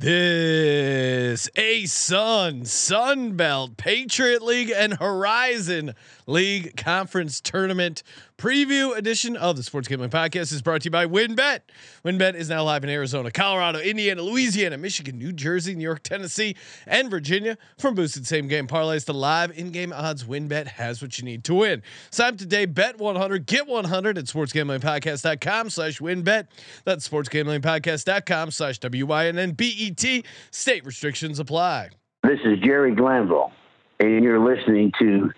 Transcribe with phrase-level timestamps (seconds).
[0.00, 1.03] The
[1.34, 5.96] This a Sun Sun Belt, Patriot League and Horizon
[6.28, 8.04] League Conference Tournament
[8.36, 11.60] preview edition of the Sports Gambling Podcast is brought to you by WynnBet.
[12.04, 16.56] WynnBet is now live in Arizona, Colorado, Indiana, Louisiana, Michigan, New Jersey, New York, Tennessee,
[16.86, 17.56] and Virginia.
[17.78, 21.54] From boosted same game parlays to live in-game odds, WynnBet has what you need to
[21.54, 21.82] win.
[22.10, 26.48] Sign up today, bet 100, get 100 at sportsgamblingpodcast.com slash WynnBet.
[26.84, 30.24] That's sportsgamblingpodcast.com slash W-Y-N-N-B-E-T.
[30.50, 31.90] State restrictions apply.
[32.22, 33.52] This is Jerry Glanville,
[34.00, 35.30] and you're listening to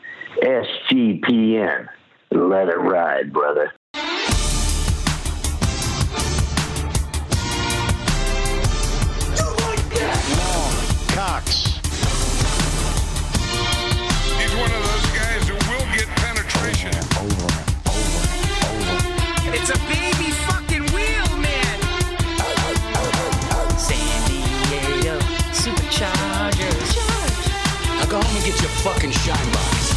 [0.43, 1.89] SGPN.
[2.31, 3.73] Let it ride, brother.
[28.87, 29.93] Fucking shine box.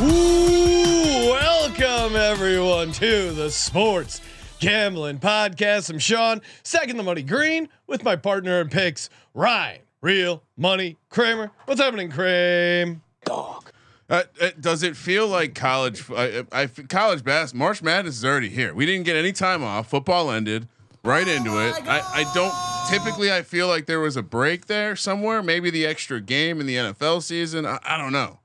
[0.00, 4.20] Ooh, welcome everyone to the Sports
[4.60, 5.90] Gambling Podcast.
[5.90, 11.50] I'm Sean, second the money green with my partner in picks, Ryan, real money Kramer.
[11.64, 13.00] What's happening, Kramer?
[13.24, 13.72] Dog.
[14.08, 16.08] Uh, uh, does it feel like college?
[16.08, 17.52] I, I, college bass.
[17.52, 18.72] March Madness is already here.
[18.72, 19.88] We didn't get any time off.
[19.90, 20.68] Football ended
[21.04, 21.74] right into oh it.
[21.86, 22.52] I, I don't.
[22.90, 25.42] Typically, I feel like there was a break there somewhere.
[25.42, 27.64] Maybe the extra game in the NFL season.
[27.66, 28.38] I, I don't know.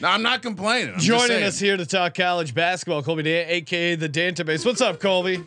[0.00, 0.94] No, I'm not complaining.
[0.94, 4.64] I'm Joining us here to talk college basketball, Colby Dant, aka the Dantabase.
[4.64, 5.44] What's up, Colby?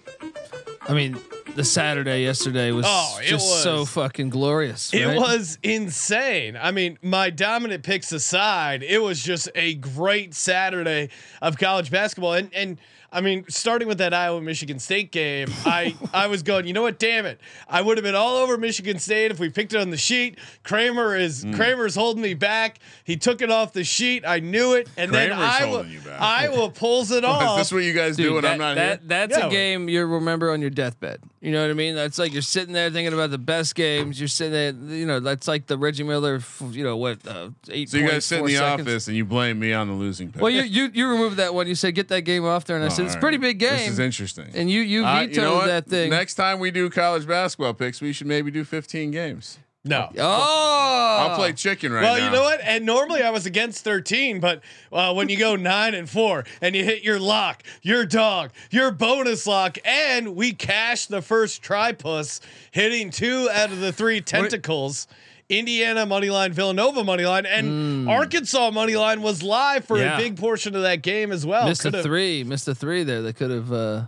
[0.88, 1.18] I mean,
[1.56, 4.94] the Saturday yesterday was Oh, just was- so fucking glorious.
[4.94, 6.58] It was insane.
[6.60, 11.10] I mean, my dominant picks aside, it was just a great Saturday
[11.42, 12.34] of college basketball.
[12.34, 12.78] And and
[13.14, 16.82] I mean, starting with that Iowa Michigan State game, I I was going, you know
[16.84, 16.98] what?
[17.00, 17.40] Damn it!
[17.68, 20.38] I would have been all over Michigan State if we picked it on the sheet.
[20.64, 21.56] Kramer is Mm.
[21.56, 22.80] Kramer's holding me back.
[23.04, 24.24] He took it off the sheet.
[24.26, 26.00] I knew it, and then Kramer's Iowa holding.
[26.20, 27.60] Iowa pulls it off.
[27.60, 29.08] Is this what you guys Dude, do when that, I'm not that, here?
[29.08, 29.48] That's Yeah.
[29.48, 31.20] a game you remember on your deathbed.
[31.42, 31.96] You know what I mean?
[31.96, 34.20] That's like you're sitting there thinking about the best games.
[34.20, 37.90] You're sitting there, you know, that's like the Reggie Miller, you know, what, uh, eight
[37.90, 38.88] So you guys sit in the seconds.
[38.88, 40.40] office and you blame me on the losing pick.
[40.42, 41.68] Well, you, you you removed that one.
[41.68, 43.38] You said get that game off there, and I Oh, said it's a all pretty
[43.38, 43.72] big game.
[43.78, 44.50] This is interesting.
[44.54, 45.68] and you you Uh, vetoed you know what?
[45.68, 46.10] that thing.
[46.10, 49.60] Next time we do college basketball picks, we should maybe do 15 games.
[49.84, 50.10] no.
[50.18, 52.26] oh, I'll play chicken right Well, now.
[52.26, 52.60] you know what?
[52.64, 54.62] And normally I was against 13, but
[54.94, 58.92] uh, when you go nine and four and you hit your lock, your dog, your
[58.92, 62.42] bonus lock, and we cashed the first tripus,
[62.72, 65.08] hitting two out of the three tentacles.
[65.52, 70.16] Indiana money line, Villanova money line, and Arkansas money line was live for Yeah.
[70.16, 71.68] a big portion of that game as well.
[71.68, 73.22] missed a Could've- three, missed a three there.
[73.22, 73.72] They could have.
[73.72, 74.04] Uh,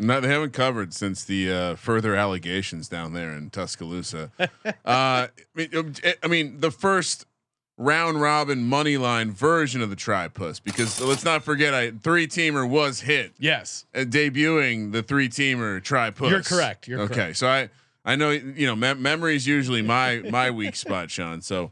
[0.00, 4.30] No, they haven't covered since the uh, further allegations down there in Tuscaloosa.
[4.38, 4.48] uh,
[4.84, 5.92] I, mean, um,
[6.22, 7.26] I mean, the first
[7.76, 12.68] round robin money line version of the tripus, because let's not forget, I three teamer
[12.68, 13.86] was hit Yes.
[13.94, 16.30] uh, debuting the three teamer tripus.
[16.30, 16.86] You're correct.
[16.88, 17.14] You're okay.
[17.14, 17.36] correct.
[17.38, 17.70] So I
[18.08, 21.42] I know you know mem- memory is usually my my weak spot, Sean.
[21.42, 21.70] So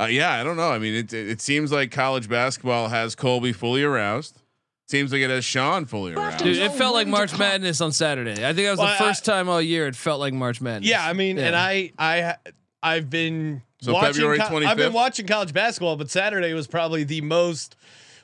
[0.00, 0.70] uh, yeah, I don't know.
[0.70, 4.40] I mean, it it it seems like college basketball has Colby fully aroused.
[4.86, 6.38] Seems like it has Sean fully aroused.
[6.44, 8.32] dude, it felt like March Madness on Saturday.
[8.32, 10.60] I think that was Well, the I- first time all year it felt like March
[10.60, 10.90] Madness.
[10.90, 12.36] Yeah, I mean, and I, I,
[12.82, 14.12] I've been So watching.
[14.14, 17.76] February co- I've been watching college basketball, but Saturday was probably the most.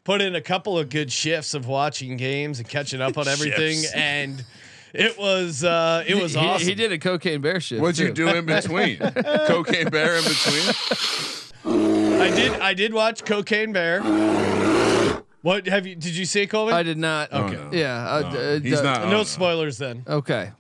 [0.04, 3.82] Put in a couple of good shifts of watching games and catching up on everything,
[3.94, 4.42] and
[4.94, 6.68] it was uh, it was he, awesome.
[6.68, 7.80] He did a cocaine bear shift.
[7.80, 8.98] What'd you do in between?
[9.46, 10.74] Cocaine bear in between?
[12.20, 14.00] I did I did watch Cocaine Bear.
[15.42, 15.94] What have you?
[15.94, 16.72] Did you see it, Colby?
[16.72, 17.30] I did not.
[17.32, 17.54] Oh, Okay.
[17.56, 17.70] no.
[17.72, 18.06] Yeah.
[18.10, 19.08] uh, No, uh, he's uh, not.
[19.08, 20.04] no oh, spoilers then.
[20.06, 20.50] Okay.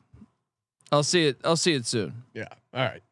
[0.90, 1.38] I'll see it.
[1.44, 2.22] I'll see it soon.
[2.34, 2.48] Yeah.
[2.72, 3.02] All right.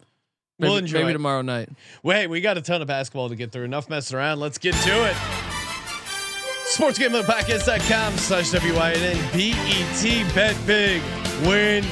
[0.58, 1.12] Maybe, We'll enjoy maybe it.
[1.12, 1.68] tomorrow night.
[2.02, 3.64] Wait, we got a ton of basketball to get through.
[3.64, 4.40] Enough messing around.
[4.40, 5.47] Let's get to it.
[6.74, 10.24] SportsGamblingPodcast.com slash W-Y-N-N-B-E-T.
[10.34, 11.02] Bet big.
[11.46, 11.82] Win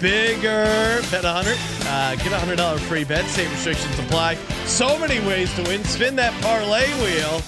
[0.00, 1.02] bigger.
[1.10, 1.56] Bet 100.
[1.86, 3.26] Uh, get a $100 free bet.
[3.26, 4.36] State restrictions apply.
[4.64, 5.84] So many ways to win.
[5.84, 7.42] Spin that parlay wheel.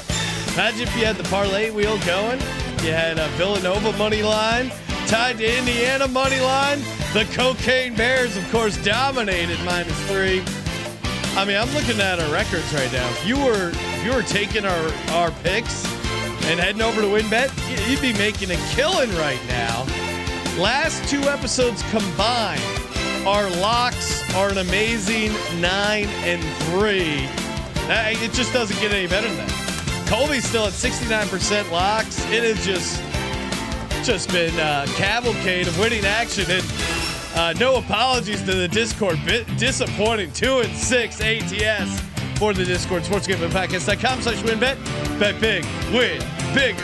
[0.55, 2.39] Imagine if you had the parlay wheel going.
[2.83, 4.71] You had a Villanova money line
[5.07, 6.81] tied to Indiana money line.
[7.15, 10.45] The Cocaine Bears, of course, dominated minus three.
[11.35, 13.09] I mean, I'm looking at our records right now.
[13.09, 15.87] If you were if you were taking our our picks
[16.49, 19.85] and heading over to WynnBet, you'd be making a killing right now.
[20.59, 22.63] Last two episodes combined,
[23.27, 25.31] our locks are an amazing
[25.61, 27.29] nine and three.
[27.91, 30.07] It just doesn't get any better than that.
[30.09, 32.25] Colby's still at 69% locks.
[32.31, 33.03] It is just
[34.03, 36.65] just been a cavalcade of winning action and
[37.35, 39.19] uh, no apologies to the Discord.
[39.27, 40.33] Bit disappointing.
[40.33, 42.03] Two and six ATS
[42.39, 43.03] for the Discord.
[43.03, 45.19] SportsGamblingPodcast.com slash WynnBet.
[45.19, 45.65] Bet big.
[45.93, 46.23] Win
[46.55, 46.83] bigger.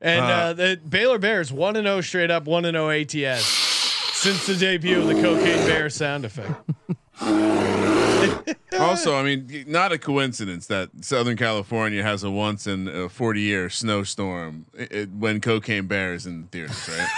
[0.00, 3.44] And uh, the Baylor Bears 1 and 0 straight up, 1 and 0 ATS
[4.12, 6.52] since the debut of the Cocaine Bear sound effect.
[8.78, 13.40] Also, I mean, not a coincidence that Southern California has a once in a 40
[13.40, 17.08] year snowstorm i- i- when Cocaine Bear is in theaters, right?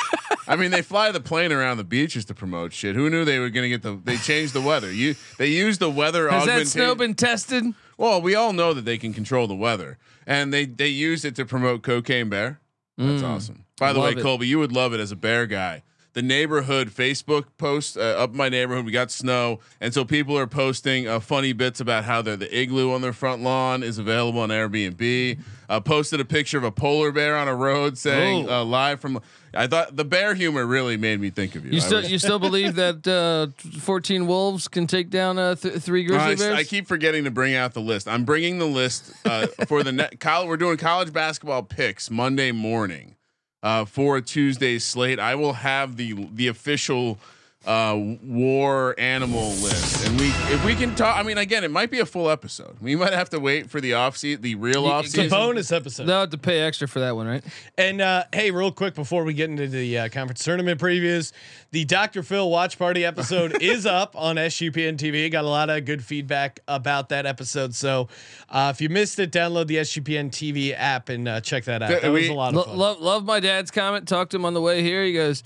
[0.49, 2.97] I mean, they fly the plane around the beaches to promote shit.
[2.97, 4.01] Who knew they were going to get the?
[4.03, 4.91] They changed the weather.
[4.91, 6.67] You they used the weather Has that augmentation.
[6.71, 7.65] snow been tested?
[7.99, 11.35] well, we all know that they can control the weather, and they they used it
[11.37, 12.59] to promote Cocaine Bear.
[12.97, 13.65] That's awesome.
[13.79, 14.19] By the way, Mm.
[14.19, 14.23] It.
[14.23, 15.83] Colby, you would love it as a bear guy.
[16.13, 20.49] The neighborhood Facebook post uh, up my neighborhood, we got snow, and so people are
[20.49, 24.41] posting uh, funny bits about how they're the igloo on their front lawn is available
[24.41, 25.39] on Airbnb.
[25.69, 28.63] Uh, posted a picture of a polar bear on a road saying Oh.
[28.63, 29.21] uh, live from.
[29.55, 31.73] I thought the bear humor really made me think of you.
[31.73, 36.03] You still you still believe that uh, 14 wolves can take down uh, th- three
[36.05, 36.59] grizzly I, bears?
[36.59, 38.09] I keep forgetting to bring out the list.
[38.09, 40.19] I'm bringing the list uh, for the net.
[40.19, 43.15] College, we're doing college basketball picks Monday morning
[43.63, 45.19] uh, for a Tuesday slate.
[45.19, 47.19] I will have the the official
[47.67, 51.19] uh, war animal list, and we if we can talk.
[51.19, 52.77] I mean, again, it might be a full episode.
[52.81, 55.31] We might have to wait for the off season, the real off It's a season.
[55.39, 56.07] bonus episode.
[56.07, 57.45] They'll have to pay extra for that one, right?
[57.77, 61.33] And uh, hey, real quick before we get into the uh, conference tournament previews,
[61.71, 62.23] the Dr.
[62.23, 65.31] Phil watch party episode is up on SGPN TV.
[65.31, 67.75] Got a lot of good feedback about that episode.
[67.75, 68.09] So
[68.49, 71.89] uh, if you missed it, download the SGPN TV app and uh, check that out.
[71.91, 72.77] Th- That was a lot of fun.
[72.79, 74.09] love love my dad's comment.
[74.09, 75.05] Talked to him on the way here.
[75.05, 75.43] He goes,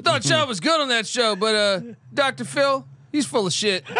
[0.00, 0.30] "I thought Mm-hmm.
[0.30, 1.80] Sean was good on that show, but uh,
[2.12, 2.44] Dr.
[2.44, 3.84] Phil, he's full of shit."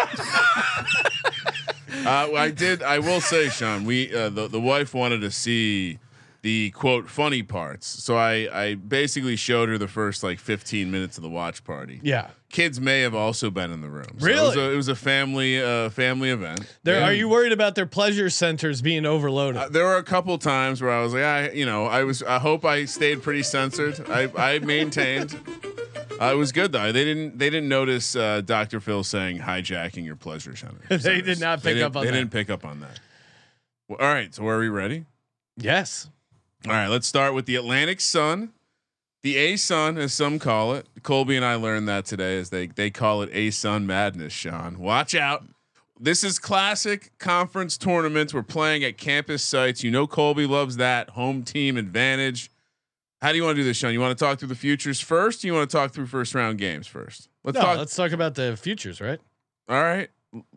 [2.05, 2.83] Uh, I did.
[2.83, 5.99] I will say, Sean, we uh, the the wife wanted to see
[6.43, 11.17] the quote funny parts, so I I basically showed her the first like 15 minutes
[11.17, 11.99] of the watch party.
[12.03, 12.29] yeah.
[12.49, 14.05] Kids may have also been in the room.
[14.05, 14.67] So It was Really?
[14.67, 16.61] a, it was a family uh, family event.
[16.83, 19.61] There, are you worried about their pleasure centers being overloaded?
[19.61, 22.23] uh, there were a couple times where I was like, I, you know, I was.
[22.23, 23.99] I hope I stayed pretty censored.
[24.09, 25.35] I, I maintained.
[26.21, 26.89] Uh, it was good though.
[26.93, 27.37] They didn't.
[27.37, 28.79] They didn't notice uh, Dr.
[28.79, 30.79] Phil saying hijacking your pleasure center.
[30.97, 32.05] They did not pick up on that.
[32.05, 32.17] They that.
[32.17, 32.99] didn't pick up on that.
[33.89, 34.33] Well, all right.
[34.33, 35.03] So are we ready?
[35.57, 36.09] yes.
[36.69, 38.51] All right, let's start with the Atlantic Sun,
[39.23, 40.87] the A Sun, as some call it.
[41.03, 44.33] Colby and I learned that today, as they they call it A Sun Madness.
[44.33, 45.43] Sean, watch out.
[45.99, 48.33] This is classic conference tournaments.
[48.33, 49.83] We're playing at campus sites.
[49.83, 52.51] You know Colby loves that home team advantage.
[53.21, 53.93] How do you want to do this, Sean?
[53.93, 55.43] You want to talk through the futures first?
[55.43, 57.29] Or you want to talk through first round games first?
[57.43, 57.77] Let's No, talk.
[57.79, 59.19] let's talk about the futures, right?
[59.67, 60.09] All right,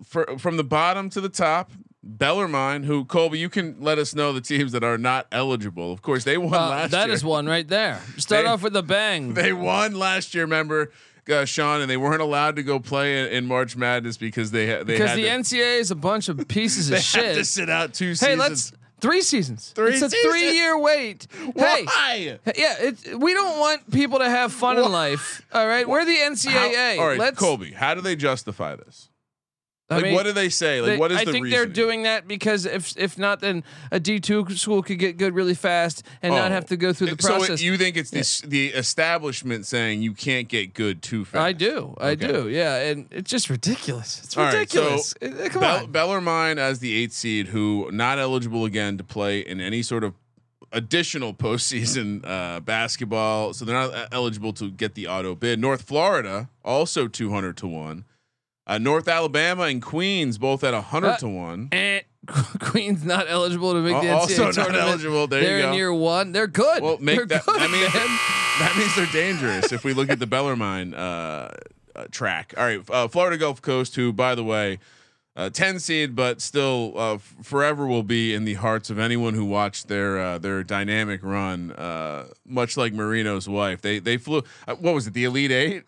[0.04, 1.72] For, from the bottom to the top.
[2.02, 5.92] Bellarmine, who Colby, you can let us know the teams that are not eligible.
[5.92, 7.14] Of course, they won Uh, last that year.
[7.14, 8.00] is one right there.
[8.16, 9.34] Start They- off with a bang.
[9.40, 10.92] They won last year, remember,
[11.30, 14.66] uh, Sean, and they weren't allowed to go play in, in March Madness because they
[14.66, 17.34] ha- they because had the to, NCAA is a bunch of pieces of had to
[17.36, 17.46] shit.
[17.46, 18.38] sit out two Hey, seasons.
[18.40, 18.72] let's
[19.02, 19.72] three seasons.
[19.74, 20.32] Three it's a seasons?
[20.32, 21.26] three year wait.
[21.54, 22.38] Hey, Why?
[22.56, 25.42] yeah, it, we don't want people to have fun in life.
[25.52, 26.96] All right, we're the NCAA.
[26.96, 27.38] How- all right, Let's.
[27.38, 29.09] Colby, how do they justify this?
[29.90, 30.80] I mean, what do they say?
[30.80, 31.50] Like, they- what is I the think reasoning?
[31.66, 35.34] they're doing that because if if not, then a D two school could get good
[35.34, 36.54] really fast and not Oh.
[36.54, 37.60] have to go through the So process.
[37.60, 41.42] you think it's the, the establishment saying you can't get good too fast?
[41.44, 42.26] I do, I Okay.
[42.28, 44.20] do, yeah, and it's just ridiculous.
[44.24, 45.14] It's All right, ridiculous.
[45.20, 49.04] so Uh, Come Bell- on, Bellarmine as the eighth seed, who not eligible again to
[49.04, 50.14] play in any sort of
[50.72, 55.58] additional postseason uh, basketball, so they're not uh, eligible to get the auto bid.
[55.58, 58.04] North Florida also two hundred to one.
[58.70, 61.68] Uh, North Alabama and Queens both at hundred Uh, to one.
[61.72, 62.04] And
[62.60, 64.82] Queen's not eligible to make the NCAA also not tournament.
[64.82, 65.26] eligible.
[65.26, 65.72] There you They're in go.
[65.72, 66.32] year one.
[66.32, 66.82] They're good.
[66.82, 67.44] Well, make They're that.
[67.46, 68.06] good, that means man.
[68.60, 69.72] that means they're dangerous.
[69.72, 71.52] if we look at the Bellarmine uh,
[71.96, 72.54] uh, track.
[72.56, 74.78] All right, uh, Florida Gulf Coast, who by the way,
[75.34, 79.34] uh, ten seed, but still uh, f- forever will be in the hearts of anyone
[79.34, 81.72] who watched their uh, their dynamic run.
[82.50, 84.42] Uh, much like Marino's wife, they they flew.
[84.66, 85.14] Uh, what was it?
[85.14, 85.84] The Elite Eight,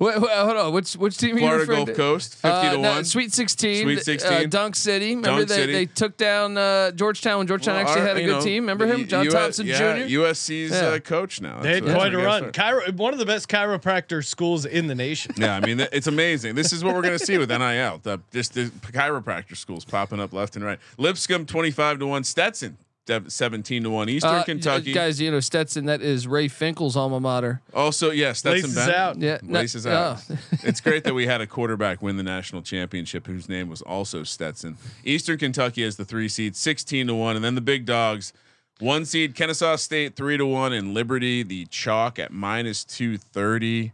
[0.00, 0.72] Wait, wait, hold on.
[0.72, 1.36] Which which team?
[1.36, 1.94] are you Florida referring Gulf to?
[1.94, 3.04] Coast, fifty Uh, to no, one.
[3.04, 3.84] Sweet Sixteen.
[3.84, 4.50] Sweet Uh, 16.
[4.50, 5.14] Dunk City.
[5.14, 5.72] Remember Dunk they, City.
[5.72, 8.62] they took down uh, Georgetown when Georgetown Well, actually our- had a good know, team.
[8.64, 10.08] Remember him, John U- Thompson yeah, Jr.
[10.20, 10.76] USC's Yeah.
[10.88, 11.60] uh, coach now.
[11.60, 12.50] They had That's- quite a run.
[12.52, 15.32] Chiro, one of the best chiropractor schools in the nation.
[15.36, 16.54] Yeah, I mean th- it's amazing.
[16.56, 18.00] This is what we're going to see with NIL.
[18.02, 20.78] The, just the chiropractor schools popping up left and right.
[20.98, 22.24] Lipscomb twenty five to one.
[22.24, 22.83] Stetson dev-
[23.28, 24.08] seventeen to one.
[24.08, 24.92] Eastern Uh, Kentucky.
[24.92, 25.86] guys, you know Stetson.
[25.86, 27.60] That is Ray Finkle's alma mater.
[27.74, 29.18] Also, yes, that's Laces out.
[29.18, 30.22] Yeah, no- Laces out.
[30.30, 30.36] oh.
[30.62, 34.22] it's great that we had a quarterback win the national championship whose name was also
[34.24, 34.76] Stetson.
[35.04, 38.32] Eastern Kentucky as the three seed, sixteen to one, and then the big dogs,
[38.80, 43.92] one seed Kennesaw State three to one, and Liberty the chalk at minus two thirty.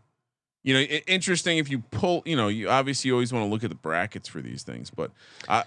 [0.63, 2.23] You know, i- interesting if you pull.
[2.27, 4.91] You know, you obviously you always want to look at the brackets for these things,
[4.91, 5.11] but
[5.49, 5.65] I.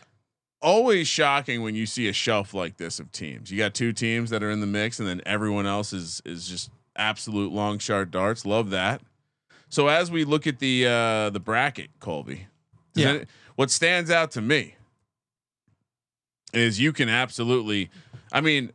[0.64, 3.52] Always shocking when you see a shelf like this of teams.
[3.52, 6.48] You got two teams that are in the mix, and then everyone else is is
[6.48, 8.46] just absolute long shot darts.
[8.46, 9.02] Love that.
[9.68, 12.48] So as we look at the uh the bracket, Colby,
[12.96, 13.12] Yeah.
[13.14, 14.76] it- what stands out to me
[16.54, 17.90] is you can absolutely,
[18.32, 18.72] I mean,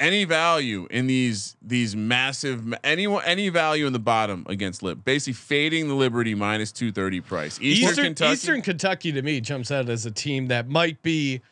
[0.00, 5.34] any value in these these massive any any value in the bottom against Lib, basically
[5.34, 7.60] fading the Liberty minus two thirty price.
[7.60, 11.42] Eastern, Eastern Kentucky, Eastern Kentucky to me jumps out as a team that might be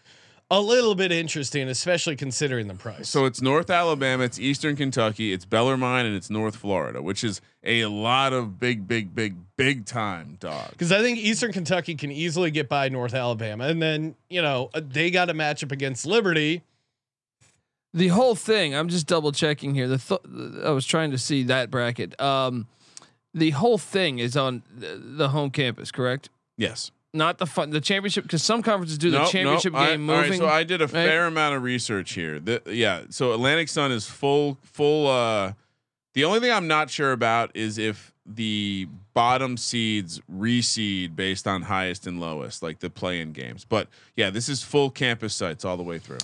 [0.50, 3.09] a little bit interesting, especially considering the price.
[3.09, 7.43] So it's North Alabama, it's Eastern Kentucky, it's Bellarmine, and it's North Florida, which is
[7.62, 10.71] a lot of big, big, big, big time dogs.
[10.71, 14.71] because I think Eastern Kentucky can easily get by North Alabama, and then you know
[14.75, 16.62] they got a matchup against Liberty.
[17.99, 18.75] The whole thing.
[18.75, 19.88] I'm just double checking here.
[19.88, 20.21] The th-
[20.64, 22.19] I was trying to see that bracket.
[22.21, 22.67] Um,
[23.35, 26.31] the whole thing is on the, the home campus, correct?
[26.57, 26.90] Yes.
[27.14, 29.83] Not the fun, the championship, because some conferences do the Nope, championship nope.
[29.83, 30.38] I- game all right, moving.
[30.38, 32.38] so I did a fair amount of research here.
[32.38, 33.02] The, yeah.
[33.11, 35.09] So Atlantic Sun is full, full.
[35.09, 35.52] Uh,
[36.14, 41.62] the only thing I'm not sure about is if the bottom seeds reseed based on
[41.62, 43.64] highest and lowest, like the play-in games.
[43.64, 46.19] But yeah, this is full campus sites all the way through.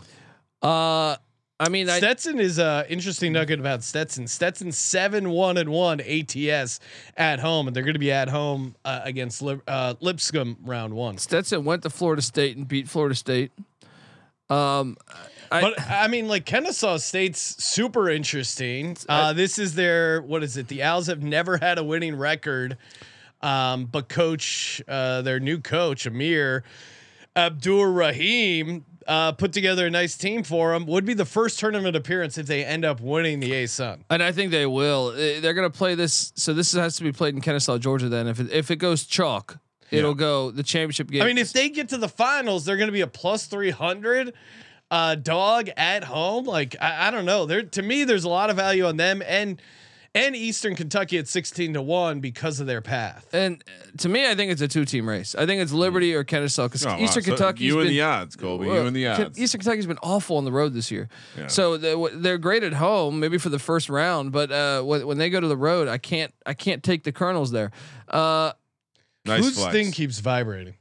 [0.62, 1.16] uh,
[1.60, 4.26] I mean, I, Stetson is a interesting nugget about Stetson.
[4.26, 6.80] Stetson seven one and one ATS
[7.16, 10.94] at home, and they're going to be at home uh, against Lip, uh, Lipscomb round
[10.94, 11.16] one.
[11.18, 13.52] Stetson went to Florida State and beat Florida State.
[14.50, 14.96] Um,
[15.52, 18.96] I, But I mean, like Kennesaw State's super interesting.
[19.08, 20.66] Uh, this is their what is it?
[20.66, 22.76] The Owls have never had a winning record,
[23.42, 26.64] um, but coach, uh, their new coach Amir
[27.36, 30.86] Abdur-Rahim, uh, put together a nice team for them.
[30.86, 34.04] Would be the first tournament appearance if they end up winning the A Sun.
[34.10, 35.12] And I think they will.
[35.12, 36.32] They're going to play this.
[36.36, 38.08] So this has to be played in Kennesaw, Georgia.
[38.08, 39.58] Then, if it, if it goes chalk,
[39.90, 41.22] it'll go the championship game.
[41.22, 43.70] I mean, if they get to the finals, they're going to be a plus three
[43.70, 44.32] hundred
[44.90, 46.44] uh, dog at home.
[46.44, 47.46] Like I, I don't know.
[47.46, 49.60] There to me, there's a lot of value on them and
[50.16, 53.26] and Eastern Kentucky at sixteen to one because of their path.
[53.32, 55.34] and uh, to me, I think it's a two-team race.
[55.34, 56.98] I think it's Liberty or Kennesaw because Oh, wow.
[57.00, 57.64] Eastern So Kentucky.
[57.64, 58.66] you and the odds, Colby.
[58.66, 59.38] you and the odds.
[59.38, 61.08] Eastern Kentucky's been awful on the road this year.
[61.36, 61.48] Yeah.
[61.48, 65.18] So they're, they're great at home, maybe for the first round, but uh, when, when
[65.18, 67.70] they go to the road, I can't I can't take the Colonels there.
[68.08, 68.52] Uh,
[69.24, 69.72] nice Whose flex.
[69.72, 70.74] thing keeps vibrating?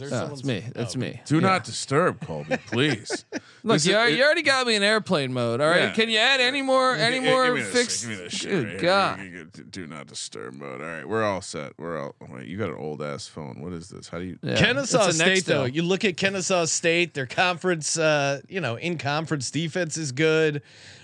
[0.00, 0.64] Is there oh, someone's- it's me.
[0.74, 0.98] That's oh.
[0.98, 1.20] me.
[1.26, 1.40] Do Yeah.
[1.40, 3.24] not disturb, Colby, please.
[3.64, 5.60] Look, This you, is- already, it- you already got me in airplane mode.
[5.60, 5.92] All right, Yeah.
[5.92, 6.94] can you add any more?
[6.94, 8.00] Any Give- give more me this fix?
[8.02, 8.50] Give me this shit.
[8.50, 8.80] Good right.
[8.80, 9.20] God.
[9.20, 10.80] You get- Do not disturb mode.
[10.80, 11.72] All right, we're all set.
[11.78, 12.14] We're all.
[12.30, 13.60] Wait, you got an old ass phone.
[13.60, 14.08] What is this?
[14.08, 14.38] How do you?
[14.42, 14.56] Yeah.
[14.56, 15.74] Kennesaw It's State though, Nextel.
[15.74, 20.62] you look at Kennesaw State, their conference, uh, you know, in conference defense is good.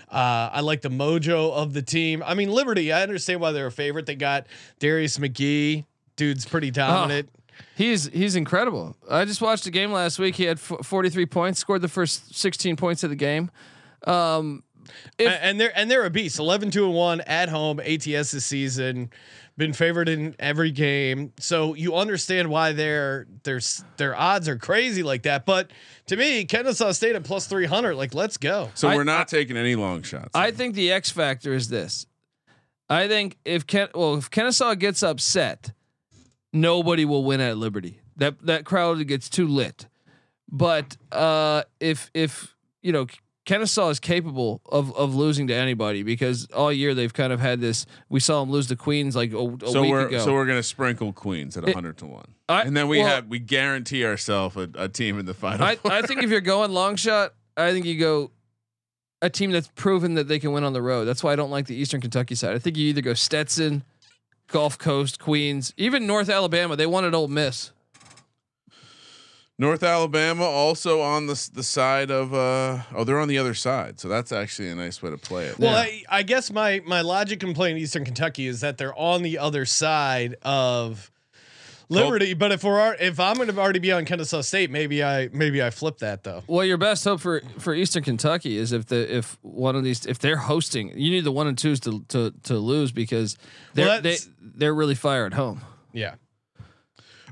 [0.09, 2.23] Uh, I like the mojo of the team.
[2.25, 4.05] I mean, Liberty, I understand why they're a favorite.
[4.05, 4.45] They got
[4.79, 5.83] Darius McGhee,
[6.15, 7.29] dude's pretty dominant.
[7.75, 8.95] He's he's incredible.
[9.09, 10.35] I just watched a game last week.
[10.35, 13.51] He had f- 43 points, scored the first 16 points of the game.
[14.07, 14.63] Um,
[15.17, 16.39] if- A- and they're and they're a beast.
[16.39, 19.09] 11 2 and 1 at home ATS this season.
[19.57, 21.31] Been favored in every game.
[21.39, 23.61] So you understand why their their
[23.97, 25.45] their odds are crazy like that.
[25.45, 25.71] But
[26.07, 28.69] to me, Kennesaw State at plus 300, like let's go.
[28.75, 30.31] So I- we're not taking any long shots.
[30.35, 32.05] I think the X factor is this.
[32.89, 35.71] I think if Ken, well, if Kennesaw gets upset,
[36.55, 37.99] nobody will win at Liberty.
[38.17, 39.87] That that crowd gets too lit.
[40.49, 43.07] But uh, if if you know
[43.45, 47.61] Kennesaw is capable of of losing to anybody because all year they've kind of had
[47.61, 47.85] this.
[48.09, 50.19] We saw them lose to Queens like a, a so week we're ago.
[50.19, 53.27] so we're gonna sprinkle Queens at hundred to one, I- and then we well- have
[53.27, 55.65] we guarantee ourselves a, a team in the final.
[55.65, 58.31] I, I think if you're going long shot, I think you go
[59.21, 61.05] a team that's proven that they can win on the road.
[61.05, 62.53] That's why I don't like the Eastern Kentucky side.
[62.55, 63.83] I think you either go Stetson,
[64.47, 66.75] Gulf Coast, Queens, even North Alabama.
[66.75, 67.71] They wanted Ole Miss.
[69.57, 74.01] North Alabama also on the the side of uh oh they're on the other side,
[74.01, 75.57] so that's actually a nice way to play it.
[75.57, 75.77] Well, Yeah.
[76.09, 79.37] I, I guess my my logic in playing Eastern Kentucky is that they're on the
[79.37, 81.09] other side of
[81.89, 82.33] Liberty.
[82.33, 85.61] but if we're if I'm going to already be on Kennesaw State, maybe I maybe
[85.61, 86.43] I flip that though.
[86.47, 90.05] Well, your best hope for for Eastern Kentucky is if the if one of these
[90.05, 93.37] if they're hosting, you need the one and twos to to to lose because
[93.73, 95.61] they're Well, they they're really fire at home.
[95.93, 96.15] Yeah.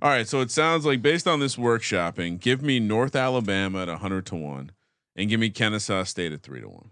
[0.01, 3.87] All right, so it sounds like based on this workshopping, give me North Alabama at
[3.87, 4.71] hundred to one,
[5.15, 6.89] and give me Kennesaw State at three to one.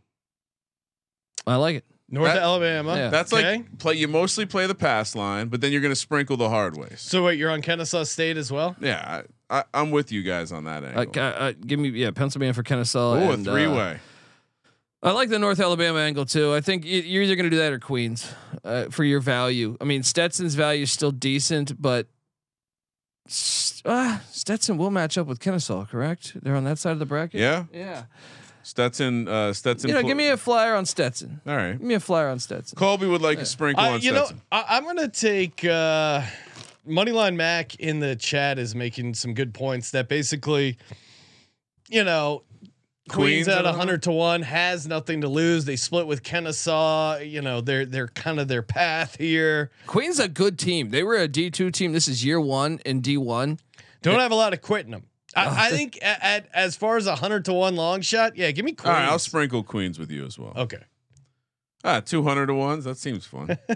[1.45, 1.85] I like it.
[2.13, 2.95] North That- Alabama.
[2.95, 3.09] Yeah.
[3.09, 3.57] That's Okay.
[3.57, 3.93] like play.
[3.95, 6.99] You mostly play the pass line, but then you're going to sprinkle the hard ways.
[7.01, 8.75] So wait, you're on Kennesaw State as well?
[8.81, 11.05] Yeah, I, I, I'm with you guys on that Uh, angle.
[11.07, 13.13] ca- uh, give me yeah, Pennsylvania for Kennesaw.
[13.15, 13.99] Oh, a and, uh, three way.
[15.03, 16.53] I like the North Alabama angle too.
[16.53, 18.31] I think you're either going to do that or Queens
[18.63, 19.75] uh, for your value.
[19.81, 22.07] I mean, Stetson's value is still decent, but
[23.27, 26.33] S- uh, Stetson will match up with Kennesaw, correct?
[26.43, 27.39] They're on that side of the bracket.
[27.39, 28.03] yeah, yeah.
[28.63, 29.27] Stetson.
[29.27, 29.89] Uh, Stetson.
[29.89, 31.41] You know, pl- give me a flyer on Stetson.
[31.47, 31.73] All right.
[31.73, 32.77] Give me a flyer on Stetson.
[32.77, 34.41] Colby would like a sprinkle Uh, on you know, Stetson.
[34.51, 36.21] I, I'm gonna take uh,
[36.87, 40.77] Moneyline Mac in the chat is making some good points that basically,
[41.89, 42.43] you know,
[43.09, 45.65] Queens, Queens at at hundred to one has nothing to lose.
[45.65, 47.17] They split with Kennesaw.
[47.19, 49.71] You know, they're they're kind of their path here.
[49.87, 50.91] Queens a good team.
[50.91, 51.91] They were a D two team.
[51.91, 53.59] This is year one in D one.
[54.01, 55.03] Don't have a lot of quitting them.
[55.35, 58.35] Oh, I, I think at, at as far as a hundred to one long shot,
[58.35, 58.89] yeah, give me Queens.
[58.89, 60.53] All right, I'll sprinkle Queens with you as well.
[60.55, 60.79] okay.
[61.83, 62.83] Ah, two hundred to ones.
[62.85, 63.57] That seems fun.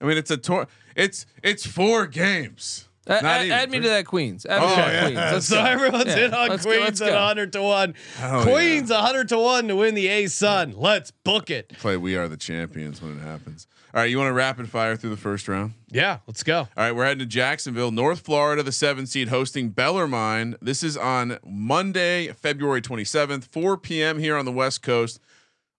[0.00, 0.66] I mean, it's a tour.
[0.96, 2.88] It's it's four games.
[3.06, 3.82] Uh, Not add, even add me three.
[3.84, 4.46] to that Queens.
[4.46, 5.00] Add me Oh, to yeah.
[5.02, 5.16] Queens.
[5.16, 5.64] Let's so go.
[5.64, 7.94] everyone's Yeah, in on let's Queens let's at hundred to one.
[8.16, 10.72] Hell Queens hundred to one to win the A Sun.
[10.76, 11.68] Let's book it.
[11.78, 13.66] Play We Are the Champions when it happens.
[13.94, 15.74] All right, you want to rapid fire through the first round?
[15.88, 16.58] Yeah, let's go.
[16.58, 20.56] All right, we're heading to Jacksonville, North Florida, the seven seed hosting Bellarmine.
[20.60, 24.18] This is on Monday, February 27th, 4 p.m.
[24.18, 25.20] here on the West Coast.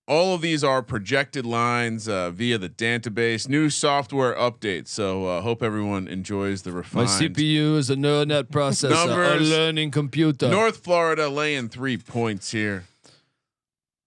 [0.08, 4.88] All of these are projected lines uh, via the database, new software update.
[4.88, 6.84] So uh, hope everyone enjoys the My.
[7.04, 10.48] CPU is a neural net processor, a learning computer.
[10.48, 12.86] North Florida laying three points here.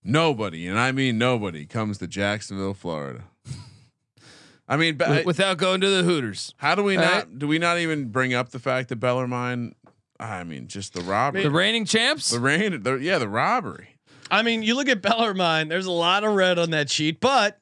[0.03, 3.25] Nobody, and I mean nobody, comes to Jacksonville, Florida.
[4.69, 6.55] I mean, ba- Wi- without going to the Hooters.
[6.59, 7.05] how do we Right.
[7.07, 7.39] not?
[7.39, 9.75] Do we not even bring up the fact that Bellarmine?
[10.21, 12.31] I mean, just the robbery, The reigning champs.
[12.31, 13.97] the rain, the, yeah, the robbery.
[14.31, 17.61] I mean, you look at Bellarmine, there's a lot of red on that sheet, but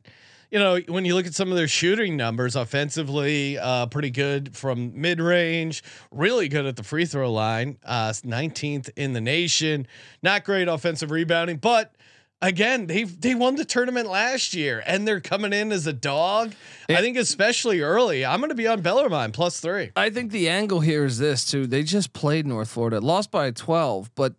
[0.51, 4.57] you know, when you look at some of their shooting numbers offensively, uh, pretty good
[4.57, 5.83] from mid range,
[6.13, 9.87] really good at the free throw line, uh, 19th in the nation.
[10.23, 11.95] Not great offensive rebounding, but
[12.43, 16.53] again, they they won the tournament last year and they're coming in as a dog.
[16.89, 18.25] I think especially early.
[18.25, 19.91] I'm going to be on Bellarmine plus three.
[19.97, 21.67] I think the angle here is this too.
[21.67, 24.35] They just played North Florida, lost by 12, but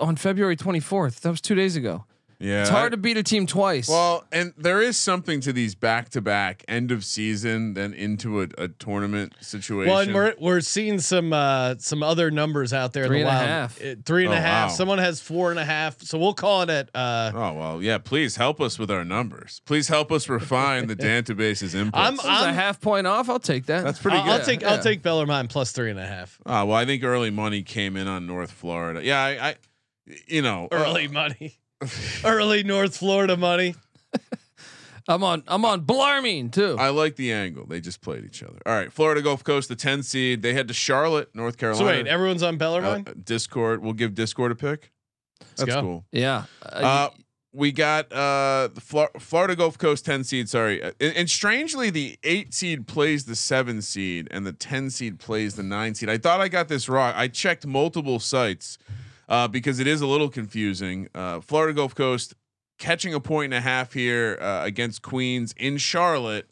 [0.00, 2.04] on February 24th, that was two days ago.
[2.42, 3.86] Yeah, It's hard to beat a team twice.
[3.86, 8.68] Well, and there is something to these back-to-back end of season, then into a, a
[8.68, 9.90] tournament situation.
[9.92, 13.06] Well, and we're we're seeing some uh, some other numbers out there.
[13.06, 13.82] Three in and the a half.
[13.84, 14.70] Uh, three and a Oh, half.
[14.70, 14.74] wow.
[14.74, 16.00] Someone has four and a half.
[16.00, 16.88] So we'll call it at.
[16.94, 17.98] Uh, Oh well, yeah.
[17.98, 19.60] Please help us with our numbers.
[19.66, 21.90] Please help us refine the database's inputs.
[21.94, 23.28] I'm- That was a I'm- half point off.
[23.28, 23.84] I'll take that.
[23.84, 24.40] That's pretty I'll, good.
[24.40, 24.70] I'll take Yeah.
[24.70, 26.40] I'll take Bellarmine plus three and a half.
[26.46, 29.04] Oh well, I think early money came in on North Florida.
[29.04, 29.54] Yeah, I, I
[30.26, 31.58] you know, uh, Early money,
[32.24, 33.74] early North Florida money.
[35.08, 35.42] I'm on.
[35.48, 36.76] I'm on Bellarmine too.
[36.78, 37.66] I like the angle.
[37.66, 38.58] They just played each other.
[38.64, 40.42] All right, Florida Gulf Coast, the 10 seed.
[40.42, 41.84] They head to Charlotte, North Carolina.
[41.84, 43.22] So wait, everyone's on Uh, Bellarmine.
[43.24, 43.82] Discord.
[43.82, 44.92] We'll give Discord a pick.
[45.56, 45.80] That's go.
[45.80, 46.04] cool.
[46.12, 46.44] yeah.
[46.62, 47.08] Uh, Uh,
[47.52, 50.48] we got uh, the Flor- Florida Gulf Coast 10 seed.
[50.48, 54.90] Sorry, Uh, and, and strangely, the eight seed plays the seven seed, and the 10
[54.90, 56.08] seed plays the nine seed.
[56.08, 57.12] I thought I got this wrong.
[57.16, 58.78] I checked multiple sites
[59.30, 61.08] uh, because it is a little confusing.
[61.14, 62.34] Uh, Florida Gulf Coast
[62.78, 66.46] catching a point and a half here uh, against Queens in Charlotte.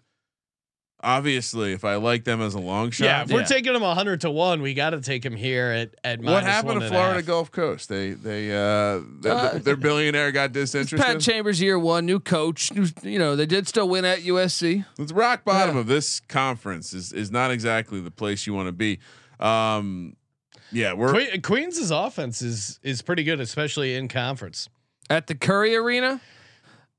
[1.00, 3.46] Obviously, if I like them as a long shot, yeah, if we're yeah.
[3.46, 6.18] taking them hundred to one, we got to take them here at at.
[6.18, 7.22] What minus happened one to Florida.
[7.22, 7.88] Gulf Coast?
[7.88, 10.98] They they uh, th- Uh, their billionaire got disinterested.
[10.98, 12.72] Pat Chambers year one, new coach.
[12.72, 14.84] New, you know they did still win at USC.
[14.96, 15.82] The rock bottom Yeah.
[15.82, 18.98] of this conference is is not exactly the place you want to be.
[19.38, 20.16] Um,
[20.72, 24.68] yeah, we're Que- Queens' offense is is pretty good, especially in conference.
[25.10, 26.20] at the Curry Arena.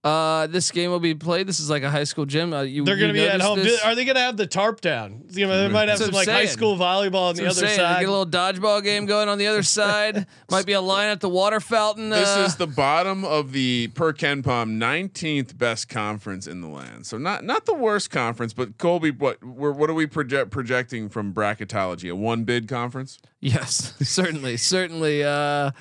[0.02, 1.46] Uh, this game will be played.
[1.46, 2.54] This is like a high school gym.
[2.54, 3.60] Uh, you, They're going to be at home.
[3.60, 3.84] this?
[3.84, 5.24] Are they going to have the tarp down?
[5.30, 7.58] You know, they might have That's some like I'm high school volleyball on the That's
[7.58, 7.80] what other saying.
[7.80, 8.00] side.
[8.00, 10.26] Get a little dodgeball game going on the other side.
[10.50, 12.12] Might be a line at the water fountain.
[12.12, 17.06] this uh, is the bottom of the per KenPom 19th best conference in the land.
[17.06, 21.10] So not not the worst conference, but Colby, what we're what are we project projecting
[21.10, 22.10] from bracketology?
[22.10, 23.20] A one bid conference?
[23.42, 25.26] Yes, certainly, certainly.
[25.26, 25.72] Uh,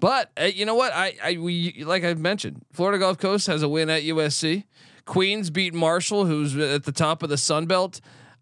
[0.00, 0.92] but uh, you know what?
[0.92, 4.64] I, I, we, like I mentioned, Florida Gulf Coast has a win at USC.
[5.04, 8.00] Queens beat Marshall, who's at the top of the Sun Belt.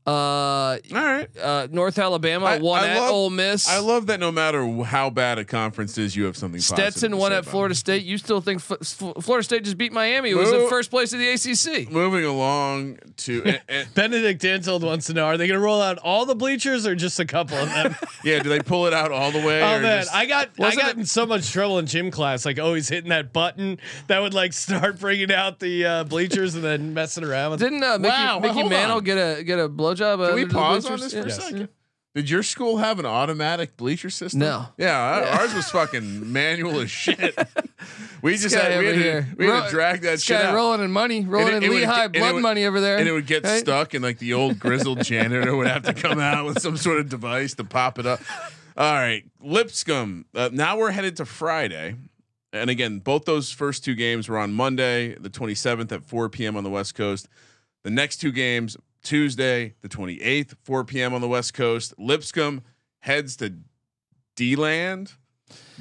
[0.08, 1.28] Uh, All right.
[1.42, 3.68] uh, North Alabama I- won I at love- Ole Miss.
[3.68, 6.60] I love that no matter how bad a conference is, you have something.
[6.60, 7.76] positive Stetson to won at Florida it.
[7.76, 8.04] State.
[8.04, 10.30] You still think F- F- Florida State just beat Miami?
[10.30, 11.90] It was in Move- first place of the ACC.
[11.90, 15.82] Moving along to and, and- Benedict Antold wants to know: Are they going to roll
[15.82, 17.94] out all the bleachers or just a couple of them?
[18.24, 19.62] yeah, do they pull it out all the way?
[19.62, 22.10] oh or man, just- I got I got it- in so much trouble in gym
[22.10, 26.54] class, like always hitting that button that would like start bringing out the uh, bleachers
[26.54, 27.60] and then messing around with.
[27.60, 29.04] Didn't uh, Mickey, Wow, Mickey hold Mantle on.
[29.04, 29.68] get a get a
[29.98, 30.26] blowjob?
[30.26, 31.44] Can we pause on this for a Yes.
[31.44, 31.68] second?
[32.14, 34.40] Did your school have an automatic bleacher system?
[34.40, 34.66] No.
[34.76, 37.36] Yeah, our- ours was fucking manual as shit.
[38.20, 40.52] We just had we had, to, we had to drag that shit out.
[40.52, 43.12] rolling in money, rolling it- in it Lehigh blood would- money over there, and it
[43.12, 43.60] would get right?
[43.60, 46.98] stuck, and like the old grizzled janitor would have to come out with some sort
[46.98, 48.20] of device to pop it up.
[48.76, 50.24] All right, Lipscomb.
[50.34, 51.94] Uh, now we're headed to Friday,
[52.52, 56.56] and again, both those first two games were on Monday, the 27th at 4 p.m.
[56.56, 57.28] on the West Coast.
[57.84, 61.14] The next two games, Tuesday, the 28th, 4 p.m.
[61.14, 61.94] on the West Coast.
[61.98, 62.62] Lipscomb
[63.00, 63.54] heads to
[64.36, 65.12] D-land,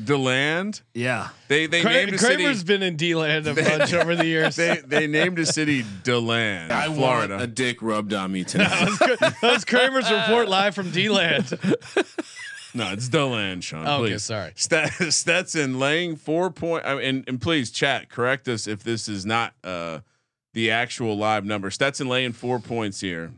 [0.02, 0.82] Deland.
[0.94, 2.36] Yeah, They they Kra- named a city.
[2.36, 4.56] Kramer's been in D land a bunch over the years.
[4.58, 7.34] They they named a city Deland, I Florida.
[7.34, 8.70] want a dick rubbed on me tonight.
[8.70, 11.58] that was Kramer's report live from D land.
[12.74, 13.88] No, it's Deland, Sean.
[13.88, 14.24] Okay, please.
[14.24, 14.52] sorry.
[14.56, 16.86] Stet- Stetson laying four point.
[16.86, 20.00] I mean, and, and please chat correct us if this is not uh,
[20.58, 21.70] the actual live number.
[21.70, 23.32] Stetson laying four points here.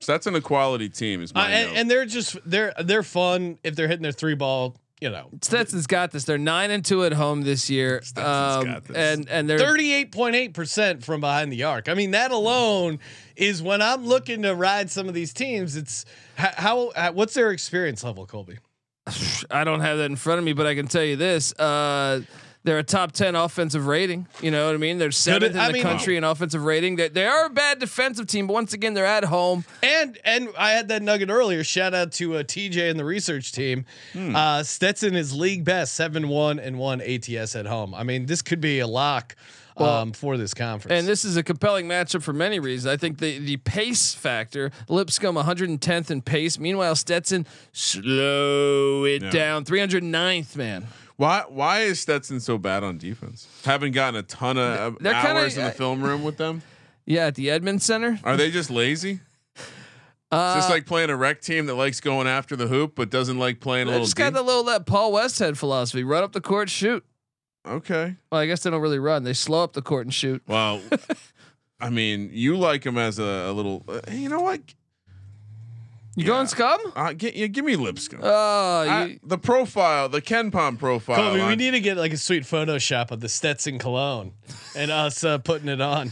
[0.00, 1.76] Stetson a quality team is Uh, my and, note.
[1.76, 4.76] and they're just they're they're fun if they're hitting their three ball.
[5.00, 6.24] You know, Stetson's got this.
[6.24, 8.96] They're nine and two at home this year, Stetson's um, got this.
[8.96, 11.88] and and they're thirty-eight point eight percent from behind the arc.
[11.88, 13.00] I mean, that alone
[13.34, 15.74] is when I'm looking to ride some of these teams.
[15.74, 16.04] It's
[16.36, 18.58] how, how, how what's their experience level, Colby?
[19.50, 22.20] I don't have that in front of me, but I can tell you this: uh,
[22.64, 24.26] they're a top ten offensive rating.
[24.42, 24.98] You know what I mean?
[24.98, 26.96] They're seventh in I the mean- country in offensive rating.
[26.96, 29.64] They, they are a bad defensive team, but once again, they're at home.
[29.82, 31.64] And and I had that nugget earlier.
[31.64, 33.84] Shout out to uh, TJ and the research team.
[34.14, 37.94] Uh, Stetson is league best, seven one and one ATS at home.
[37.94, 39.36] I mean, this could be a lock
[39.78, 40.92] um, for this conference.
[40.98, 42.92] And this is a compelling matchup for many reasons.
[42.92, 46.58] I think the the pace factor, Lipscomb 110th in pace.
[46.58, 49.30] Meanwhile, Stetson slow it Yeah.
[49.30, 50.86] down, 309th man.
[51.20, 53.46] Why why is Stetson so bad on defense?
[53.64, 56.62] Haven't gotten a ton of They're hours kinda- in the uh, film room with them.
[57.04, 58.18] Yeah, at the Edmond Center.
[58.24, 59.20] Are they just lazy?
[60.32, 63.10] Uh, It's just like playing a rec team that likes going after the hoop but
[63.10, 64.04] doesn't like playing a little.
[64.06, 67.04] just got the little that Paul Westhead philosophy: run up the court, shoot.
[67.66, 68.14] okay.
[68.30, 70.40] Well, I guess they don't really run; they slow up the court and shoot.
[70.46, 70.80] Well,
[71.80, 73.82] I mean, you like him as a, a little.
[73.88, 74.60] Uh, you know what?
[76.16, 76.26] You Yeah.
[76.28, 76.80] going scum?
[76.96, 78.20] Uh, get, yeah, give me Lipscomb.
[78.22, 81.16] Oh, I- you, the profile, the KenPom profile.
[81.16, 84.32] Colby, we need to get like a sweet Photoshop of the Stetson cologne
[84.76, 86.10] and us uh, putting it on.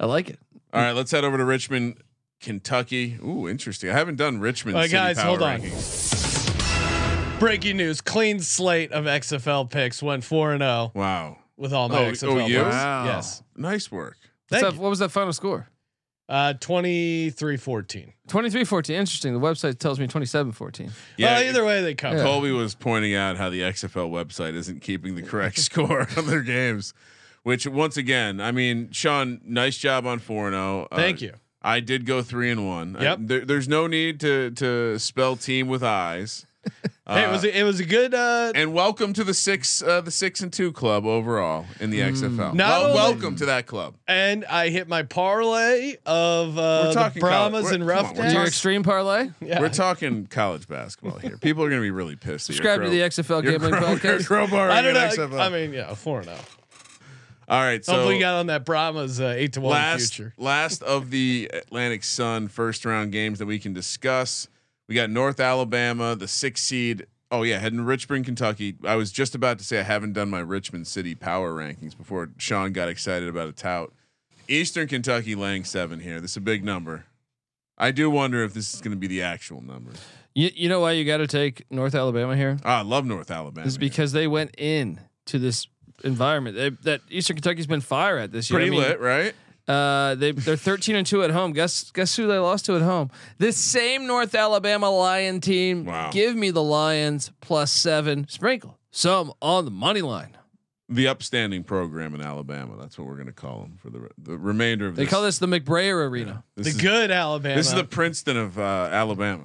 [0.00, 0.38] I like it.
[0.72, 1.98] All right, let's head over to Richmond,
[2.40, 3.18] Kentucky.
[3.22, 3.90] Ooh, interesting.
[3.90, 4.76] I haven't done Richmond.
[4.76, 5.60] All right, City guys, Power hold on.
[5.60, 7.38] rankings.
[7.38, 12.06] Breaking news: clean slate of XFL picks went four and zero Wow, with all my
[12.06, 12.58] Oh, XFL oh, you?
[12.64, 12.74] picks.
[12.74, 13.04] Wow.
[13.04, 14.16] Yes, nice work.
[14.48, 14.80] What's Thank that, you.
[14.82, 15.68] what was that final score?
[16.28, 18.12] Uh, 23-14.
[18.28, 18.90] 23-14.
[18.90, 19.32] Interesting.
[19.32, 20.90] The website tells me 27-14.
[21.16, 22.16] Yeah, well, either way they come.
[22.16, 26.42] Colby was pointing out how the XFL website isn't keeping the correct score on their
[26.42, 26.92] games,
[27.44, 30.88] which once again, I mean, Sean, nice job on four and zero.
[30.94, 31.32] Thank you.
[31.62, 32.96] I did go three and one.
[32.96, 33.18] I- Yep.
[33.22, 36.44] there, there's no need to to spell team with eyes.
[37.08, 38.12] Hey, it was a, it was a good.
[38.12, 42.00] Uh, and welcome to the six uh, the six and two club overall in the
[42.00, 42.52] XFL.
[42.52, 43.94] Not Well, only- welcome to that club.
[44.06, 48.30] and I hit my parlay of uh, We're talking the Brahmas and we're- Rough on,
[48.34, 49.30] Your extreme parlay?
[49.40, 49.58] Yeah.
[49.60, 51.38] We're talking college basketball here.
[51.38, 52.48] People are going to be really pissed.
[52.48, 54.26] that you're Subscribe to the XFL gambling crow- you're podcast.
[54.48, 55.00] crowbarring I don't know.
[55.08, 55.40] XFL.
[55.40, 56.38] I mean, yeah, four and zero.
[57.48, 60.34] All right, so Hopefully, you got on that Brahmas uh, eight to one last future.
[60.36, 64.46] last of the Atlantic Sun first round games that we can discuss.
[64.88, 67.06] We got North Alabama, the six seed.
[67.30, 68.76] Oh yeah, heading to Richmond, Kentucky.
[68.84, 72.30] I was just about to say I haven't done my Richmond City power rankings before
[72.38, 73.92] Sean got excited about a tout.
[74.48, 76.20] Eastern Kentucky laying seven here.
[76.20, 77.04] This is a big number.
[77.76, 79.92] I do wonder if this is going to be the actual number.
[80.34, 82.58] You, you know why you got to take North Alabama here?
[82.64, 83.66] Ah, I love North Alabama.
[83.66, 85.66] Is because they went in to this
[86.02, 88.58] environment they, that Eastern Kentucky's been fire at this year.
[88.58, 89.34] pretty I mean, lit, right?
[89.68, 91.52] Uh, they they're 13 and two at home.
[91.52, 93.10] Guess guess who they lost to at home?
[93.36, 95.84] This same North Alabama Lion team.
[95.84, 96.10] Wow.
[96.10, 98.26] Give me the Lions plus seven.
[98.28, 100.36] Sprinkle some on the money line.
[100.88, 102.76] The upstanding program in Alabama.
[102.80, 105.00] That's what we're going to call them for the re- the remainder of this.
[105.00, 105.10] They this.
[105.12, 106.44] call this the McBrayer Arena.
[106.56, 107.54] this The is, good Alabama.
[107.56, 109.44] This is the Princeton of uh, Alabama.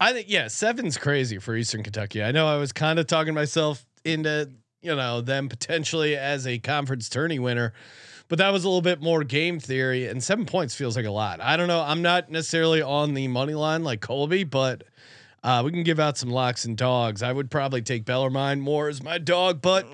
[0.00, 2.24] I think yeah, seven's crazy for Eastern Kentucky.
[2.24, 4.50] I know I was kind of talking myself into
[4.82, 7.72] you know them potentially as a conference tourney winner,
[8.30, 10.06] but that was a little bit more game theory.
[10.06, 11.40] And seven points feels like a lot.
[11.40, 11.82] I don't know.
[11.82, 14.84] I'm not necessarily on the money line like Colby, but
[15.42, 17.24] uh, we can give out some locks and dogs.
[17.24, 19.84] I would probably take Bellarmine more as my dog, but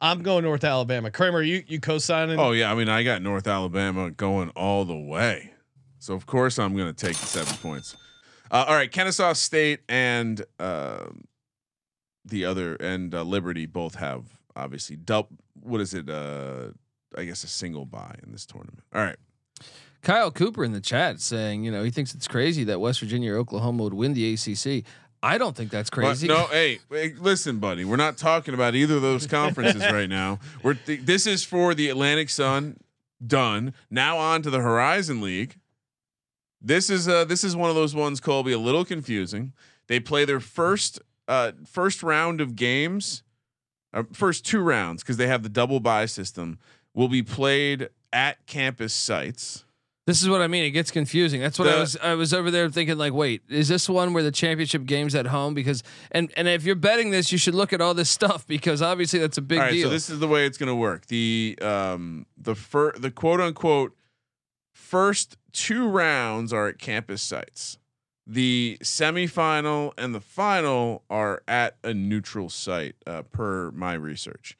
[0.00, 1.12] I'm going North Alabama.
[1.12, 2.38] Kramer, you you co-signing?
[2.38, 5.52] Oh yeah, I mean I got North Alabama going all the way,
[6.00, 7.96] so of course I'm going to take the seven points.
[8.50, 11.06] Uh, all right, Kennesaw State and uh,
[12.24, 14.24] the other and uh, Liberty both have
[14.56, 15.30] obviously double.
[15.62, 16.08] What is it?
[17.16, 18.82] I guess a single buy in this tournament.
[18.94, 19.16] All right,
[20.02, 23.32] Kyle Cooper in the chat saying, you know, he thinks it's crazy that West Virginia
[23.34, 24.84] or Oklahoma would win the ACC.
[25.22, 26.28] I don't think that's But crazy.
[26.28, 27.84] no, hey, hey, listen, buddy.
[27.86, 30.38] We're not talking about either of those conferences right now.
[30.62, 32.76] We're th- this is for the Atlantic Sun.
[33.26, 33.72] Done.
[33.90, 35.56] Now on to the Horizon League.
[36.60, 39.52] This is uh this is one of those ones, Colby, a little confusing.
[39.86, 43.22] They play their first uh first round of games,
[43.94, 46.58] uh, first two rounds because they have the double buy system.
[46.94, 49.64] Will be played at campus sites.
[50.06, 50.64] This is what I mean.
[50.64, 51.40] It gets confusing.
[51.40, 51.96] That's what I was.
[51.96, 55.26] I was over there thinking, like, wait, is this one where the championship game's at
[55.26, 55.54] home?
[55.54, 58.82] Because and and if you're betting this, you should look at all this stuff because
[58.82, 59.88] obviously that's a big All right, deal.
[59.88, 61.06] so this is the way it's going to work.
[61.06, 63.96] The um the fir- the quote unquote
[64.74, 67.78] first two rounds are at campus sites.
[68.26, 74.56] The semifinal and the final are at a neutral site, uh, per my research.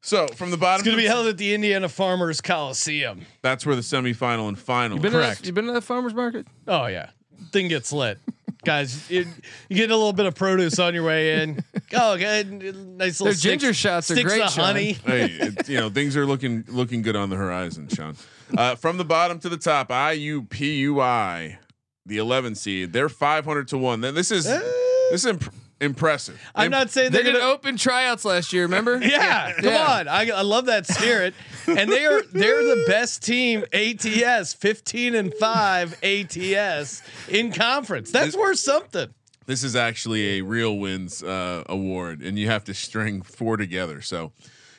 [0.00, 3.22] So from the bottom, it's going to to be held at the Indiana Farmers Coliseum.
[3.42, 4.96] That's where the semifinal and final.
[4.96, 5.40] you been correct.
[5.40, 6.46] that, you been to that farmers market?
[6.66, 7.10] Oh yeah,
[7.50, 8.18] thing gets lit,
[8.64, 9.10] guys.
[9.10, 9.26] You,
[9.68, 11.62] you get a little bit of produce on your way in.
[11.94, 14.64] Oh, good, nice little Their sticks- ginger shots are sticks great, of Sean.
[14.66, 14.92] honey.
[14.92, 18.14] hey, it, you know things are looking looking good on the horizon, Sean.
[18.54, 21.56] Uh, from the bottom to the top, IUPUI,
[22.04, 24.02] the 11 seed, they're 500 to one.
[24.02, 26.40] Then this is this is imp- impressive.
[26.54, 27.52] I'm Imp- not saying They they're did gonna.
[27.52, 28.62] open tryouts last year.
[28.64, 28.98] Remember?
[29.02, 29.86] Yeah, come Yeah.
[30.00, 30.08] on.
[30.08, 31.34] I, I love that spirit.
[31.66, 38.10] And they are they're the best team ATS, 15 and 5 ATS in conference.
[38.10, 39.12] That's worth something.
[39.46, 44.02] This is actually a real wins uh, award, and you have to string four together.
[44.02, 44.32] So,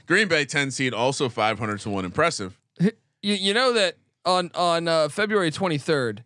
[0.06, 2.58] Green Bay 10 seed, also 500 to one, impressive.
[3.22, 6.20] You, you know that on on uh, February 23rd,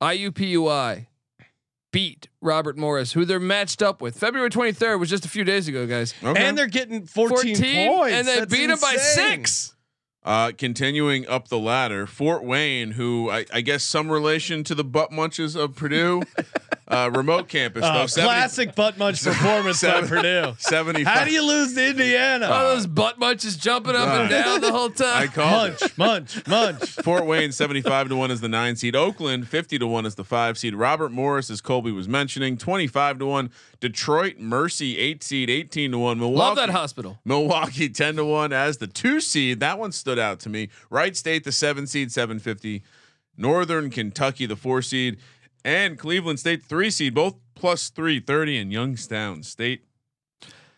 [0.00, 1.06] IUPUI
[1.92, 4.18] beat Robert Morris, who they're matched up with.
[4.18, 6.14] February 23rd was just a few days ago, guys.
[6.24, 6.42] Okay.
[6.42, 8.14] And they're getting 14, 14 points.
[8.14, 9.74] and they That's beat him by six.
[10.24, 14.84] Uh, continuing up the ladder, Fort Wayne, who I, I guess some relation to the
[14.84, 16.22] butt munches of Purdue,
[16.92, 18.06] uh, remote campus Oh, though.
[18.06, 20.54] 70 classic butt munch performance by Seven- Purdue.
[20.58, 21.14] 75.
[21.14, 22.46] How do you lose to Indiana?
[22.46, 25.22] All those butt munches jumping up and Uh, down the whole time.
[25.22, 25.80] I call called it.
[25.98, 26.90] munch, munch, munch.
[27.04, 28.94] Fort Wayne 75 to 1 is the 9 seed.
[28.94, 30.74] Oakland 50 to 1 is the 5 seed.
[30.74, 33.50] Robert Morris as Colby was mentioning 25 to 1.
[33.80, 36.18] Detroit Mercy 8 seed 18 to 1.
[36.18, 37.18] Milwaukee Love that hospital.
[37.24, 39.58] Milwaukee 10 to 1 as the 2 seed.
[39.60, 40.68] That one stood out to me.
[40.90, 42.82] Wright State the 7 seed 750.
[43.36, 45.18] Northern Kentucky the 4 seed
[45.64, 49.82] and Cleveland State 3 seed both plus 330 and Youngstown State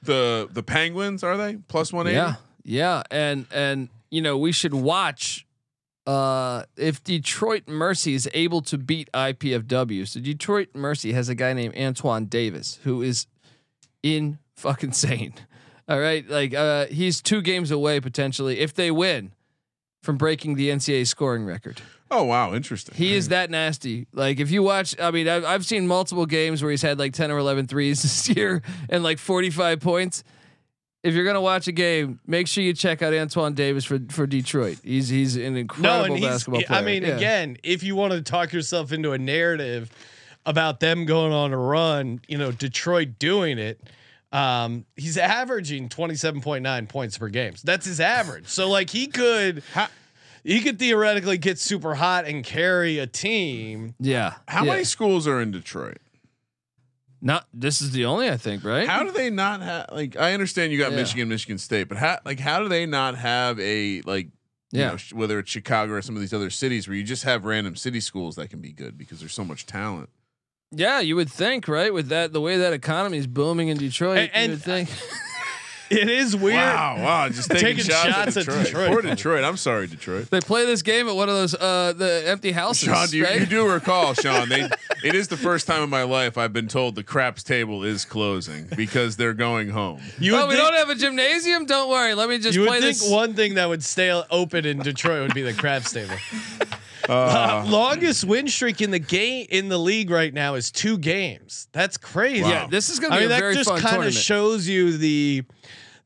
[0.05, 1.57] the the Penguins are they?
[1.69, 2.15] Plus 180?
[2.15, 5.47] Yeah, yeah, and and you know we should watch
[6.07, 10.07] uh if Detroit Mercy is able to beat IPFW.
[10.07, 13.27] So Detroit Mercy has a guy named Antoine Davis who is
[14.03, 15.35] in fucking sane.
[15.89, 19.33] All right, like uh he's two games away potentially if they win
[20.03, 21.81] from breaking the NCAA scoring record.
[22.11, 22.95] Oh wow, interesting.
[22.95, 24.07] He is that nasty.
[24.13, 27.13] Like if you watch, I mean, I've, I've seen multiple games where he's had like
[27.13, 30.23] 10 or 11 threes this year and like 45 points.
[31.03, 34.27] If you're gonna watch a game, make sure you check out Antoine Davis for for
[34.27, 34.79] Detroit.
[34.83, 36.25] He's he's an incredible and he's.
[36.27, 36.79] basketball player.
[36.79, 37.17] I mean, Yeah.
[37.17, 39.91] again, if you want to talk yourself into a narrative
[40.47, 43.81] about them going on a run, you know, Detroit doing it.
[44.33, 47.55] Um, he's averaging 27.9 points per game.
[47.55, 48.47] So that's his average.
[48.49, 49.63] So like he could
[50.45, 53.95] he could theoretically get super hot and carry a team.
[53.99, 54.35] yeah.
[54.47, 54.73] How yeah.
[54.73, 55.99] many schools are in Detroit?
[57.21, 58.87] Not this is the only I think, right?
[58.87, 60.99] How do they not have like I understand you got Yeah.
[60.99, 64.27] Michigan, Michigan State, but how like how do they not have a like
[64.73, 64.91] you Yeah.
[64.91, 67.45] know, sh- whether it's Chicago or some of these other cities where you just have
[67.47, 70.11] random city schools that can be good because there's so much talent.
[70.71, 71.95] yeah, you would think, right?
[71.95, 74.91] With that, the way that economy is booming in Detroit, And- and- you would think.
[75.91, 76.57] It is weird.
[76.57, 78.65] Wow, wow, just taking, Taking shots, shots at at Detroit.
[78.67, 78.89] Detroit.
[78.91, 79.45] Poor Detroit.
[79.45, 80.31] I'm sorry, Detroit.
[80.31, 82.85] They play this game at one of those uh the empty houses.
[82.85, 83.41] Sean, do you, right?
[83.41, 84.49] you do recall, Sean?
[84.49, 84.69] They
[85.05, 88.05] it is the first time in my life I've been told the craps table is
[88.05, 90.01] closing because they're going home.
[90.19, 91.67] You oh, we think, don't have a gymnasium.
[91.67, 92.15] Don't worry.
[92.15, 93.11] Let me just you play would think this.
[93.11, 96.15] one thing that would stay open in Detroit would be the craps table.
[97.09, 101.69] Uh, longest win streak in the game in the league right now is two games.
[101.73, 102.43] That's crazy.
[102.43, 102.49] Wow.
[102.51, 103.15] yeah, this is gonna.
[103.15, 105.43] I mean, that just kind of shows you the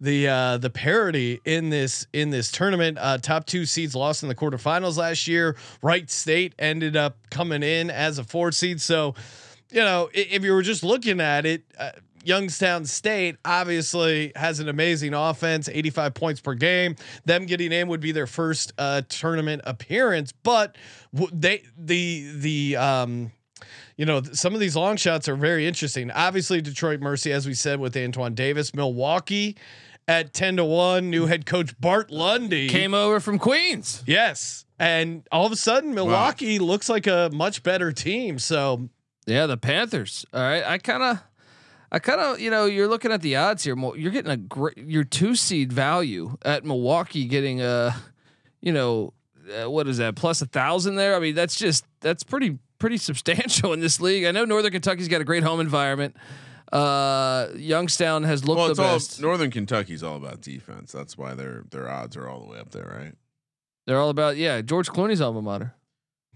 [0.00, 2.98] the uh, the parity in this in this tournament.
[3.00, 5.56] Uh, top two seeds lost in the quarterfinals last year.
[5.82, 8.80] Wright State ended up coming in as a four seed.
[8.80, 9.14] So,
[9.70, 11.90] you know, i- if you were just looking at it, uh,
[12.28, 16.94] Youngstown State obviously has an amazing offense, 85 points per game.
[17.24, 20.76] Them getting in would be their first uh, tournament appearance, but
[21.14, 23.32] w- they the the um,
[23.96, 26.10] you know, some of these long shots are very interesting.
[26.12, 29.56] Obviously, Detroit Mercy, as we said with Antoine Davis, Milwaukee
[30.06, 32.68] at 10 to 1, new head coach Bart Lundy.
[32.68, 34.02] Came over from Queens.
[34.06, 34.64] yes.
[34.78, 38.38] And all of a sudden, Milwaukee looks like a much better team.
[38.38, 38.88] So,
[39.26, 40.24] Yeah, the Panthers.
[40.32, 41.18] All right, I kind of,
[41.90, 43.76] I kind of, you know, you're looking at the odds here.
[43.96, 47.96] You're getting a great, your two seed value at Milwaukee getting a,
[48.60, 49.14] you know,
[49.48, 51.16] uh, what is that plus a thousand there?
[51.16, 54.24] I mean, that's just that's pretty pretty substantial in this league.
[54.24, 56.16] I know Northern Kentucky's got a great home environment.
[56.70, 59.22] Uh, Youngstown has looked Well, the it's all best.
[59.22, 60.92] Northern Kentucky's all about defense.
[60.92, 63.14] That's why their their odds are all the way up there, right?
[63.86, 64.60] They're all about yeah.
[64.60, 65.74] George Clooney's alma mater.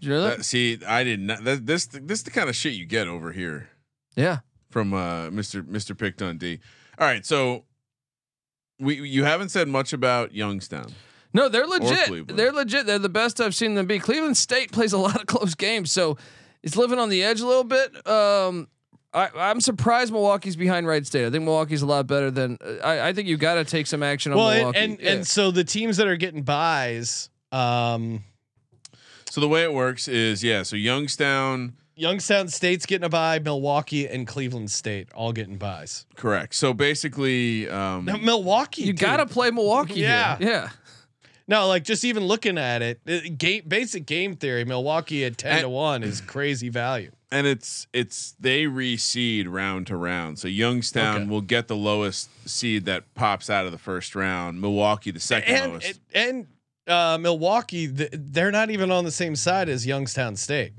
[0.01, 0.39] Did you know that?
[0.39, 1.45] That, see, I did not.
[1.45, 3.69] That, this this is the kind of shit you get over here
[4.17, 4.39] yeah.
[4.73, 5.63] From uh, Mr.
[5.63, 5.97] Mr.
[5.97, 6.59] Pick Dundee.
[6.99, 7.65] All right, so
[8.81, 10.93] we you haven't said much about Youngstown.
[11.35, 12.29] No, they're legit.
[12.37, 12.87] They're legit.
[12.87, 13.99] They're the best I've seen them be.
[13.99, 16.19] Cleveland State plays a lot of close games, so
[16.63, 18.07] it's living on the edge a little bit.
[18.07, 18.69] Um,
[19.15, 21.27] I, I'm surprised Milwaukee's behind Wright State.
[21.27, 22.59] I think Milwaukee's a lot better than.
[22.83, 24.79] I, I think you got to take some action on well, and Milwaukee.
[24.79, 25.11] and, Yeah.
[25.13, 28.25] and so the teams that are getting buys, um,
[29.31, 30.63] So the way it works is yeah.
[30.63, 36.07] So Youngstown, Youngstown State's getting a buy, Milwaukee and Cleveland State all getting buys.
[36.17, 36.55] correct.
[36.55, 40.01] So basically, um, Now, Milwaukee, you got to play Milwaukee.
[40.01, 40.39] Yeah.
[40.39, 40.49] here.
[40.49, 40.69] yeah.
[41.49, 45.53] No, like just even looking at it, it game basic game theory, Milwaukee at ten
[45.53, 47.11] And- to one is crazy value.
[47.33, 50.39] and it's it's they reseed round to round.
[50.39, 51.25] So Youngstown Okay.
[51.27, 54.61] will get the lowest seed that pops out of the first round.
[54.61, 56.01] Milwaukee the second And lowest.
[56.15, 56.47] and
[56.87, 60.73] uh, Milwaukee, th- they're not even on the same side as Youngstown State.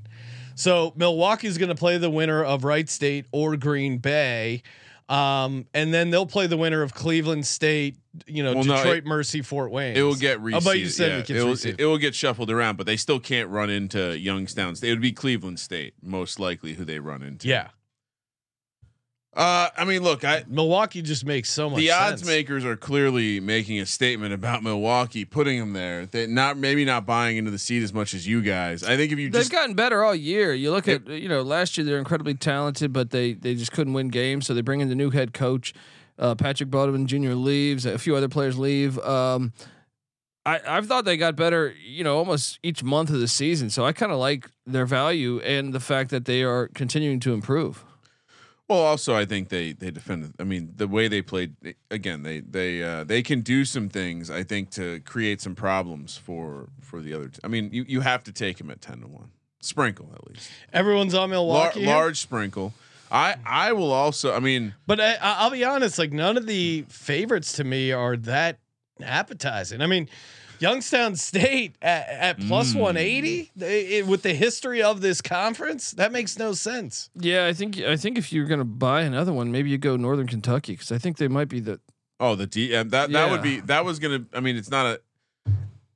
[0.56, 4.64] So Milwaukee's going to play the winner of Wright State or Green Bay,
[5.10, 7.98] um, and then they'll play the winner of Cleveland State.
[8.28, 9.96] You know, Well, no, Detroit it- Mercy, Fort Wayne.
[9.98, 10.68] it will get reseeded.
[10.68, 11.18] Oh, you said yeah.
[11.20, 11.80] it it, will, reseeded.
[11.80, 14.90] it will get shuffled around, but they still can't run into Youngstown State.
[14.90, 17.48] It would be Cleveland State most likely who they run into.
[17.48, 17.70] yeah,
[19.36, 21.80] Uh, I mean, look, I Milwaukee just makes so much.
[21.80, 22.28] the odds sense.
[22.28, 26.06] makers are clearly making a statement about Milwaukee, putting them there.
[26.06, 28.84] They not maybe not buying into the seed as much as you guys.
[28.84, 30.54] I think if you They've just gotten better all year.
[30.54, 33.94] You look at you know last year they're incredibly talented, but they they just couldn't
[33.94, 34.46] win games.
[34.46, 35.74] So they bring in the new head coach,
[36.20, 37.34] uh, Patrick Baldwin Jr.
[37.34, 37.88] leaves.
[37.88, 39.00] A few other players leave.
[39.00, 39.52] Um,
[40.46, 41.74] I I've thought they got better.
[41.84, 43.72] You know, almost each month of the season.
[43.72, 47.34] So I kind of like their value and the fact that they are continuing to
[47.34, 47.84] improve.
[48.70, 50.34] Well, also I think they they defended.
[50.40, 51.56] I mean, the way they played
[51.92, 54.32] again, they they uh, they can do some things.
[54.32, 57.28] I think to create some problems for for the other.
[57.28, 59.32] T- I mean, you you have to take him at ten to one.
[59.62, 60.50] Sprinkle at least.
[60.72, 61.90] Everyone's on Lar- Milwaukee, here?
[61.90, 62.74] large sprinkle.
[63.12, 64.34] I I will also.
[64.34, 66.00] I mean, but I, I- I'll be honest.
[66.00, 68.60] Like none of the favorites to me are that
[69.02, 69.82] appetizing.
[69.82, 70.08] I mean,
[70.64, 72.80] Youngstown State at, at plus Mm.
[72.80, 77.10] 180 they- it- with the history of this conference, that makes no sense.
[77.20, 80.28] Yeah, I think I think if you're gonna buy another one, maybe you go Northern
[80.28, 81.80] Kentucky because I think they might be the
[82.20, 84.26] oh the DM that that would be that was gonna.
[84.34, 85.02] I mean, it's not a.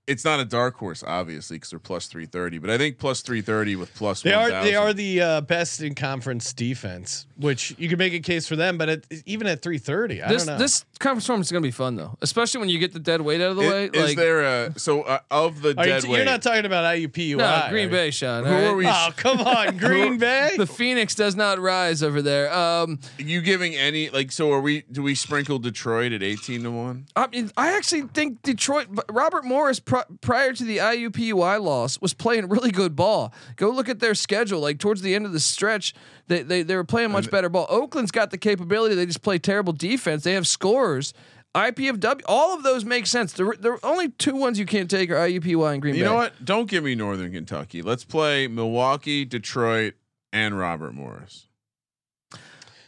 [0.07, 2.59] It's not a dark horse, obviously, because they're plus three thirty.
[2.59, 5.81] But I think plus three thirty with plus They are they are the uh, best
[5.81, 8.77] in conference defense, which you can make a case for them.
[8.77, 10.59] But at, even at 330, I this don't know.
[10.63, 13.41] this conference tournament is gonna be fun though, especially when you get the dead weight
[13.41, 13.85] out of the I- way.
[13.93, 16.15] Is like there a so uh, of the Are you dead t- weight?
[16.17, 17.37] you're not talking about IUPUI.
[17.37, 18.45] no Green Bay, Sean.
[18.45, 20.51] Who all are we- Oh come on, Green Bay.
[20.57, 22.53] The Phoenix does not rise over there.
[22.53, 26.71] Um, you giving any like so are we do we sprinkle Detroit at 18 to
[26.71, 27.07] 1?
[27.17, 28.87] I mean, I actually think Detroit.
[28.89, 33.33] but Robert Morris, pr- prior to the IUPUI loss, was playing really good ball.
[33.55, 34.59] Go look at their schedule.
[34.59, 35.93] Like towards the end of the stretch,
[36.27, 37.65] they they, they were playing much better ball.
[37.69, 38.95] Oakland's got the capability.
[38.95, 40.23] They just play terrible defense.
[40.23, 41.13] They have scorers.
[41.55, 43.33] IPFW, all of those make sense.
[43.33, 46.05] The, the only two ones you can't take are IUPUI and Green You Bay.
[46.05, 46.45] You know what?
[46.45, 47.81] Don't give me Northern Kentucky.
[47.81, 49.95] Let's play Milwaukee, Detroit,
[50.31, 51.47] and Robert Morris.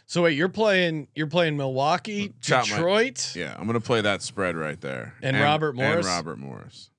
[0.06, 3.34] So wait, you're playing you're playing Milwaukee, Chop my- Detroit.
[3.36, 5.14] Yeah, I'm gonna play that spread right there.
[5.22, 6.04] And Robert Morris?
[6.04, 6.89] And Robert Morris.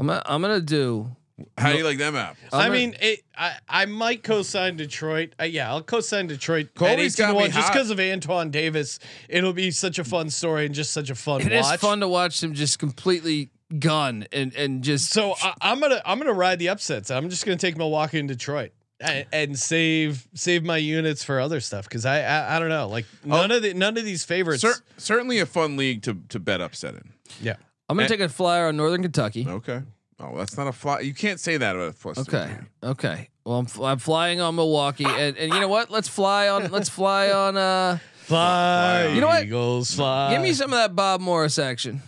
[0.00, 1.14] I'm gonna, I'm gonna do.
[1.56, 2.38] How do you like them apples?
[2.52, 5.34] I I'm mean, it, I I might co-sign Detroit.
[5.40, 6.66] Uh, yeah, I'll co-sign Detroit.
[6.66, 8.98] at Colby's 18 to got me one just because of Antoine Davis.
[9.28, 11.80] It'll be such a fun story and just such a fun It is watch.
[11.80, 16.18] fun to watch them just completely gun and and just So I, I'm gonna I'm
[16.18, 17.10] gonna ride the upsets.
[17.10, 18.72] I'm just gonna take Milwaukee and Detroit.
[19.00, 22.86] and, and save save my units for other stuff because I, I I don't know
[22.88, 24.60] like none of the none of these favorites.
[24.60, 27.12] Cer- certainly a fun league to to bet upset in.
[27.40, 27.56] yeah.
[27.90, 28.08] I'm gonna Eh.
[28.08, 29.46] take a flyer on Northern Kentucky.
[29.48, 29.82] Okay.
[30.18, 31.00] Oh, that's not a fly.
[31.00, 32.18] You can't say that about a plus.
[32.18, 32.38] three.
[32.38, 32.54] Okay.
[32.82, 33.28] Okay.
[33.44, 35.90] Well, I'm, fl- I'm flying on Milwaukee, and, and you know what?
[35.90, 36.70] Let's fly on.
[36.70, 37.56] Let's fly on.
[37.56, 37.98] Uh,
[38.34, 39.42] Fly, You know what?
[39.44, 40.30] Eagles fly.
[40.32, 42.00] give me some of that Bob Morris action.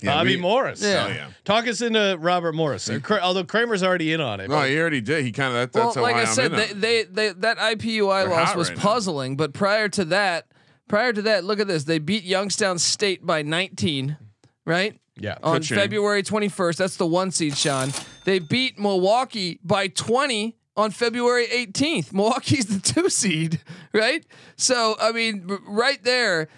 [0.00, 0.82] Yeah, Bobby we- Morris.
[0.82, 1.04] Yeah.
[1.06, 1.28] Oh yeah.
[1.44, 2.88] Talk us into Robert Morris.
[2.88, 4.48] Or although Kramer's already in on it.
[4.48, 5.24] No, he already did.
[5.24, 8.30] He kind of that, Well, like I said, in they, they they that IPUI They're
[8.30, 8.82] loss was right now.
[8.82, 10.46] puzzling, but prior to that,
[10.88, 11.84] prior to that, look at this.
[11.84, 14.16] They beat Youngstown State by 19,
[14.64, 14.98] right?
[15.18, 15.36] Yeah.
[15.42, 15.78] on Ka-ching.
[15.78, 16.76] February 21st.
[16.76, 17.90] That's the one seed, Sean.
[18.24, 22.12] They beat Milwaukee by 20 on February 18th.
[22.12, 23.60] Milwaukee's the two seed,
[23.92, 24.24] right?
[24.56, 26.48] So, I mean, right there,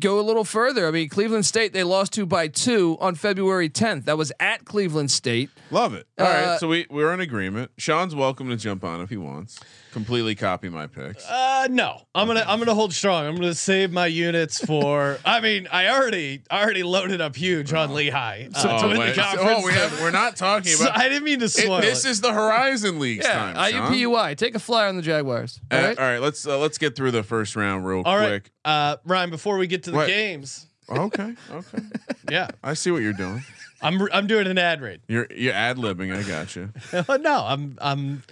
[0.00, 0.88] go a little further.
[0.88, 4.06] I mean, Cleveland State, they lost to by two on February 10th.
[4.06, 5.50] That was at Cleveland State.
[5.70, 6.06] Love it.
[6.18, 7.70] All right, Uh, so we we're in agreement.
[7.78, 9.60] Sean's welcome to jump on if he wants.
[9.98, 11.28] Completely copy my picks.
[11.28, 13.26] Uh, no, I'm gonna I'm gonna hold strong.
[13.26, 15.18] I'm gonna save my units for.
[15.24, 19.00] I mean, I already already loaded up huge on Lehigh uh, to oh, win the
[19.00, 19.16] wait.
[19.16, 20.96] So- oh, we have, we're not talking So about.
[20.96, 22.10] I didn't mean to It- this it.
[22.10, 23.72] is the Horizon League's Yeah, time.
[23.72, 23.92] Sean.
[23.92, 24.36] IUPUI.
[24.36, 25.60] Take a flyer on the Jaguars.
[25.68, 25.98] Uh, All right.
[25.98, 28.52] all right, let's uh, let's get through the first round real All right, quick.
[28.64, 29.30] uh, Ryan.
[29.30, 30.06] Before we get to the What?
[30.06, 31.78] games, Okay, okay.
[32.30, 33.42] yeah, I see what you're doing.
[33.80, 35.00] I'm I'm doing an ad read.
[35.08, 36.14] You're you're ad libbing.
[36.16, 36.70] I got you.
[37.18, 38.22] no, I'm I'm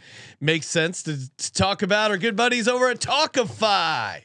[0.41, 4.23] makes sense to, to talk about our good buddies over at Tawkify.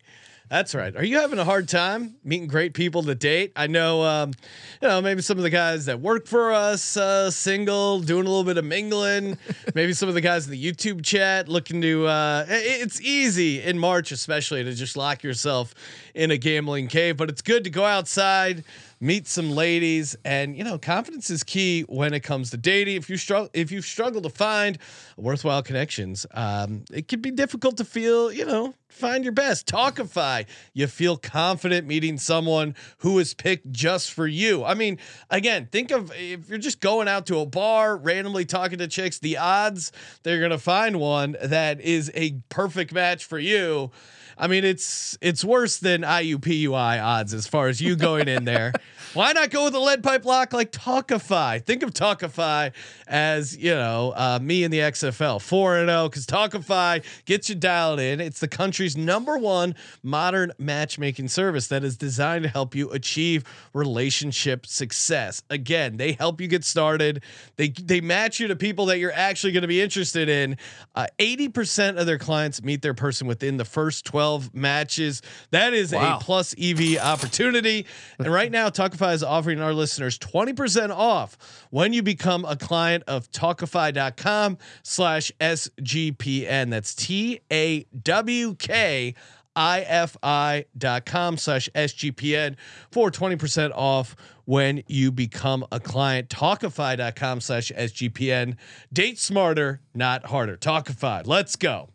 [0.51, 0.93] That's right.
[0.97, 3.53] Are you having a hard time meeting great people to date?
[3.55, 4.33] I know, um,
[4.81, 8.29] you know, maybe some of the guys that work for us, uh, single, doing a
[8.29, 9.37] little bit of mingling.
[9.75, 12.05] maybe some of the guys in the YouTube chat looking to.
[12.05, 15.73] Uh, it's easy in March, especially, to just lock yourself
[16.13, 18.63] in a gambling cave, but it's good to go outside,
[18.99, 22.97] meet some ladies, and you know, confidence is key when it comes to dating.
[22.97, 24.77] If you struggle, if you struggle to find
[25.17, 29.67] worthwhile connections, um, it can be difficult to feel, you know, find your best.
[29.67, 34.63] Tawkify, you feel confident meeting someone who is picked just for you.
[34.63, 34.99] I mean,
[35.29, 39.19] again, think of if you're just going out to a bar, randomly talking to chicks,
[39.19, 39.91] the odds
[40.23, 43.91] they're gonna find one that is a perfect match for you.
[44.37, 48.73] I mean, it's it's worse than IUPUI odds as far as you going in there.
[49.13, 51.65] Why not go with a lead pipe lock like Tawkify?
[51.65, 52.71] Think of Tawkify
[53.07, 57.55] as you know uh, me in the XFL four and zero because Tawkify gets you
[57.55, 58.21] dialed in.
[58.21, 63.43] It's the country's number one modern matchmaking service that is designed to help you achieve
[63.73, 65.43] relationship success.
[65.49, 67.21] Again, they help you get started.
[67.57, 70.57] They they match you to people that you're actually going to be interested in.
[70.95, 74.20] Uh, Eighty percent of their clients meet their person within the first twelve
[74.53, 75.21] matches.
[75.51, 76.17] That is Wow.
[76.17, 77.85] a plus EV opportunity.
[78.19, 81.37] And right now, Tawkify is offering our listeners 20% off
[81.69, 86.69] when you become a client of Tawkify.com slash SGPN.
[86.69, 89.15] That's T A W K
[89.53, 92.55] I-F-I dot com slash SGPN
[92.89, 94.15] for 20% off
[94.45, 96.29] when you become a client.
[96.29, 98.55] Tawkify.com slash SGPN.
[98.93, 100.55] Date smarter, not harder.
[100.57, 101.23] Tawkify.
[101.25, 101.89] Let's go.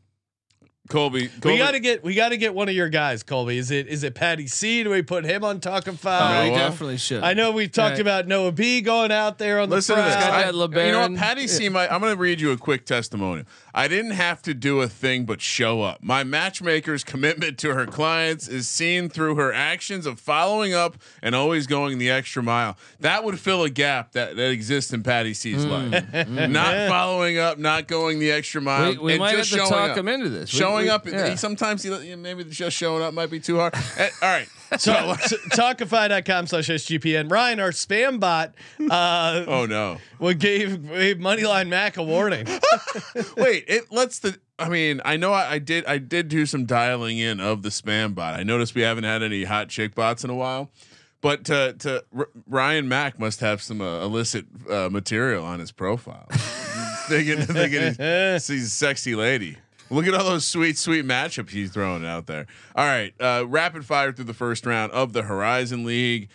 [0.89, 3.59] Colby, We got to get we got to get one of your guys, Colby.
[3.59, 4.85] Is it is it Patty C?
[4.85, 6.41] Do we put him on Tawkify?
[6.41, 6.59] Oh, we Noah?
[6.59, 7.23] definitely should.
[7.23, 8.01] I know we've talked Right.
[8.01, 10.17] about Noah B going out there on Listen the to this.
[10.17, 10.29] prowl.
[10.69, 11.69] Got I- you know what, Patty C.
[11.69, 13.47] My, I'm going to read you a quick testimonial.
[13.79, 16.03] I didn't have to do a thing but show up.
[16.03, 21.35] My matchmaker's commitment to her clients is seen through her actions of following up and
[21.35, 22.79] always going the extra mile.
[23.01, 25.93] That would fill a gap that, that exists in Patty C's Mm.
[26.17, 26.29] life.
[26.51, 28.93] Not following up, not going the extra mile.
[28.93, 29.97] We, we and might have just to showing talk up.
[29.99, 30.49] him into this.
[30.49, 31.29] Showing we- up, yeah.
[31.31, 33.75] he, sometimes he, maybe just showing up might be too hard.
[33.99, 34.49] Eh, all right,
[34.79, 37.31] So, Tawkify.com slash SGPN.
[37.31, 38.55] Ryan, our spam bot,
[38.91, 39.99] uh, oh no.
[40.19, 42.47] what gave, gave Moneyline Mac a warning.
[43.37, 44.39] Wait, it lets the.
[44.59, 45.85] I mean, I know I, I did.
[45.87, 48.35] I did do some dialing in of the spam bot.
[48.35, 50.71] I noticed we haven't had any hot chick bots in a while,
[51.21, 55.73] but to to R- Ryan Mack must have some uh, illicit uh, material on his
[55.73, 56.27] profile.
[57.09, 59.59] thinking, thinking he's, he's a sexy lady.
[59.91, 62.47] Look at all those sweet, sweet matchups he's throwing out there.
[62.75, 66.29] All right, uh, rapid fire through the first round of the Horizon League.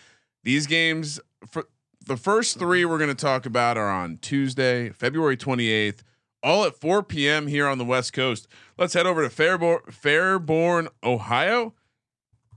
[0.43, 1.68] These games, for
[2.06, 5.99] the first three we're going to talk about are on Tuesday, February 28th,
[6.43, 7.47] all at 4 p.m.
[7.47, 8.47] here on the West Coast.
[8.78, 11.74] Let's head over to Fairborn, Fairborn, Ohio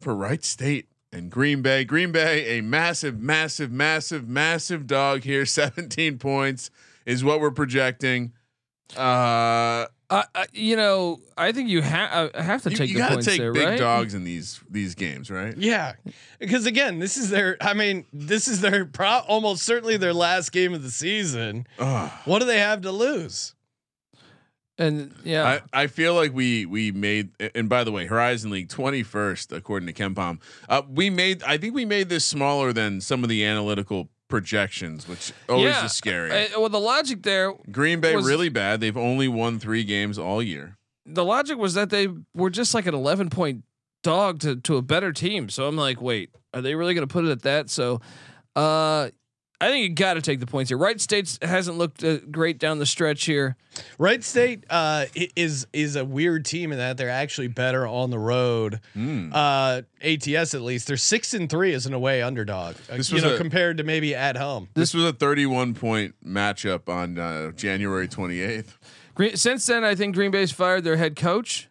[0.00, 1.84] for Wright State and Green Bay.
[1.84, 5.44] Green Bay, a massive, massive, massive, massive dog here.
[5.54, 6.70] 17 points
[7.04, 8.32] is what we're projecting.
[8.96, 12.94] Uh, Uh, uh, you know, I think you ha- uh, have to you, take you
[12.94, 13.78] the gotta points take there, big right?
[13.78, 15.56] dogs in these these games, right?
[15.56, 15.94] Yeah,
[16.38, 17.56] because again, this is their.
[17.60, 21.66] I mean, this is their pro, almost certainly their last game of the season.
[21.78, 22.10] Ugh.
[22.26, 23.54] What do they have to lose?
[24.76, 28.68] And yeah, I, I feel like we we made and by the way, Horizon League
[28.68, 30.40] twenty first according to KenPom.
[30.68, 35.06] Uh, we made I think we made this smaller than some of the analytical projections,
[35.06, 35.84] which always yeah.
[35.84, 36.32] is scary.
[36.32, 38.80] Uh, well, the logic there, Green Bay was- really bad.
[38.80, 40.76] They've only won three games all year.
[41.06, 43.62] the logic was that they were just like an 11 point
[44.02, 45.48] dog to to a better team.
[45.48, 47.70] So I'm like, wait, are they really going to put it at that?
[47.70, 48.00] So,
[48.56, 49.10] uh,
[49.64, 50.76] I think you got to take the points here.
[50.78, 53.56] Wright State hasn't looked uh, great down the stretch here.
[53.98, 55.06] Wright State uh,
[55.36, 58.80] is is a weird team in that they're actually better on the road.
[58.92, 59.30] Hmm.
[59.32, 62.74] Uh, ATS at least they're six and three as an away underdog.
[62.90, 64.68] uh, This you was know a- compared to maybe at home.
[64.74, 68.76] This was a 31 point matchup on uh, January 28th.
[69.14, 71.68] Green, since then, I think Green Bay's fired their head coach.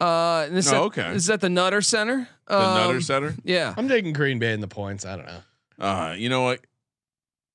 [0.00, 1.12] Uh, and this Oh, at, okay.
[1.12, 2.28] This is at the Nutter Center.
[2.48, 3.34] The Um, Nutter Center.
[3.44, 3.72] Yeah.
[3.76, 5.06] I'm taking Green Bay in the points.
[5.06, 5.40] I don't know.
[5.78, 6.60] Uh, you know what?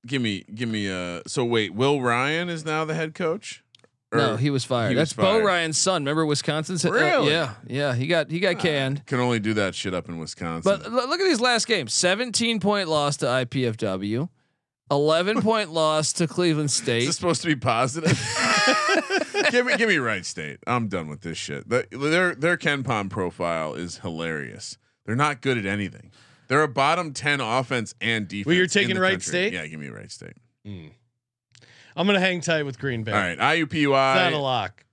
[0.08, 0.90] Give me, give me.
[0.90, 3.62] Uh, so wait, Will Ryan is now the head coach.
[4.10, 4.88] Or no, he was fired.
[4.92, 5.40] he was That's Bo.
[5.44, 6.00] Ryan's son.
[6.02, 6.82] Remember Wisconsin's?
[6.84, 7.30] uh, Really?
[7.30, 7.94] yeah, yeah.
[7.94, 9.04] He got he got canned.
[9.04, 10.62] can only do that shit up in Wisconsin.
[10.64, 14.30] But l- look at these last games: 17 point loss to IPFW,
[14.90, 17.04] 11 point loss to Cleveland is State.
[17.04, 18.12] this supposed to be positive?
[19.50, 20.58] give me, give me Wright State.
[20.66, 21.68] I'm done with this shit.
[21.68, 24.78] The- their their KenPom profile is hilarious.
[25.04, 26.12] They're not good at anything.
[26.48, 28.46] They're a bottom ten offense and defense.
[28.46, 29.28] Well, you're taking the Wright country.
[29.30, 29.52] State?
[29.52, 30.34] Yeah, give me Wright State.
[30.66, 33.12] I'm gonna hang tight with Green Bay.
[33.12, 33.32] All right,
[33.62, 34.84] It's not a lock.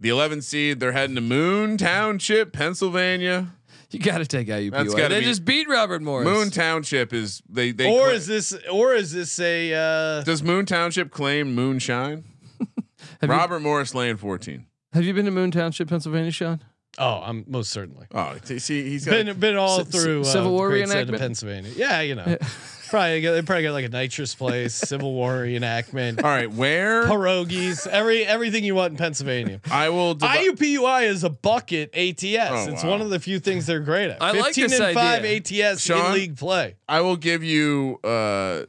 [0.00, 0.80] the 11 seed.
[0.80, 3.52] They're heading to Moon Township, Pennsylvania.
[3.90, 4.70] You got to take IUPUI.
[4.72, 6.26] That's They be- just beat Robert Morris.
[6.26, 7.86] Moon Township is they they.
[7.88, 12.24] Or cla- is this or is this a uh, does Moon Township claim moonshine?
[13.20, 14.66] Have you- Robert Morris Lane 14.
[14.92, 16.62] Have you been to Moon Township, Pennsylvania, Sean?
[16.98, 18.06] Oh, I'm most certainly.
[18.14, 20.90] Oh, see, he's got Been been all C- through uh, Civil the War great of
[20.90, 21.18] reenactment?
[21.18, 21.70] Pennsylvania.
[21.76, 22.38] Yeah, you know.
[22.88, 27.04] probably got, they probably got like a nitrous place, Civil War reenactment, All right, where
[27.04, 29.60] pierogies, every everything you want in Pennsylvania.
[29.70, 30.14] I will.
[30.14, 32.22] divi- IUPUI is a bucket ATS.
[32.24, 32.90] it's wow.
[32.90, 34.22] one of the few things they're great at.
[34.22, 35.24] I like 15 this and 5.
[35.24, 36.06] ATS Sean?
[36.06, 36.76] in league play.
[36.88, 37.98] I will give you.
[38.04, 38.64] uh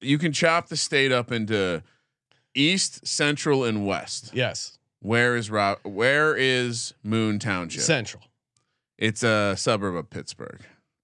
[0.00, 1.82] You can chop the state up into
[2.54, 4.30] east, central, and west.
[4.34, 4.77] Yes.
[5.00, 5.78] Where is Rob?
[5.84, 7.82] Where is Moon Township?
[7.82, 8.24] Central.
[8.98, 10.60] It's a suburb of Pittsburgh.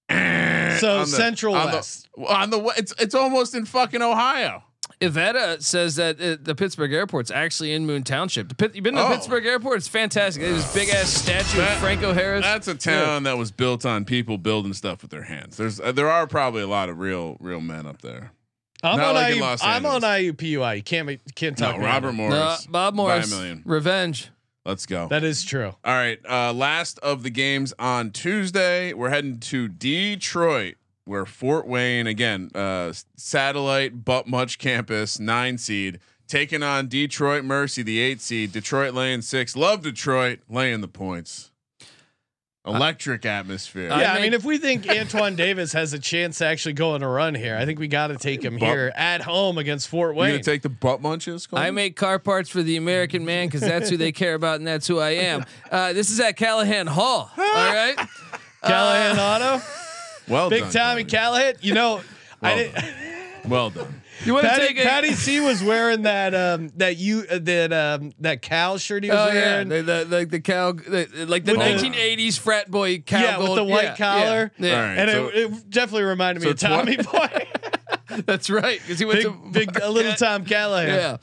[0.80, 2.08] So the- central on the- west.
[2.26, 4.64] on the it's it's almost in fucking Ohio.
[5.00, 8.48] Iveta says that uh, the Pittsburgh airport's actually in Moon Township.
[8.48, 9.08] The Pit- you been to Oh.
[9.08, 9.76] Pittsburgh Airport?
[9.78, 10.42] It's fantastic.
[10.42, 12.42] There's this big ass statue That- of Franco Harris.
[12.44, 15.56] That's a town that was built on people building stuff with their hands.
[15.56, 18.32] There's uh, there are probably a lot of real real men up there.
[18.84, 20.76] I'm Not on, like in IU, Los I'm on IUPUI.
[20.76, 22.16] You can't make, can't talk No, me out Robert of it.
[22.18, 22.66] Morris.
[22.66, 23.30] no, Bob by a Morris.
[23.30, 23.62] million.
[23.64, 24.28] Revenge.
[24.66, 25.08] Let's go.
[25.08, 25.74] That is true.
[25.84, 26.18] All right.
[26.28, 28.92] Uh, last of the games on Tuesday.
[28.94, 35.98] We're heading to Detroit, where Fort Wayne, again, uh, satellite but much campus, nine seed,
[36.28, 38.52] taking on Detroit Mercy, the eight seed.
[38.52, 39.54] Detroit laying six.
[39.56, 41.50] Love Detroit laying the points.
[42.66, 43.92] Electric atmosphere.
[43.92, 46.92] I yeah, I mean, if we think Antoine Davis has a chance to actually go
[46.92, 49.58] on a run here, I think we got to take him Butt- here at home
[49.58, 50.30] against Fort Wayne.
[50.30, 51.46] gonna take the butt munches?
[51.46, 51.66] Colton?
[51.66, 54.66] I make car parts for the American man because that's who they care about and
[54.66, 55.44] that's who I am.
[55.70, 57.30] Uh, this is at Calihan Hall.
[57.36, 57.96] All right.
[58.62, 59.64] Callahan Auto,
[60.28, 61.54] well big done, time in Callahan.
[61.60, 62.00] You know,
[62.40, 62.74] I didn't.
[62.74, 63.50] done.
[63.50, 64.02] Well done.
[64.24, 67.38] You want to Patty, take a Patty C was wearing that um that you uh,
[67.42, 69.68] that um that Cal shirt he was Oh yeah, wearing.
[69.68, 73.20] the, the, like the cow, the, like the 1980s frat boy cow.
[73.20, 74.52] Yeah, with the white yeah, collar.
[74.58, 74.76] Yeah, yeah.
[74.76, 74.98] All right.
[74.98, 77.46] and so- it, it definitely reminded me so of Tommy tw- Boy.
[78.26, 78.80] that's right.
[78.80, 79.26] Because he went big,
[79.72, 80.88] to big, a little Tom Callahan.
[80.88, 81.16] Yeah.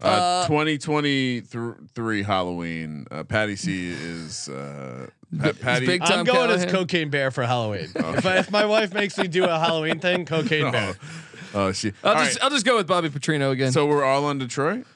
[0.00, 3.06] Uh, 2023 Halloween.
[3.10, 5.86] Uh, Patty C is uh, Pa- Patty.
[5.86, 7.90] big I'm Tom going as Cocaine Bear for Halloween.
[7.94, 10.94] If, I, if my wife makes me do a Halloween thing, Cocaine Bear.
[11.54, 11.92] Oh, she.
[12.02, 13.72] I'll all just right, I'll just go with Bobby Petrino again.
[13.72, 14.86] So we're all on Detroit.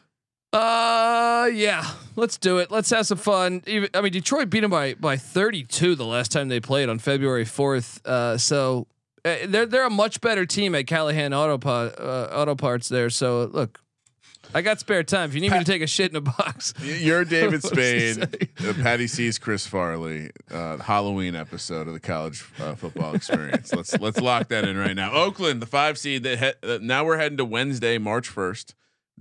[0.53, 2.71] Uh, yeah, let's do it.
[2.71, 3.63] Let's have some fun.
[3.67, 6.99] Even, I mean, Detroit beat them by by 32 the last time they played on
[6.99, 8.01] February 4th.
[8.07, 8.87] Uh, so
[9.25, 13.11] uh, they're they're a much better team at Callahan Auto uh, Auto Parts there.
[13.11, 13.81] So look,
[14.55, 15.29] I got spare time.
[15.31, 17.93] If you need me to take a shit in a box, You're David What does
[17.93, 18.49] he Spade.
[18.67, 20.31] Uh, Patty sees Chris Farley.
[20.51, 23.73] Uh, Halloween episode of the college uh, football experience.
[23.75, 25.13] let's let's lock that in right now.
[25.13, 26.23] Oakland, the five seed.
[26.23, 28.75] That he- uh, now we're heading to Wednesday, March first.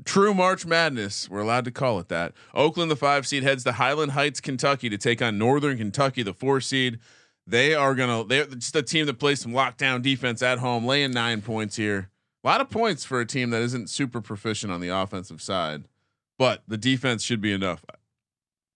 [0.03, 1.29] True March Madness.
[1.29, 2.33] We're allowed to call it that.
[2.53, 6.33] Oakland, the five seed, heads to Highland Heights, Kentucky, to take on Northern Kentucky, the
[6.33, 6.99] four seed.
[7.47, 8.23] They are gonna.
[8.25, 12.09] They're just a team that plays some lockdown defense at home, laying nine points here.
[12.45, 15.87] A lot of points for a team that isn't super proficient on the offensive side,
[16.37, 17.83] but the defense should be enough.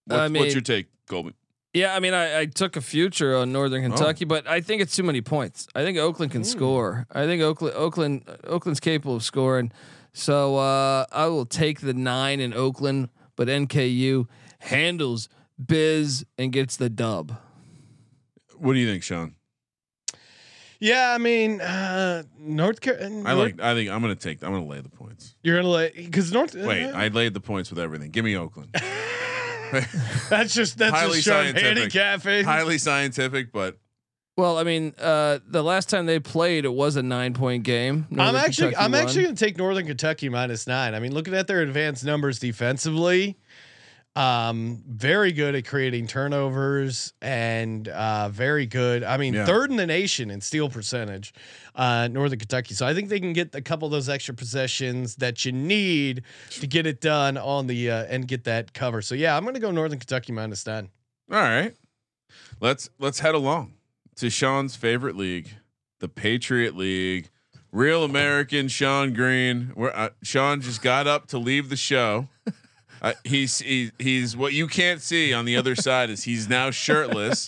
[0.06, 1.36] What's, I what's your take, Colby?
[1.76, 4.96] yeah, I mean, I, I took a future on Northern Kentucky, but I think it's
[4.96, 5.68] too many points.
[5.76, 7.06] I think Oakland can score.
[7.12, 9.72] I think Oakland Oakland Oakland's capable of scoring.
[10.14, 13.10] So uh, I will take the nine in Oakland.
[13.36, 14.26] but NKU
[14.62, 15.30] handles
[15.64, 17.38] Biz and gets the dub.
[18.58, 19.36] What do you think, Sean?
[20.80, 23.24] Yeah, I mean, uh, North Carolina.
[23.30, 23.60] I like.
[23.60, 24.44] I think I'm gonna take.
[24.44, 25.36] I'm gonna lay the points.
[25.44, 26.56] You're gonna lay because North.
[26.56, 28.12] Wait, uh, I laid the points with everything.
[28.12, 28.74] Give me Oakland.
[30.30, 31.64] that's just that's highly just Sean scientific.
[31.94, 32.46] handicapping.
[32.46, 33.78] Highly scientific, but
[34.36, 38.08] Well, I mean, uh, the last time they played, it was a nine point game.
[38.18, 39.02] I'm actually Kentucky I'm won.
[39.02, 40.96] actually going to take Northern Kentucky minus nine.
[40.96, 43.38] I mean, looking at their advanced numbers defensively,
[44.16, 49.04] um, very good at creating turnovers and uh, very good.
[49.04, 49.46] I mean, Yeah.
[49.46, 51.34] third in the nation in steal percentage,
[51.76, 52.74] uh, Northern Kentucky.
[52.74, 56.24] So I think they can get a couple of those extra possessions that you need
[56.52, 59.02] to get it done on the uh, and get that cover.
[59.02, 60.90] So yeah, I'm going to go Northern Kentucky minus nine.
[61.32, 61.74] all right.
[62.60, 63.74] Let's let's head along
[64.18, 65.50] to Sean's favorite league,
[66.00, 67.30] the Patriot League.
[67.72, 69.72] Real American Sean Green.
[69.76, 72.28] Where uh, Sean just got up to leave the show.
[73.02, 76.70] Uh, he's he, he's what you can't see on the other side is he's now
[76.72, 77.48] shirtless.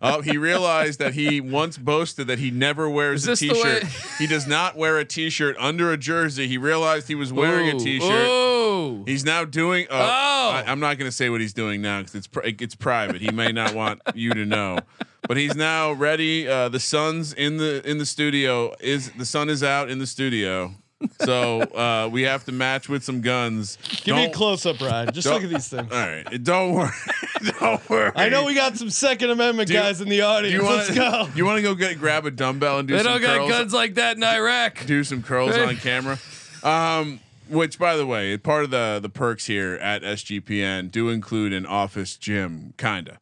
[0.00, 3.84] Oh, he realized that he once boasted that he never wears a t-shirt.
[4.18, 6.46] he does not wear a t-shirt under a jersey.
[6.48, 8.28] He realized he was wearing a Ooh, t-shirt.
[8.28, 9.04] ooh.
[9.06, 9.86] He's now doing.
[9.90, 10.50] Uh, Oh.
[10.50, 13.20] I, am not going to say what he's doing now because it's pri- it's private.
[13.20, 14.78] He may not want you to know,
[15.26, 16.48] but he's now ready.
[16.48, 18.74] Uh, the sun's in the in the studio.
[18.80, 20.74] Is the sun is out in the studio?
[21.20, 23.78] So uh, we have to match with some guns.
[24.04, 25.12] Give me a close up, Ryan.
[25.12, 25.90] Just look at these things.
[25.92, 26.90] All right, don't worry.
[27.60, 28.12] don't worry.
[28.16, 30.54] I know we got some Second Amendment Do you- guys in the audience.
[30.54, 31.28] you Let's wanna- go.
[31.36, 33.04] You want to go get grab a dumbbell and do some.
[33.04, 34.86] They some don't got guns like that in Iraq.
[34.86, 36.18] do some curls on camera.
[36.64, 41.52] Um, which, by the way, part of the the perks here at SGPN do include
[41.52, 43.18] an office gym, kinda.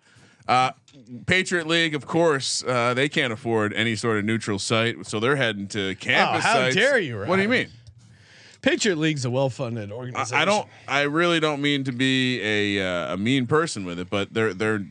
[0.48, 0.70] Uh,
[1.26, 5.36] Patriot League, of course, uh, they can't afford any sort of neutral site, so they're
[5.36, 6.44] heading to campus.
[6.44, 6.74] how sites.
[6.74, 7.68] dare you, What do you mean?
[8.62, 10.36] Patriot League's a well-funded organization.
[10.36, 10.68] I, I don't.
[10.88, 14.52] I really don't mean to be a uh, a mean person with it, but they're
[14.52, 14.84] they're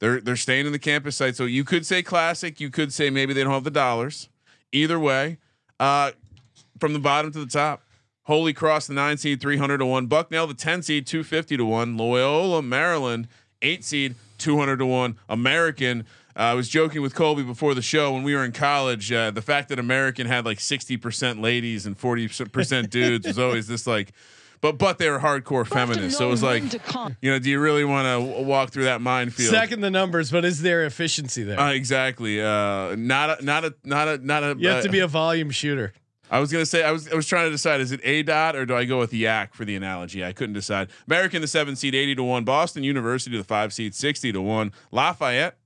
[0.00, 1.34] they're they're staying in the campus site.
[1.36, 2.60] So you could say classic.
[2.60, 4.28] You could say maybe they don't have the dollars.
[4.72, 5.38] Either way,
[5.78, 6.10] uh,
[6.78, 7.82] from the bottom to the top.
[8.24, 10.06] Holy Cross, the nine seed, three hundred to one.
[10.06, 11.96] Bucknell, the ten seed, two fifty to one.
[11.96, 13.28] Loyola, Maryland,
[13.62, 15.16] eight seed, two hundred to one.
[15.28, 16.06] American.
[16.36, 19.12] Uh, I was joking with Colby before the show when we were in college.
[19.12, 23.38] Uh, the fact that American had like sixty percent ladies and forty percent dudes was
[23.38, 24.12] always this like,
[24.60, 26.18] but but they were hardcore feminists.
[26.18, 26.62] So it was like,
[27.20, 29.50] you know, do you really want to walk through that minefield?
[29.50, 31.58] second the numbers, but is there efficiency there?
[31.58, 32.40] Uh, exactly.
[32.40, 34.56] Uh, not a not a not a not a.
[34.58, 35.92] you have to uh, be a volume shooter.
[36.30, 38.54] I was gonna say I was I was trying to decide is it a dot
[38.54, 40.24] or do I go with yak for the analogy?
[40.24, 40.88] I couldn't decide.
[41.08, 42.44] American the seven seed eighty to one.
[42.44, 44.72] Boston University the five seed sixty to one.
[44.92, 45.58] Lafayette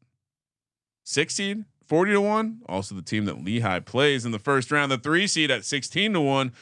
[1.02, 2.62] six seed forty to one.
[2.66, 4.90] Also the team that Lehigh plays in the first round.
[4.90, 6.52] The three seed at sixteen to one.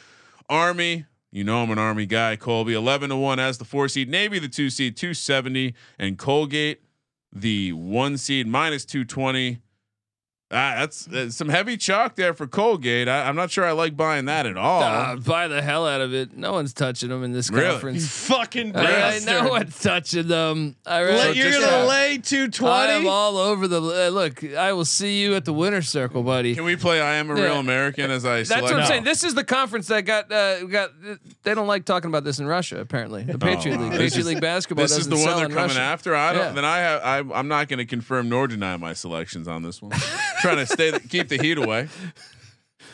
[0.49, 1.05] Army.
[1.31, 2.35] You know I'm an Army guy.
[2.35, 4.09] Colby eleven to one as the four seed.
[4.09, 6.81] Navy the two seed two seventy and Colgate
[7.31, 9.59] the one seed minus two twenty.
[10.53, 13.07] Ah, that's, that's some heavy chalk there for Colgate.
[13.07, 14.83] I, I'm not sure I like buying that at all.
[14.83, 16.37] Uh, buy the hell out of it.
[16.37, 17.65] No one's touching them in this Really?
[17.65, 18.07] You conference.
[18.27, 19.25] fucking I, I bastard.
[19.43, 20.75] know what's touching them.
[20.85, 24.43] I Let- really, you're gonna uh, lay two I am all over the uh, look.
[24.43, 26.53] I will see you at the winner's circle, buddy.
[26.55, 27.59] Can we play I am a real Yeah.
[27.59, 29.03] American as I That's what I'm select- saying.
[29.05, 30.91] This is the conference that got uh, got.
[31.43, 32.79] They don't like talking about this in Russia.
[32.79, 33.83] Apparently, the Patriot wow.
[33.85, 34.83] League, Oh, This Patriot is- League basketball.
[34.83, 35.79] This is the one they're coming Russia.
[35.79, 36.15] after.
[36.15, 36.41] I don't.
[36.43, 36.51] Yeah.
[36.51, 37.01] Then I have.
[37.31, 39.91] I, I'm not going to confirm nor deny my selections on this one.
[40.43, 41.87] Trying to stay keep the heat away.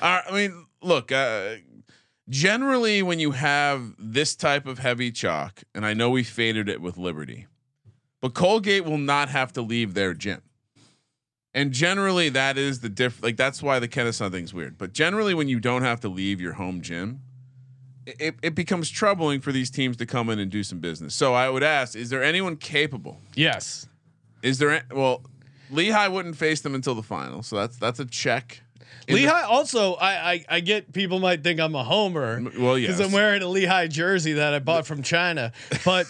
[0.01, 1.11] I mean, look.
[1.11, 1.55] Uh,
[2.29, 6.79] generally, when you have this type of heavy chalk, and I know we faded it
[6.79, 7.47] with Liberty,
[8.21, 10.43] but Colgate will not have to leave their gym.
[11.55, 13.23] And generally, that is the diff.
[13.23, 14.77] Like that's why the Kennesaw thing's weird.
[14.77, 17.21] But generally, when you don't have to leave your home gym,
[18.05, 21.15] it, it becomes troubling for these teams to come in and do some business.
[21.15, 23.19] So I would ask: Is there anyone capable?
[23.35, 23.87] Yes.
[24.43, 24.83] Is there?
[24.91, 25.23] Well,
[25.69, 28.61] Lehigh wouldn't face them until the final, so that's that's a check.
[29.07, 32.75] In the- Lehigh also, I, I I get people might think I'm a homer well,
[32.75, 32.99] because.
[32.99, 35.51] I'm wearing a Lehigh jersey that I bought from China,
[35.85, 36.05] but.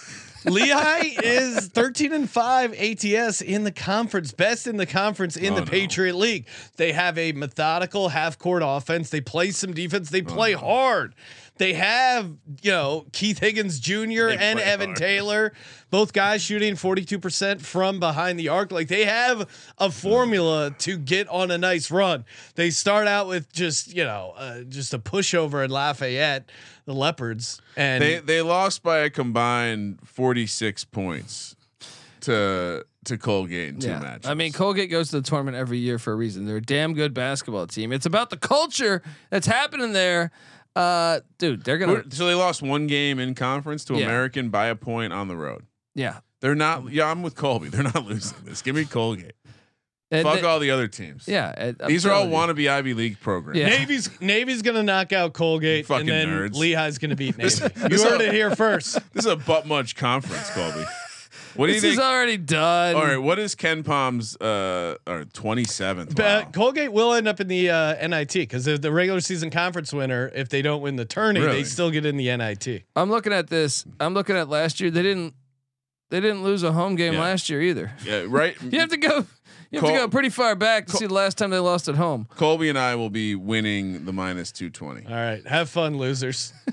[0.45, 5.55] Lehigh is 13 and 5 ATS in the conference, best in the conference in Oh,
[5.57, 5.67] the no.
[5.69, 6.47] Patriot League.
[6.77, 9.09] They have a methodical half court offense.
[9.09, 10.07] They play some defense.
[10.09, 11.13] Oh, They play hard.
[11.59, 12.31] They have,
[12.63, 14.29] you know, Keith Higgins Jr.
[14.29, 14.97] and Evan hard.
[14.97, 15.53] Taylor,
[15.91, 18.71] both guys shooting 42% from behind the arc.
[18.71, 19.47] Like they have
[19.77, 22.25] a formula to get on a nice run.
[22.55, 26.49] They start out with just, you know, uh, just a pushover in Lafayette,
[26.85, 27.61] the Leopards.
[27.75, 31.55] And they they lost by a combined forty six points
[32.21, 33.99] to to Colgate in two Yeah.
[33.99, 34.29] matches.
[34.29, 36.45] I mean, Colgate goes to the tournament every year for a reason.
[36.45, 37.91] They're a damn good basketball team.
[37.91, 40.31] It's about the culture that's happening there.
[40.75, 42.03] Uh, dude, they're gonna.
[42.11, 44.05] So they lost one game in conference to Yeah.
[44.05, 45.65] American by a point on the road.
[45.95, 46.19] Yeah.
[46.41, 46.91] They're not.
[46.91, 47.67] Yeah, I'm with Colby.
[47.69, 48.61] They're not losing this.
[48.61, 49.33] Give me Colgate.
[50.11, 51.27] And Fuck they- all the other teams.
[51.27, 51.73] Yeah.
[51.79, 52.31] I'm These are all you.
[52.31, 53.59] wannabe Ivy League programs.
[53.59, 53.67] Yeah.
[53.69, 56.55] Navy's Navy's gonna knock out Colgate, Fucking and then nerds.
[56.55, 57.73] Lehigh's gonna beat This- Navy.
[57.83, 58.95] you this heard all- it here first.
[59.13, 60.85] This is a butt munch conference, Colby.
[61.59, 61.93] What do you This think?
[61.95, 62.95] is already done.
[62.95, 66.15] all right, what is KenPom's uh or 27th?
[66.15, 66.51] But Wow.
[66.53, 70.31] Colgate will end up in the uh, NIT because the regular season conference winner.
[70.33, 71.57] If they don't win the tourney, Really?
[71.57, 72.83] they still get in the NIT.
[72.95, 73.83] I'm looking at this.
[73.99, 74.89] I'm looking at last year.
[74.89, 75.33] They didn't.
[76.11, 77.19] They didn't lose a home game Yeah.
[77.19, 77.91] last year either.
[78.05, 78.55] Yeah, right.
[78.71, 79.25] You have to go.
[79.69, 81.89] You have Col- to go pretty far back to see the last time they lost
[81.89, 82.27] at home.
[82.37, 85.05] Colby and I will be winning the minus 220.
[85.07, 86.53] All right, have fun, losers.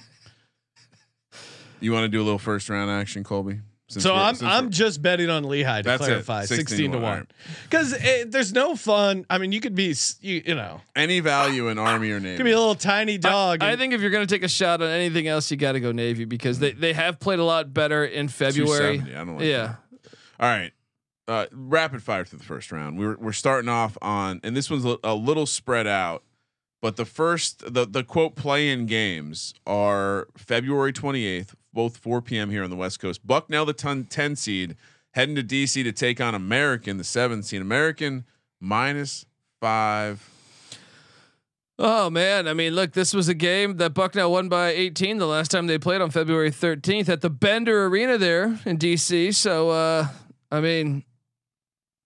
[1.81, 3.61] You want to do a little first round action, Colby?
[3.89, 6.99] Since so I'm I'm just betting on Lehigh to That's it, clarify, 16 sixteen, to
[6.99, 7.27] to one, one,
[7.65, 9.25] because there's no fun.
[9.31, 12.37] I mean, you could be you, you know any value in Army or Navy.
[12.37, 13.63] could be a little tiny dog.
[13.63, 15.73] I and- think if you're going to take a shot on anything else, you got
[15.73, 19.01] to go Navy because they, they have played a lot better in February.
[19.01, 19.77] I don't like yeah.
[20.41, 20.73] All right.
[21.29, 22.99] Uh, rapid fire to the first round.
[22.99, 26.25] We're we're starting off on, and this one's a, a little spread out,
[26.83, 32.51] but the first the the quote play in games are February 28th, both 4 p.m.
[32.51, 33.25] here on the West Coast.
[33.27, 34.77] Bucknell, the ton, 10 seed,
[35.13, 37.61] heading to DC to take on American, the seven seed.
[37.61, 38.25] American
[38.61, 39.27] minus
[39.61, 40.29] five.
[41.79, 45.27] Oh man, I mean, look, this was a game that Bucknell won by 18 the
[45.27, 49.35] last time they played on February 13th at the Bender Arena there in DC.
[49.35, 50.09] So, uh,
[50.51, 51.05] I mean,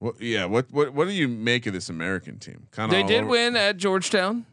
[0.01, 0.47] What, yeah.
[0.47, 2.67] What what what do you make of this American team?
[2.73, 2.99] Kind of.
[2.99, 4.47] they did win at Georgetown.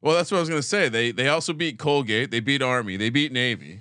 [0.00, 0.88] Well, that's what I was gonna say.
[0.88, 2.30] They they also beat Colgate.
[2.30, 2.96] They beat Army.
[2.96, 3.80] They beat Navy.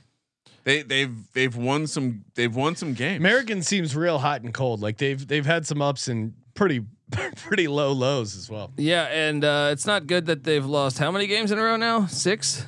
[0.63, 3.19] They they've they've won some they've won some games.
[3.19, 4.81] American seems real hot and cold.
[4.81, 6.81] Like they've they've had some ups and pretty
[7.37, 8.71] pretty low lows as well.
[8.77, 11.75] Yeah, and uh, it's not good that they've lost how many games in a row
[11.77, 12.05] now?
[12.07, 12.65] Six,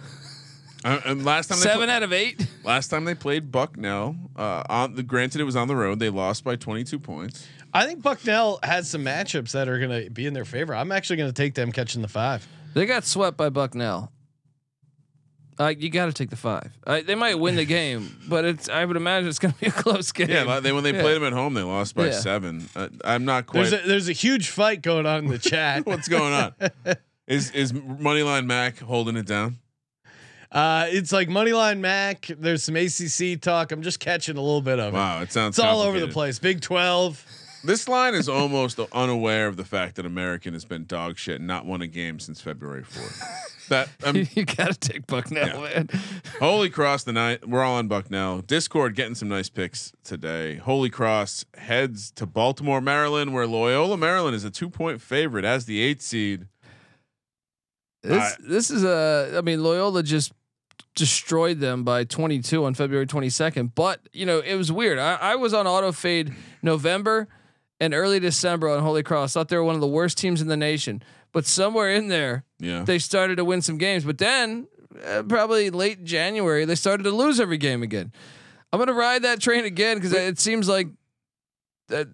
[0.83, 2.47] Uh, and last time they seven pla- out of eight.
[2.63, 4.15] last time they played Bucknell.
[4.35, 5.99] Uh, on the granted it was on the road.
[5.99, 7.45] They lost by 22 points.
[7.73, 10.73] I think Bucknell has some matchups that are going to be in their favor.
[10.75, 12.47] I'm actually going to take them catching the five.
[12.73, 14.11] They got swept by Bucknell.
[15.61, 16.71] Uh, you got to take the five.
[16.87, 18.67] Uh, they might win the game, but it's.
[18.69, 20.29] I would imagine it's going to be a close game.
[20.29, 21.01] Yeah, li- they when they Yeah.
[21.01, 22.11] played them at home, they lost by Yeah.
[22.19, 22.67] seven.
[22.75, 23.69] Uh, I'm not quite.
[23.69, 25.85] There's a, there's a huge fight going on in the chat.
[25.85, 26.53] what's going on?
[27.27, 29.57] is is Moneyline Mac holding it down?
[30.51, 32.25] Uh, it's like Moneyline Mac.
[32.37, 33.71] There's some ACC talk.
[33.71, 34.97] I'm just catching a little bit of it.
[34.97, 35.57] Wow, it sounds.
[35.57, 36.39] It's all over the place.
[36.39, 37.25] Big 12.
[37.63, 41.47] This line is almost unaware of the fact that American has been dog shit and
[41.47, 43.67] not won a game since February 4th.
[43.69, 45.73] That um, you got to take Bucknell, Yeah.
[45.73, 45.89] man.
[46.39, 48.41] Holy Cross the night we're all on Bucknell.
[48.41, 50.55] Discord getting some nice picks today.
[50.55, 55.65] Holy Cross heads to Baltimore, Maryland, where Loyola Maryland is a two point favorite as
[55.65, 56.47] the eight seed.
[58.03, 59.35] This this is a.
[59.37, 60.33] I mean, Loyola just
[60.95, 63.71] destroyed them by 22 on February 22nd.
[63.75, 64.97] But you know, it was weird.
[64.97, 66.33] I, I was on auto fade
[66.63, 67.27] November
[67.81, 69.33] and early December on Holy Cross.
[69.33, 71.03] Thought they were one of the worst teams in the nation.
[71.33, 72.83] But somewhere in there, Yeah.
[72.83, 74.03] they started to win some games.
[74.05, 74.67] But then,
[75.05, 78.11] uh, probably late January, they started to lose every game again.
[78.71, 80.87] I'm gonna ride that train again because it seems like
[81.89, 82.07] that.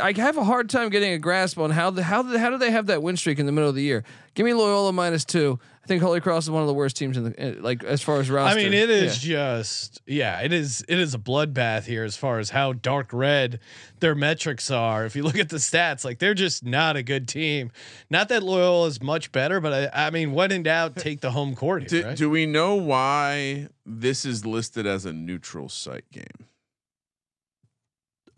[0.00, 2.58] I have a hard time getting a grasp on how the how the, how do
[2.58, 4.02] they have that win streak in the middle of the year?
[4.34, 5.58] Give me Loyola minus two.
[5.86, 8.02] I think Holy Cross is one of the worst teams in the uh, like as
[8.02, 8.58] far as roster.
[8.58, 9.58] I mean, it is Yeah.
[9.60, 13.60] just yeah, it is it is a bloodbath here as far as how dark red
[14.00, 15.06] their metrics are.
[15.06, 17.70] If you look at the stats, like they're just not a good team.
[18.10, 21.30] Not that Loyola is much better, but I, I mean, when in doubt, take the
[21.30, 22.02] home court here.
[22.02, 22.16] Do, right?
[22.16, 26.48] do we know why this is listed as a neutral site game?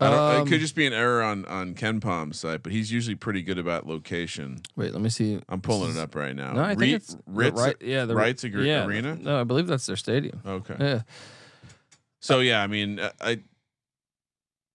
[0.01, 2.91] I don't, it Um, could just be an error on on KenPom's site, but he's
[2.91, 4.61] usually pretty good about location.
[4.77, 5.41] Wait, let me see.
[5.49, 6.53] I'm pulling it up right now.
[6.53, 7.75] No, I think Re- it's Ritz, right.
[7.81, 9.15] Yeah, the Reitz Agre- yeah, Arena?
[9.15, 10.41] No, I believe that's their stadium.
[10.45, 10.75] Okay.
[10.79, 11.01] Yeah.
[12.21, 13.39] So yeah, I mean, I, I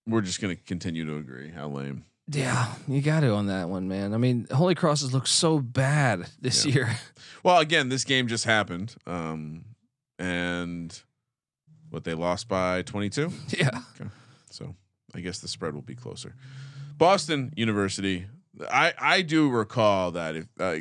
[0.06, 1.50] we're just gonna continue to agree.
[1.50, 2.04] How lame.
[2.26, 4.14] Yeah, you got to on that one, man.
[4.14, 6.72] I mean, Holy Crosses look so bad this Yeah.
[6.74, 6.90] year.
[7.42, 9.66] Well, again, this game just happened, um,
[10.18, 10.98] and
[11.90, 13.30] what they lost by 22.
[13.58, 13.80] yeah.
[14.50, 14.74] So
[15.14, 16.34] I guess the spread will be closer.
[16.98, 18.26] Boston University.
[18.70, 20.76] I I do recall that if uh,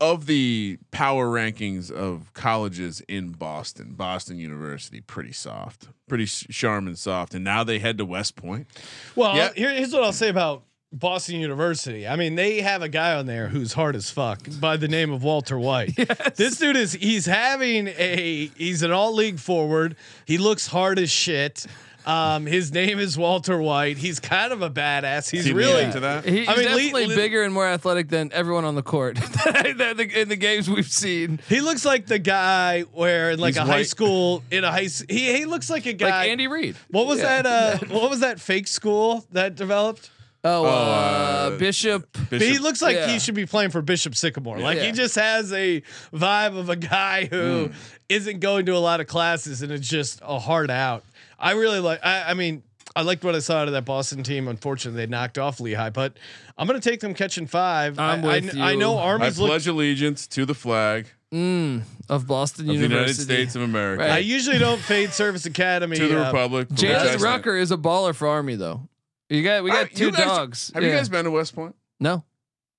[0.00, 6.96] of the power rankings of colleges in Boston, Boston University pretty soft, pretty sh- Charmin
[6.96, 8.66] soft, and now they head to West Point.
[9.14, 9.50] Well, Yeah.
[9.54, 12.06] here, here's what I'll say about Boston University.
[12.08, 15.12] I mean, they have a guy on there who's hard as fuck by the name
[15.12, 15.94] of Walter White.
[16.36, 19.96] This dude is he's having a he's an all league forward.
[20.26, 21.66] He looks hard as shit.
[22.06, 23.96] Um, his name is Walter White.
[23.96, 25.30] He's kind of a badass.
[25.30, 26.24] He's Is really leading to that?
[26.24, 29.16] He- he's I mean, definitely Lee- bigger and more athletic than everyone on the court
[29.56, 31.40] in the, games we've seen.
[31.48, 34.88] He looks like the guy where in like He's a high school in a high
[35.08, 36.76] he he looks like a guy Like Andy Reid.
[36.90, 37.42] What was Yeah.
[37.42, 40.10] that uh what was that fake school that developed?
[40.46, 42.06] Oh, uh, uh, Bishop.
[42.28, 43.06] But he looks like Yeah.
[43.08, 44.58] he should be playing for Bishop Sycamore.
[44.58, 44.84] Like Yeah.
[44.84, 45.82] he just has a
[46.12, 47.70] vibe of a guy who
[48.10, 51.02] not going to a lot of classes and it's just a hard out.
[51.44, 52.62] I really like I, I mean
[52.96, 54.46] I liked what I saw out of that Boston team.
[54.48, 56.16] Unfortunately, they knocked off Lehigh, but
[56.56, 57.98] I'm going to take them catching five.
[57.98, 58.78] I'm I, with I, I you.
[58.78, 63.22] know I Army's look, pledge allegiance to the flag Mm, of Boston of the University.
[63.22, 64.02] United States of America.
[64.04, 64.10] Right.
[64.12, 65.96] I usually don't fade Service Academy.
[65.96, 66.68] To the uh, Republic.
[66.68, 67.22] for which I Jalen stand.
[67.22, 68.88] Rucker is a baller for Army though.
[69.28, 70.70] You got we got you two guys- dogs.
[70.74, 71.74] Have you guys been to West Point?
[71.98, 72.22] No.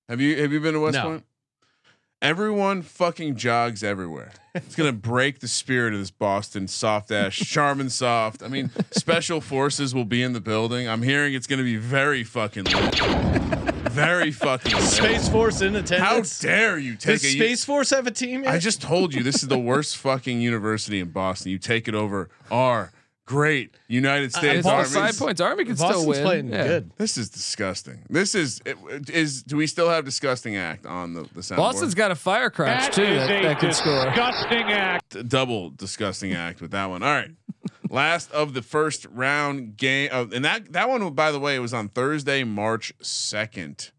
[0.08, 1.02] Have you have you been to West No.
[1.02, 1.24] Point?
[2.22, 4.32] Everyone fucking jogs everywhere.
[4.54, 8.42] It's gonna break the spirit of this Boston soft ass, Charmin soft.
[8.42, 10.88] I mean, special forces will be in the building.
[10.88, 12.94] I'm hearing it's gonna be very fucking lit.
[13.90, 14.82] very fucking lit.
[14.82, 16.42] Space Force in attendance.
[16.42, 18.54] How dare you take Does a Space Force have a team yet?
[18.54, 21.52] I just told you this is the worst fucking university in Boston.
[21.52, 22.92] You take it over our
[23.26, 24.88] great United States It's all Army.
[24.88, 25.40] side points.
[25.40, 26.22] Army can still Boston's win.
[26.24, 26.66] playing Yeah.
[26.66, 26.90] good.
[26.96, 28.02] This is disgusting.
[28.08, 28.60] This is
[29.08, 29.42] is.
[29.42, 31.56] Do we still have disgusting act on the the soundboard?
[31.56, 34.12] Boston's got a fire crouch too that, that can score.
[35.10, 37.02] D- double disgusting act with that one.
[37.02, 37.30] All right.
[37.90, 41.60] Last of the first round game, oh, and that that one, by the way, it
[41.60, 43.90] was on Thursday, March second,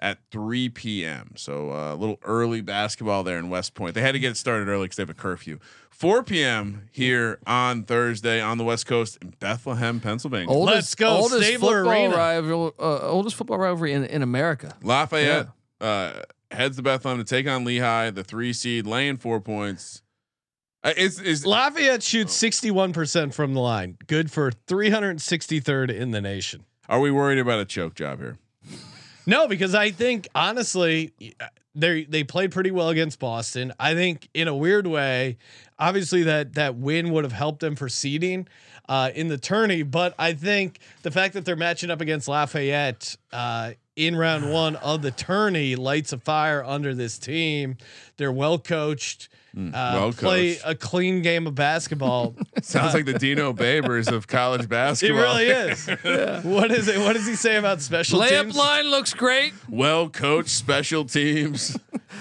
[0.00, 1.32] at 3 p.m.
[1.36, 3.94] So uh, a little early basketball there in West Point.
[3.94, 5.58] They had to get it started early because they have a curfew.
[6.00, 6.88] 4 p.m.
[6.92, 10.48] here on Thursday on the West Coast in Bethlehem, Pennsylvania.
[10.48, 12.16] Oldest, Let's go, Oldest Stabler football Arena.
[12.16, 14.74] rival, uh, oldest football rivalry in, in America.
[14.82, 15.48] Lafayette
[15.78, 20.00] uh, heads to Bethlehem to take on Lehigh, the three seed, laying four points.
[20.82, 23.98] Uh, is is Lafayette shoots 61% from the line.
[24.06, 26.64] Good for 363rd in the nation.
[26.88, 28.38] are we worried about a choke job here?
[29.26, 31.12] No, because I think honestly,
[31.74, 33.72] they they played pretty well against Boston.
[33.78, 35.38] I think in a weird way,
[35.80, 38.46] obviously that that win would have helped them for seeding
[38.88, 39.82] uh, in the tourney.
[39.82, 44.76] But I think the fact that they're matching up against Lafayette uh, in round one
[44.76, 47.76] of the tourney lights a fire under this team.
[48.18, 49.28] They're well coached.
[49.56, 50.62] Uh, well play coached.
[50.64, 52.36] a clean game of basketball.
[52.62, 55.18] Sounds like the Dino Babers of college basketball.
[55.38, 56.44] It really is.
[56.44, 56.98] What is it?
[57.00, 58.56] What does he say about special Layup teams?
[58.56, 59.52] line looks great.
[59.68, 61.76] Well coached special teams.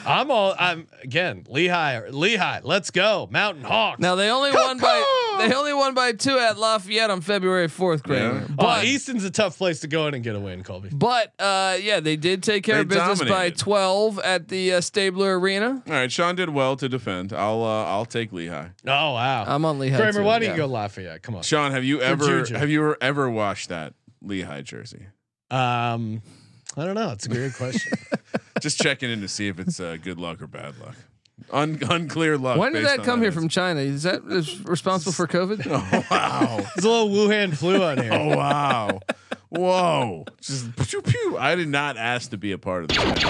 [0.05, 0.55] I'm all.
[0.57, 1.45] I'm again.
[1.47, 2.09] Lehigh.
[2.09, 2.61] Lehigh.
[2.63, 3.27] Let's go.
[3.31, 3.99] Mountain Hawks.
[3.99, 8.03] Now they only won by they only won by two at Lafayette on February fourth,
[8.03, 8.39] Kramer.
[8.39, 8.45] Yeah.
[8.49, 10.89] but But Easton's a tough place to go in and get a win, Colby.
[10.91, 14.81] but uh, yeah, they did take care They of business by twelve at the uh,
[14.81, 15.83] Stabler Arena.
[15.85, 17.33] All right, Sean did well to defend.
[17.33, 18.69] I'll uh, I'll take Lehigh.
[18.85, 19.45] Oh wow.
[19.47, 19.97] I'm on Lehigh.
[19.97, 20.51] Kramer, too, why do yeah.
[20.51, 21.21] you go Lafayette?
[21.23, 21.43] Come on.
[21.43, 22.55] Sean, have you ever Juju.
[22.55, 25.07] have you ever washed that Lehigh jersey?
[25.51, 26.21] Um,
[26.77, 27.11] I don't know.
[27.11, 27.97] It's a great question.
[28.61, 30.95] Just checking in to see if it's uh, good luck or bad luck.
[31.51, 32.57] Un- unclear luck.
[32.57, 33.39] When did that come here answer.
[33.39, 33.79] from China?
[33.79, 35.65] Is that is responsible for COVID?
[35.71, 36.57] Oh wow!
[36.75, 38.13] There's a little Wuhan flu on here.
[38.13, 38.99] Oh wow!
[39.49, 40.25] Whoa!
[40.41, 41.37] Just pew, pew.
[41.39, 43.23] I did not ask to be a part of this.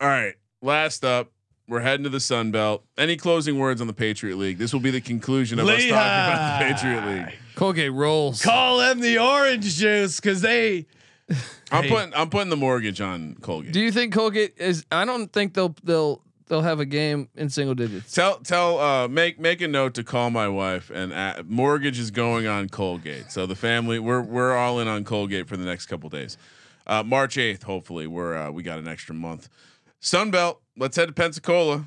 [0.00, 0.34] All right.
[0.62, 1.32] Last up,
[1.68, 2.84] we're heading to the Sun Belt.
[2.96, 4.58] Any closing words on the Patriot League?
[4.58, 7.34] This will be the conclusion of us talking about the Patriot League.
[7.54, 8.42] Colgate rolls.
[8.42, 10.86] Call them the orange juice because they.
[11.70, 11.90] I'm Hey.
[11.90, 13.72] putting I'm putting the mortgage on Colgate.
[13.72, 14.84] Do you think Colgate is?
[14.90, 18.12] I don't think they'll they'll they'll have a game in single digits.
[18.12, 22.10] Tell tell uh make make a note to call my wife and uh, mortgage is
[22.10, 23.30] going on Colgate.
[23.30, 26.36] So the family we're we're all in on Colgate for the next couple days.
[26.86, 29.48] Uh, March eighth, hopefully we're uh, we got an extra month.
[30.02, 31.86] Sunbelt, let's head to Pensacola.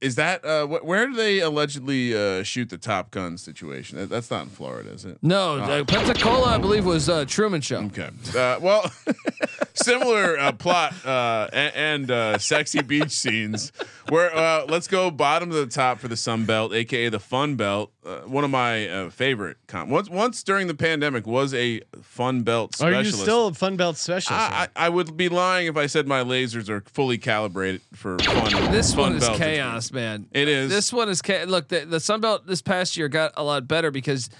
[0.00, 3.98] Is that uh wh- where do they allegedly uh, shoot the Top Gun situation?
[3.98, 5.18] That, that's not in Florida, is it?
[5.20, 7.82] No, uh, Pensacola, I believe, was uh, Truman Show.
[7.82, 8.08] Okay.
[8.34, 8.90] Uh, well,
[9.74, 13.72] similar uh, plot uh, and, and uh, sexy beach scenes.
[14.08, 17.56] Where uh, let's go bottom to the top for the Sun Belt, aka the Fun
[17.56, 17.92] Belt.
[18.04, 19.58] Uh, one of my uh, favorite.
[19.66, 23.14] Com- once once during the pandemic was a Fun Belt specialist.
[23.14, 24.52] Are you still a Fun Belt specialist?
[24.52, 28.18] I, I, I would be lying if I said my lasers are fully calibrated for
[28.20, 28.72] fun.
[28.72, 30.26] This fun one is Belt chaos, man.
[30.32, 30.70] It is.
[30.70, 31.68] This one is cha- look.
[31.68, 34.30] The, the Sun Belt this past year got a lot better because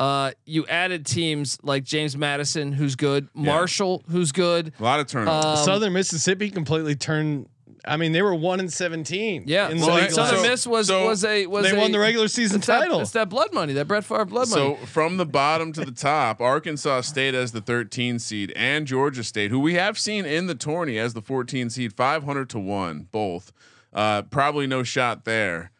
[0.00, 4.72] uh, you added teams like James Madison, who's good, Marshall, who's good.
[4.80, 5.48] A lot of turnover.
[5.48, 7.49] Um, Southern Mississippi completely turned
[7.84, 9.44] I mean, they were one and seventeen.
[9.46, 11.80] Yeah, in the well, league Southern last- Miss was so was a was they a,
[11.80, 13.00] won the regular season it's that- title.
[13.00, 14.76] it's that blood money, that Brett Favre blood money.
[14.78, 19.24] So from the bottom to the top, Arkansas State as the 13 seed and Georgia
[19.24, 23.08] State, who we have seen in the tourney as the 14 seed, 500 to one,
[23.12, 23.52] both.
[23.92, 25.70] Uh, probably no shot there.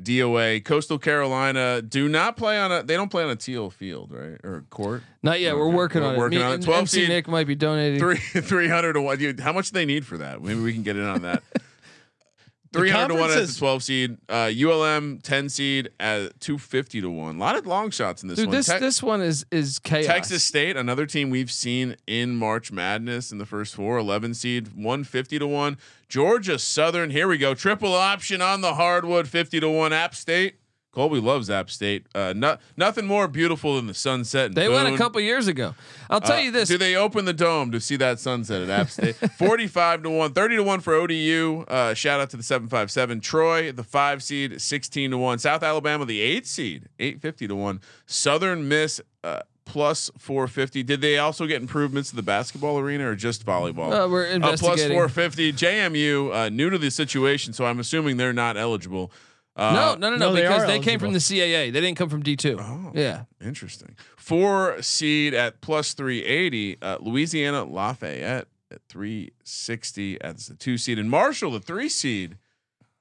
[0.00, 2.82] DOA, Coastal Carolina do not play on a.
[2.82, 5.02] They don't play on a teal field, right, or court.
[5.22, 5.54] Not yet.
[5.54, 6.44] We're working we're on working it.
[6.44, 6.62] On it.
[6.62, 7.98] 12 MC seed, Nick might be donating.
[7.98, 9.38] Three three hundred to one.
[9.38, 10.42] How much do they need for that?
[10.42, 11.42] Maybe we can get in on that.
[12.72, 14.16] Three hundred to one as the twelve seed.
[14.28, 17.36] Uh, ULM ten seed at two fifty to one.
[17.36, 18.56] A lot of long shots in this Dude, one.
[18.56, 20.06] this Te- this one is is chaos.
[20.06, 24.68] Texas State, another team we've seen in March Madness in the first four, 11 seed,
[24.68, 25.76] 150 to 1.
[26.08, 27.54] Georgia Southern, here we go.
[27.54, 29.92] Triple option on the hardwood, 50 to 1.
[29.92, 30.56] App State.
[30.92, 32.04] Colby loves App State.
[32.14, 34.54] Uh, not, nothing more beautiful than the sunset.
[34.54, 35.74] They went a couple years ago.
[36.10, 36.68] I'll tell Uh, you this.
[36.68, 39.16] Do they open the dome to see that sunset at App State?
[39.38, 41.64] 45 to 1, 30 to 1 for ODU.
[41.66, 43.20] Uh, shout out to the 757.
[43.20, 45.38] Troy, the 5 seed, 16 to 1.
[45.38, 47.80] South Alabama, the 8 seed, 850 to 1.
[48.04, 50.82] Southern Miss uh, plus 450.
[50.82, 54.04] Did they also get improvements to the basketball arena or just volleyball?
[54.04, 54.90] Uh, we're Uh, investigating.
[54.92, 55.54] 450.
[55.54, 59.10] JMU, uh, new to the situation, so I'm assuming they're not eligible.
[59.54, 61.70] Uh, no, no, no, no, they because they, came from the CAA.
[61.72, 62.56] They didn't come from D two.
[62.58, 62.90] Oh.
[62.94, 63.24] Yeah.
[63.44, 63.96] Interesting.
[64.16, 66.78] Four seed at plus 380.
[66.80, 70.98] Uh, Louisiana Lafayette at 360 as the two seed.
[70.98, 72.38] And Marshall, the three seed,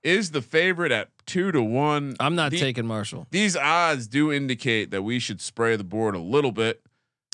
[0.04, 2.16] is the favorite at two to one.
[2.20, 3.28] I'm not The- taking Marshall.
[3.32, 6.82] These odds do indicate that we should spray the board a little bit.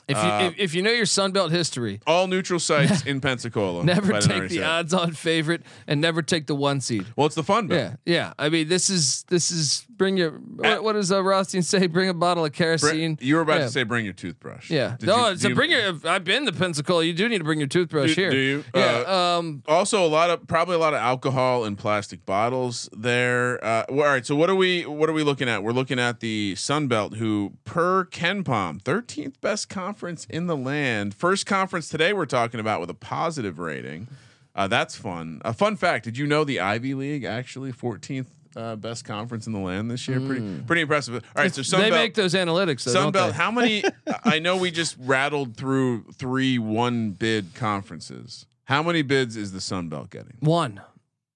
[0.08, 3.84] If you Uh, if, if you know your Sunbelt history, All neutral sites in Pensacola.
[3.84, 7.05] never take the odds on favorite and never take the one seed.
[7.16, 7.99] Well, it's the fun bet.
[8.05, 8.34] Yeah, yeah.
[8.39, 11.88] I mean, this is this is bring your what, what does uh, Rothstein say?
[11.88, 13.18] Bring a bottle of kerosene.
[13.20, 13.66] you were about Yeah.
[13.66, 14.70] to say bring your toothbrush.
[14.70, 14.95] Yeah.
[14.97, 15.95] Did no, you- it's a you- bring your.
[16.05, 17.03] I've been to Pensacola.
[17.03, 18.30] You do need to bring your toothbrush Do- here.
[18.32, 18.64] do you?
[18.74, 19.03] Yeah.
[19.08, 19.64] Uh, um.
[19.68, 23.64] also a lot of probably a lot of alcohol in plastic bottles there.
[23.64, 25.64] Uh, well, all right, so what are we what are we looking at?
[25.64, 31.14] We're looking at the Sun Belt, who per KenPom, 13th best conference in the land.
[31.14, 34.08] First conference today we're talking about with a positive rating.
[34.56, 35.41] Uh, that's fun.
[35.45, 38.26] A fun fact: Did you know the Ivy League actually 14th
[38.56, 40.20] uh, best conference in the land this year?
[40.20, 41.16] Pretty pretty impressive.
[41.36, 41.84] All right, so Sun Hmm.
[41.86, 42.84] they make those analytics.
[42.84, 43.32] Though, Sun don't Belt.
[43.32, 43.38] they?
[43.38, 43.84] How many?
[44.24, 48.45] I know we just rattled through three one bid conferences.
[48.66, 50.38] How many bids is the Sun Belt getting?
[50.41, 50.82] One.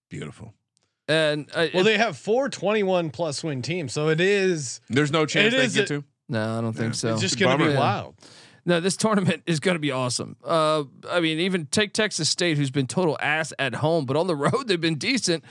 [0.10, 0.54] Beautiful.
[1.08, 4.82] And uh, Well, they have four 21 plus win teams, so it is.
[4.90, 6.04] There's no chance they get a- to.
[6.30, 7.12] no, I don't think so.
[7.14, 7.80] It's just going to be Bummer.
[7.80, 8.16] wild.
[8.66, 10.36] No, this tournament is going to be awesome.
[10.44, 14.28] Uh, I mean, even take Texas State, who's been total ass at home, but on
[14.28, 15.44] the road they've been decent.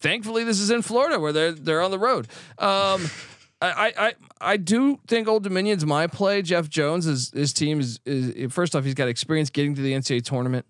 [0.00, 2.28] Thankfully, this is in Florida where they're they're on the road.
[2.58, 3.08] Um,
[3.62, 6.42] I, I I do think Old Dominion's my play.
[6.42, 9.92] Jeff Jones, his his team is, is first off he's got experience getting to the
[9.92, 10.66] NCAA tournament.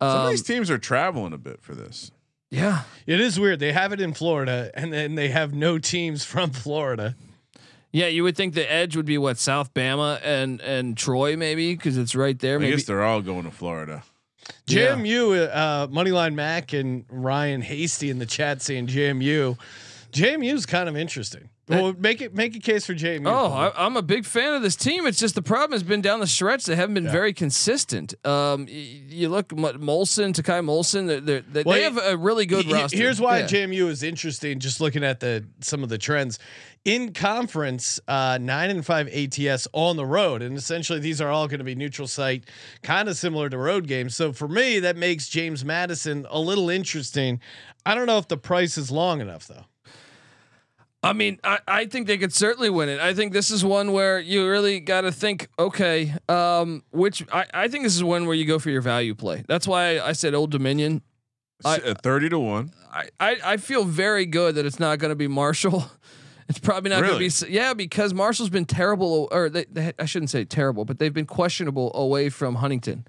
[0.00, 2.10] Some of Um, these teams are traveling a bit for this.
[2.50, 3.58] yeah, It is weird.
[3.58, 7.16] They have it in Florida, and then they have no teams from Florida.
[7.94, 8.08] Yeah.
[8.08, 11.96] You would think the edge would be what South Bama and and Troy maybe because
[11.96, 12.56] it's right there.
[12.56, 14.02] I Maybe guess they're all going to Florida.
[14.66, 14.96] Yeah.
[14.96, 19.56] JMU, uh, Moneyline Mac and Ryan Hasty in the chat saying JMU.
[20.12, 21.48] JMU is kind of interesting.
[21.66, 23.24] Well, make it make a case for JMU.
[23.26, 25.06] Oh, I, I'm a big fan of this team.
[25.06, 26.66] It's just the problem has been down the stretch.
[26.66, 28.12] They haven't been very consistent.
[28.26, 31.06] Um, y- you look M- Molson, Takal Molson.
[31.06, 32.96] They're, they're, they Well, they have a really good He- he- roster.
[32.98, 33.46] Here's why Yeah.
[33.46, 34.58] JMU is interesting.
[34.58, 36.38] Just looking at the some of the trends
[36.84, 41.48] in conference, uh, nine and five ATS on the road, and essentially these are all
[41.48, 42.44] going to be neutral site,
[42.82, 44.14] kind of similar to road games.
[44.14, 47.40] So for me, that makes James Madison a little interesting.
[47.86, 49.64] I don't know if the price is long enough though.
[51.04, 52.98] I mean, I, I think they could certainly win it.
[53.00, 57.46] I think this is one where you really got to think, okay, um, which I,
[57.52, 59.44] I think this is one where you go for your value play.
[59.46, 61.02] That's why I said Old Dominion.
[61.64, 62.72] I- S- uh, Thirty to one.
[62.92, 65.84] I, I, I feel very good that it's not going to be Marshall.
[66.46, 70.04] It's probably not going to be yeah because Marshall's been terrible or they, they, I
[70.04, 73.06] shouldn't say terrible, but they've been questionable away from Huntington.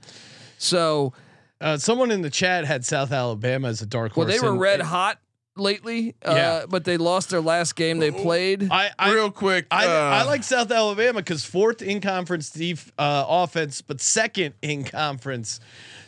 [0.58, 1.12] So
[1.60, 4.40] Uh, someone in the chat had South Alabama as a dark well horse.
[4.40, 5.20] they were and- red hot
[5.58, 6.66] lately, uh, Yeah.
[6.70, 8.68] but they lost their last game they played.
[8.72, 12.92] I, I Real quick, I, uh, I like South Alabama because fourth in conference def,
[12.98, 15.60] uh, offense, but second in conference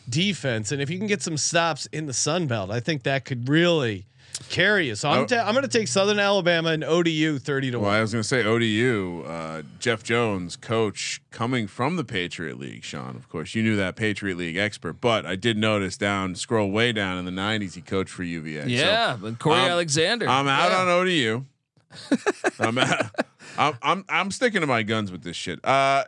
[0.08, 0.72] defense.
[0.72, 3.48] And if you can get some stops in the Sun Belt, I think that could
[3.48, 4.06] really
[4.48, 5.00] carry us.
[5.00, 5.26] So I'm, Oh.
[5.26, 7.82] ta- I'm going to take Southern Alabama and ODU 30 to one.
[7.82, 7.98] Well, 1.
[7.98, 12.84] I was going to say ODU, uh, Jeff Jones, coach coming from the Patriot League.
[12.84, 16.70] Sean, of course, you knew that Patriot League expert, but I did notice down, scroll
[16.70, 18.62] way down in the '90s, he coached for UVA.
[18.62, 20.28] So yeah, but Cory I'm- Alexander.
[20.28, 20.78] I'm out Yeah.
[20.78, 21.44] on ODU.
[22.60, 23.10] I'm, out,
[23.56, 25.64] I'm I'm I'm sticking to my guns with this shit.
[25.64, 26.04] Uh,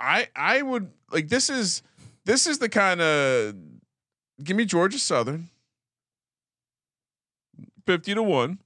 [0.00, 1.82] I I would like this is
[2.24, 3.54] this is the kind of
[4.42, 5.50] give me Georgia Southern.
[7.86, 8.58] Fifty to one.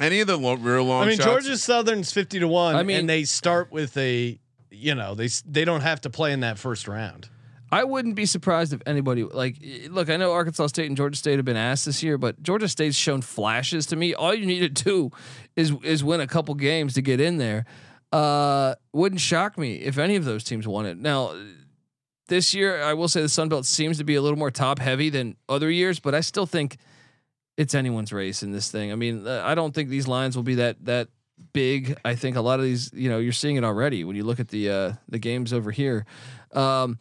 [0.00, 1.26] Any of the lo- real long I mean, shots?
[1.26, 2.74] Georgia Southern's fifty to one.
[2.76, 4.38] I mean- and they start with a,
[4.70, 7.28] you know, they they don't have to play in that first round.
[7.70, 9.56] I wouldn't be surprised if anybody like
[9.90, 10.08] look.
[10.08, 12.96] I know Arkansas State and Georgia State have been asked this year, but Georgia State's
[12.96, 14.14] shown flashes to me.
[14.14, 15.10] All you need to do
[15.54, 17.66] is is win a couple games to get in there.
[18.10, 20.96] Uh, wouldn't shock me if any of those teams won it.
[20.96, 21.34] Now,
[22.28, 24.78] this year, I will say the Sun Belt seems to be a little more top
[24.78, 26.78] heavy than other years, but I still think
[27.58, 28.90] it's anyone's race in this thing.
[28.90, 31.08] I mean, uh, I don't think these lines will be that that
[31.52, 31.98] big.
[32.04, 34.40] I think a lot of these, you know, you're seeing it already when you look
[34.40, 36.06] at the uh, the games over here.
[36.54, 36.98] Um,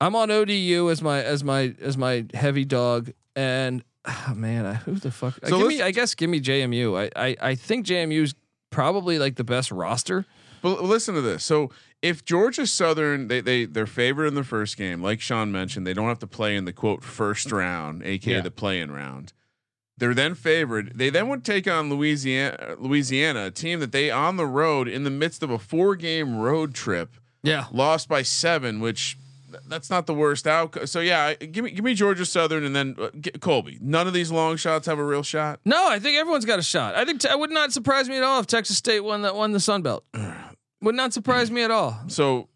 [0.00, 4.74] I'm on ODU as my as my as my heavy dog, and oh man, I,
[4.74, 5.34] who the fuck?
[5.46, 7.10] So give me, I guess, give me JMU.
[7.16, 8.34] I I, I think JMU's
[8.70, 10.26] probably like the best roster.
[10.62, 11.44] But listen to this.
[11.44, 11.70] So
[12.02, 15.94] if Georgia Southern they they they're favored in the first game, like Sean mentioned, they
[15.94, 18.40] don't have to play in the quote first round, aka Yeah.
[18.40, 19.32] the play-in round.
[19.96, 20.92] They're then favored.
[20.96, 25.04] They then would take on Louisiana, Louisiana, a team that they on the road in
[25.04, 29.16] the midst of a four-game road trip Yeah, lost by seven, which
[29.68, 30.88] that's not the worst outcome.
[30.88, 33.78] So yeah, give me give me Georgia Southern and then uh, Colby.
[33.80, 35.60] None of these long shots have a real shot.
[35.64, 36.96] No, I think everyone's got a shot.
[36.96, 39.36] I think t- it would not surprise me at all if Texas State won that
[39.36, 40.04] won the Sun Belt.
[40.82, 41.96] Would not surprise me at all.
[42.08, 42.48] So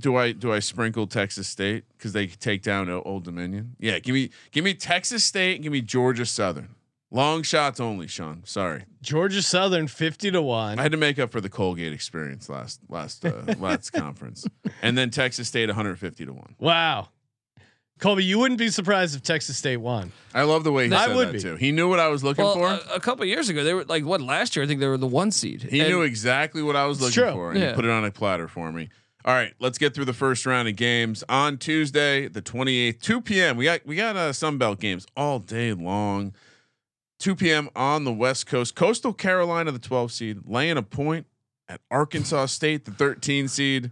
[0.00, 3.76] do I do I sprinkle Texas State because they take down Old Dominion?
[3.78, 6.74] Yeah, give me give me Texas State, give me Georgia Southern.
[7.12, 8.42] Long shots only, Sean.
[8.44, 10.78] Sorry, Georgia Southern fifty to one.
[10.78, 14.46] I had to make up for the Colgate experience last last uh, last conference,
[14.80, 16.54] and then Texas State 150 to one.
[16.60, 17.08] wow,
[17.98, 20.12] Colby, you wouldn't be surprised if Texas State won.
[20.32, 21.40] I love the way he I said would that be.
[21.40, 21.56] too.
[21.56, 22.66] He knew what I was looking Well, for.
[22.68, 24.64] a, a couple years ago, they were like what last year?
[24.64, 25.62] I think they were the one seed.
[25.68, 27.32] He And- knew exactly what I was looking true.
[27.32, 27.70] for, and Yeah.
[27.70, 28.88] he put it on a platter for me.
[29.24, 33.20] All right, let's get through the first round of games on Tuesday, the 28th, 2
[33.20, 33.56] p.m.
[33.58, 36.32] We got we got uh, Sunbelt games all day long.
[37.18, 37.68] 2 p.m.
[37.76, 38.74] on the West Coast.
[38.74, 41.26] Coastal Carolina, the 12 seed, laying a point
[41.68, 43.90] at Arkansas State, the 13 seed.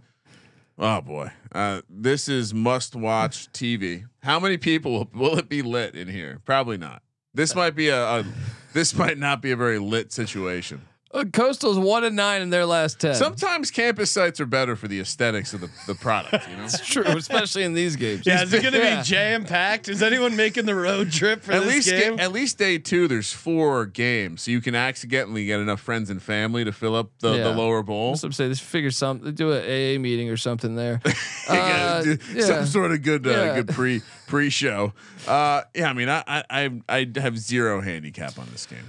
[0.79, 4.05] Oh boy, uh, this is must-watch TV.
[4.23, 6.41] How many people will, will it be lit in here?
[6.43, 7.03] Probably not.
[7.35, 8.25] This might be a, a
[8.73, 10.81] this might not be a very lit situation.
[11.11, 13.15] Uh, Coastal's one and nine in their last ten.
[13.15, 16.63] Sometimes campus sites are better for the aesthetics of the, the product, you know.
[16.65, 18.27] it's true, especially in these games.
[18.27, 18.97] Yeah, is it going to Yeah.
[18.97, 19.89] be jam packed?
[19.89, 22.17] Is anyone making the road trip for at this least game?
[22.17, 26.11] ga- at least day two, there's four games, so you can accidentally get enough friends
[26.11, 28.15] and family to fill up the, the lower bowl.
[28.15, 28.51] Some say I'm saying.
[28.51, 29.33] Just figure something.
[29.33, 31.01] Do an AA meeting or something there.
[31.49, 32.03] Uh,
[32.35, 32.45] yeah.
[32.45, 33.55] Some sort of good uh, Yeah.
[33.55, 34.93] good pre pre show.
[35.27, 38.85] Uh, yeah, I mean, I, I I I have zero handicap on this game.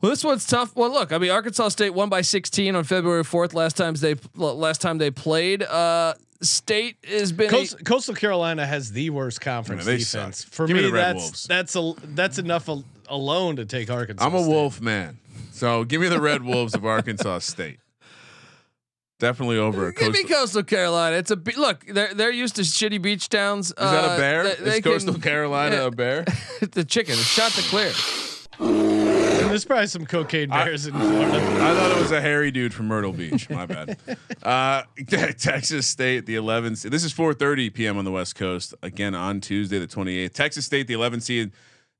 [0.00, 0.76] Well, this one's tough.
[0.76, 3.52] Well, look, I mean, Arkansas State won by 16 on February 4th.
[3.52, 5.62] Last times they last time they played.
[5.62, 7.52] Uh, State has been.
[7.52, 10.38] a- Coastal Carolina has the worst conference Yeah, defense.
[10.44, 10.52] suck.
[10.52, 11.44] For Give me me, that's Wolves.
[11.48, 14.24] that's a that's enough al- alone to take Arkansas.
[14.24, 14.48] I'm a State.
[14.52, 15.18] Wolf man,
[15.50, 17.80] so give me the Red Wolves of Arkansas State.
[19.18, 20.38] Definitely over a Give me coastal.
[20.38, 21.16] Coastal Carolina.
[21.16, 21.84] It's a be- look.
[21.88, 23.70] They're they're used to shitty beach towns.
[23.70, 24.44] Is that a bear?
[24.46, 25.86] Is Coastal can- Carolina yeah.
[25.86, 26.24] a bear?
[26.70, 27.14] the chicken.
[27.14, 27.90] It's shot to clear.
[29.58, 31.36] And there's probably some cocaine bears in Florida.
[31.36, 33.50] I thought it was a hairy dude from Myrtle Beach.
[33.50, 33.98] My bad.
[34.42, 36.88] Uh, Texas State, the 11th.
[36.88, 37.98] This is 4:30 p.m.
[37.98, 38.72] on the West Coast.
[38.82, 40.32] Again on Tuesday, the 28th.
[40.32, 41.50] Texas State, the 11th seed.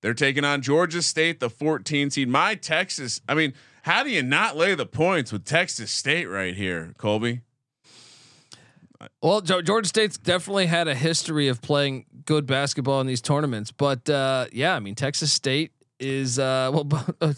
[0.01, 2.29] They're taking on Georgia State, the 14 seed.
[2.29, 3.21] My Texas.
[3.29, 7.43] I mean, how do you not lay the points with Texas State right here, Colby?
[9.21, 14.09] Well, Georgia State's definitely had a history of playing good basketball in these tournaments, but
[14.09, 16.89] uh, yeah, I mean Texas State is uh, well.
[17.21, 17.33] uh,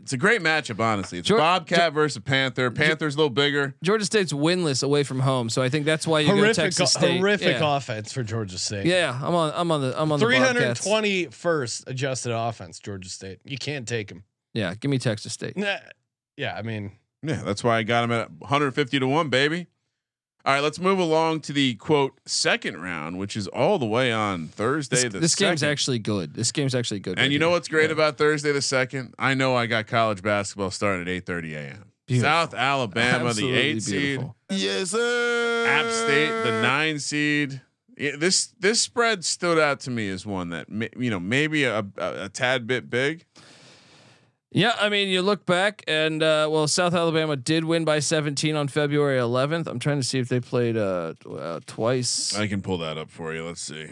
[0.00, 1.18] It's a great matchup, honestly.
[1.18, 2.70] It's Geor- Bobcat versus Panther.
[2.70, 3.74] Panther's a little bigger.
[3.82, 6.92] Georgia State's winless away from home, so I think that's why you go horrific, Texas
[6.92, 7.18] State.
[7.18, 7.76] horrific yeah.
[7.76, 8.86] offense for Georgia State.
[8.86, 9.52] Yeah, I'm on.
[9.54, 10.00] I'm on the.
[10.00, 10.26] I'm on the.
[10.26, 10.86] Bobcats.
[10.86, 13.40] 321st adjusted offense, Georgia State.
[13.44, 14.24] You can't take them.
[14.54, 15.56] Yeah, give me Texas State.
[15.56, 15.76] Nah,
[16.36, 16.92] yeah, I mean,
[17.22, 19.66] Yeah, that's why I got him at 150 to one, baby.
[20.48, 24.10] All right, let's move along to the quote second round, which is all the way
[24.10, 24.96] on Thursday.
[24.96, 26.32] This, the this game's actually good.
[26.32, 27.18] This game's actually good.
[27.18, 27.56] And right you know here.
[27.56, 27.92] what's great Yeah.
[27.92, 29.12] about Thursday the second?
[29.18, 31.92] I know I got college basketball starting at 8:30 a.m.
[32.06, 32.30] Beautiful.
[32.30, 34.30] South Alabama, the Absolutely eight seed.
[34.48, 35.66] Yes, sir.
[35.68, 37.60] App State, the nine seed.
[37.98, 41.64] Yeah, this this spread stood out to me as one that ma- you know maybe
[41.64, 43.26] a, a, a tad bit big.
[44.50, 48.56] Yeah, I mean, you look back and uh, well, South Alabama did win by 17
[48.56, 49.66] on February 11th.
[49.66, 52.36] I'm trying to see if they played uh, uh twice.
[52.36, 53.44] I can pull that up for you.
[53.44, 53.88] Let's see.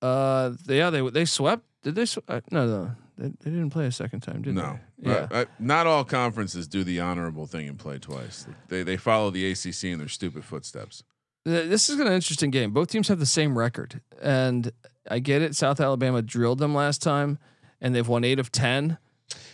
[0.00, 1.64] Uh, yeah, they they swept.
[1.82, 2.06] Did they?
[2.06, 5.10] Sw- uh, no, no, they, they didn't play a second time, did No, they?
[5.10, 5.26] Yeah.
[5.30, 8.46] Uh, uh, not all conferences do the honorable thing and play twice.
[8.68, 11.02] They they follow the ACC in their stupid footsteps.
[11.44, 12.72] This is an interesting game.
[12.72, 14.70] Both teams have the same record, and
[15.10, 15.56] I get it.
[15.56, 17.38] South Alabama drilled them last time,
[17.80, 18.98] and they've won eight of ten.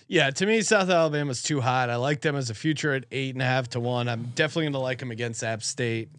[0.06, 1.88] Yeah, to me, South Alabama's too hot.
[1.88, 4.08] I like them as a future at eight and a half to one.
[4.08, 6.10] I'm definitely going to like them against App State.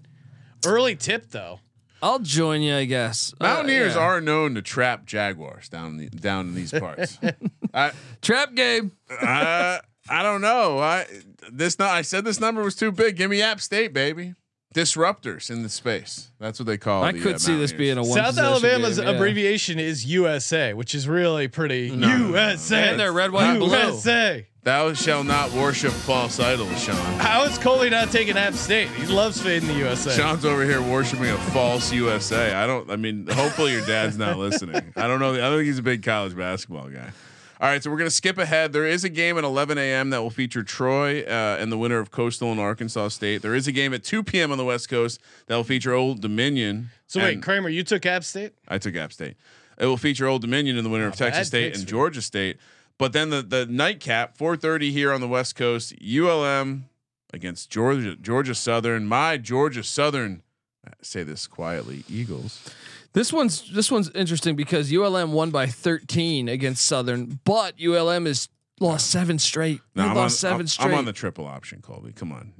[0.66, 1.60] Early tip though.
[2.02, 3.34] I'll join you, I guess.
[3.40, 4.02] Uh, Mountaineers yeah.
[4.02, 7.18] are known to trap Jaguars down the, down in these parts.
[7.74, 7.92] I,
[8.22, 8.92] trap game.
[9.10, 9.80] I
[10.10, 10.80] I don't know.
[10.80, 11.06] I
[11.52, 13.16] this not I said this number was too big.
[13.16, 14.36] Give me App State, baby.
[14.76, 16.32] Disruptors in the space.
[16.38, 17.06] That's what they call.
[17.06, 17.08] It.
[17.08, 18.12] I the, could uh, see this being a one.
[18.12, 19.14] South Alabama's game, yeah.
[19.14, 21.92] abbreviation is USA, which is really pretty.
[21.92, 22.28] No, no, no, no.
[22.32, 22.90] USA.
[22.90, 23.70] And they're red, white, and blue.
[23.70, 24.46] USA.
[24.64, 26.96] Thou shall not worship false idols, Sean.
[27.20, 28.90] How is Coley not taking App State?
[28.90, 30.12] He loves fading the USA.
[30.12, 32.54] Sean's over here worshiping a false USA.
[32.54, 32.92] I don't.
[32.92, 34.92] I mean, hopefully your dad's not listening.
[34.98, 35.36] I don't know.
[35.36, 37.12] I don't think he's a big college basketball guy.
[37.62, 38.74] All right, so we're gonna skip ahead.
[38.74, 40.10] There is a game at 11 a.m.
[40.10, 43.42] that will feature Troy uh, and the winner of Coastal and Arkansas State.
[43.42, 44.52] There is a game at 2 p.m.
[44.52, 46.90] on the West Coast that will feature Old Dominion.
[47.08, 48.54] so wait, Kramer, you took App State?
[48.68, 49.36] I took App State.
[49.78, 51.88] It will feature Old Dominion and the winner of Texas State and.
[51.88, 52.58] Georgia State.
[52.98, 56.86] But then the the nightcap, 4:30 here on the West Coast, ULM
[57.34, 59.06] against Georgia Georgia Southern.
[59.06, 60.44] My Georgia Southern,
[60.86, 62.70] I say this quietly, Eagles.
[63.16, 68.50] This one's this one's interesting because ULM won by 13 against Southern, but ULM is
[68.80, 69.80] lost seven straight.
[69.96, 70.88] No, They I'm on, lost 7 I'm- straight.
[70.90, 72.12] I'm on the triple option, Colby.
[72.12, 72.52] Come on.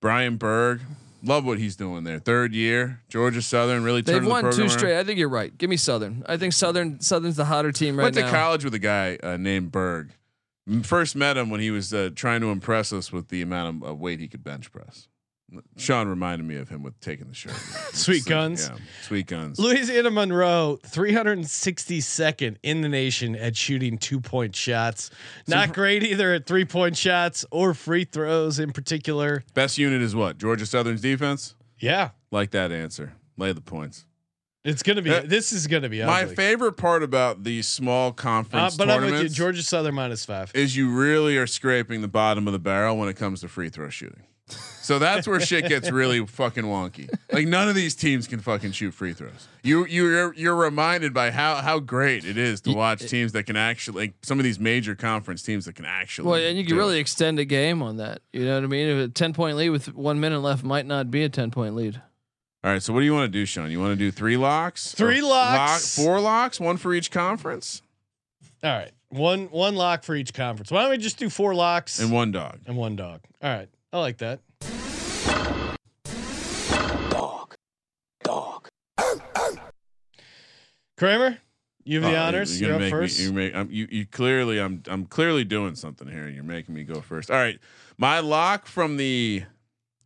[0.00, 0.80] Brian Burg,
[1.22, 2.18] love what he's doing there.
[2.18, 4.78] Third year, Georgia Southern really They've turned the won program two around.
[4.78, 4.98] straight.
[4.98, 5.56] I think you're right.
[5.56, 6.22] Give me Southern.
[6.26, 8.20] I think Southern Southern's the hotter team right now.
[8.22, 10.12] Went to college with a guy uh, named Berg.
[10.82, 13.90] First met him when he was uh, trying to impress us with the amount of
[13.90, 15.08] uh, weight he could bench press.
[15.76, 17.52] Sean reminded me of him with taking the shirt.
[17.92, 18.68] Sweet So, guns.
[18.68, 19.58] Yeah, sweet guns.
[19.60, 25.10] Louisiana Monroe, 362nd in the nation at shooting two point shots.
[25.46, 29.44] Not great either at three point shots or free throws in particular.
[29.54, 30.38] Best unit is what?
[30.38, 31.54] Georgia Southern's defense.
[31.78, 33.12] Yeah, Like that answer.
[33.36, 34.06] Lay the points.
[34.64, 35.10] it's gonna be.
[35.10, 39.02] Uh, this is gonna be My favorite part about the small Uh, conference but I'm
[39.04, 39.28] with you.
[39.28, 40.50] Georgia Southern minus five.
[40.54, 43.68] is you really are scraping the bottom of the barrel when it comes to free
[43.68, 44.24] throw shooting.
[44.48, 47.10] So that's where shit gets really fucking wonky.
[47.32, 49.48] Like none of these teams can fucking shoot free throws.
[49.64, 53.56] You you're you're reminded by how how great it is to watch teams that can
[53.56, 56.28] actually like some of these major conference teams that can actually.
[56.28, 57.00] Well, and you can do really it.
[57.00, 58.20] extend a game on that.
[58.32, 58.86] You know what I mean?
[58.86, 61.74] If a 10 point lead with one minute left might not be a 10 point
[61.74, 62.00] lead.
[62.62, 62.82] All right.
[62.82, 63.70] So what do you want to do, Sean?
[63.72, 64.92] You want to do three locks?
[64.92, 65.98] Three locks.
[65.98, 67.82] Lock, four locks, one for each conference,
[68.62, 70.70] All right, one one lock for each conference.
[70.70, 72.60] Why don't we just do four locks and one dog.
[72.66, 73.20] and one dog?
[73.42, 74.40] All right, I like that.
[77.10, 77.54] Dog.
[78.22, 78.68] Dog.
[80.98, 81.38] Kramer,
[81.84, 82.60] you have the Oh, honors.
[82.60, 83.18] You're You're, up make first.
[83.18, 83.24] me.
[83.26, 83.54] You make.
[83.54, 84.58] I'm, you you clearly.
[84.58, 84.82] I'm.
[84.88, 86.24] I'm clearly doing something here.
[86.26, 87.30] and You're making me go first.
[87.30, 87.58] All right.
[87.98, 89.44] My lock from the.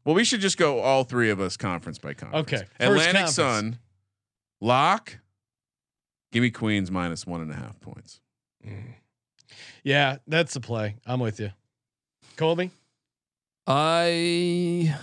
[0.05, 2.48] Well, we should just go all three of us conference by conference.
[2.52, 3.35] Okay, first Atlantic conference.
[3.35, 3.78] Sun.
[4.61, 5.19] Lock.
[6.32, 8.20] Give me Queens minus one and a half points.
[8.66, 8.94] Mm.
[9.85, 10.97] yeah, that's the play.
[11.07, 11.51] I'm with you,
[12.36, 12.70] Colby.
[13.70, 14.97] I.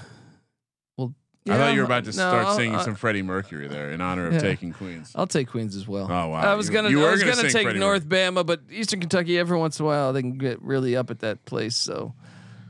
[0.97, 1.13] Well,
[1.49, 3.91] I thought you were about to no, start I'll- singing I- some Freddie Mercury there
[3.91, 4.39] in honor of Yeah.
[4.39, 5.11] taking Queens.
[5.15, 6.05] I'll take Queens as well.
[6.11, 6.33] Oh wow!
[6.41, 8.99] I was You- gonna, You I was gonna, gonna, take Freddie North Bama, but Eastern
[8.99, 11.75] Kentucky every once in a while they can get really up at that place.
[11.75, 12.13] So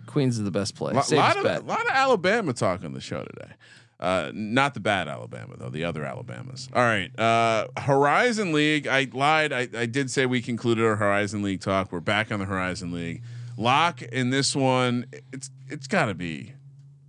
[0.05, 1.11] Queens is the best place.
[1.11, 3.53] A lot of lot of Alabama talk on the show today.
[3.99, 6.69] Uh, not the bad Alabama though, the other Alabamas.
[6.71, 8.85] All right, uh, Horizon League.
[8.87, 9.51] I lied.
[9.51, 11.91] I, I did say we concluded our Horizon League talk.
[11.91, 13.23] We're back on the Horizon League.
[13.57, 15.07] Lock in this one.
[15.33, 16.53] It's it's got to be,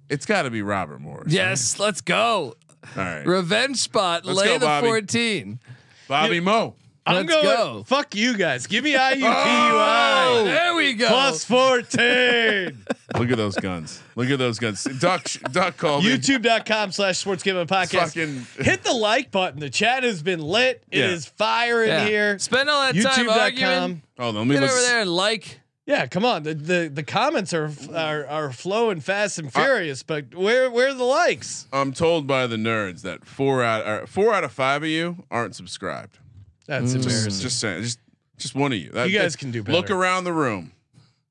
[0.09, 1.33] it's got to be Robert Morris.
[1.33, 2.55] Yes, let's go.
[2.97, 4.25] All right, Revenge spot.
[4.25, 4.87] Let's lay go, the Bobby.
[4.87, 5.61] 14.
[6.07, 6.75] Bobby Mo.
[7.07, 7.45] I'm Let's going.
[7.45, 7.83] go.
[7.87, 8.67] Fuck you guys.
[8.67, 11.09] Give me Oh, IUPUI There we go.
[11.09, 12.85] plus 14.
[13.19, 14.03] Look at those guns.
[14.15, 14.85] Look at those guns.
[14.85, 16.11] Duck Duck called me.
[16.17, 18.15] YouTube.com slash sports gambling podcast.
[18.15, 19.59] Fucking- Hit the like button.
[19.59, 20.83] The chat has been lit.
[20.91, 21.31] It is Yeah.
[21.37, 22.05] fire in Yeah.
[22.07, 22.39] here.
[22.39, 23.57] Spend all that time arguing.
[23.71, 24.03] YouTube.com.
[24.19, 25.61] Hold on, let me Get over there and like.
[25.89, 26.43] Yeah, come on.
[26.43, 30.95] The, the the comments are are are flowing fast and furious, but where where are
[30.95, 31.67] the likes?
[31.73, 35.25] I'm told by the nerds that four out or four out of five of you
[35.31, 36.19] aren't subscribed.
[36.67, 36.97] That's mm.
[36.97, 37.43] Just, embarrassing.
[37.43, 38.01] just saying, just
[38.37, 38.91] just one of you.
[38.91, 39.79] That- You guys that- can do better.
[39.79, 40.73] Look around the room.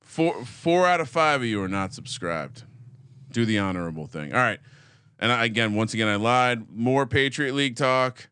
[0.01, 2.63] Four four out of five of you are not subscribed.
[3.31, 4.33] Do the honorable thing.
[4.33, 4.59] All right.
[5.19, 6.65] And I, again, once again, I lied.
[6.75, 8.27] More Patriot League talk.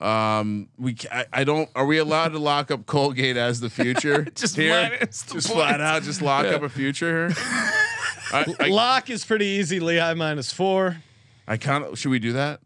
[0.00, 1.70] Um, we I, I don't.
[1.74, 4.24] Are we allowed to lock up Colgate as the future?
[4.34, 4.90] Just here?
[4.90, 7.36] minus the just flat out, just lock up a future here.
[8.32, 9.78] I, I, Lock is pretty easy.
[9.78, 10.96] Lehigh minus four.
[11.46, 12.60] I kind of should we do that?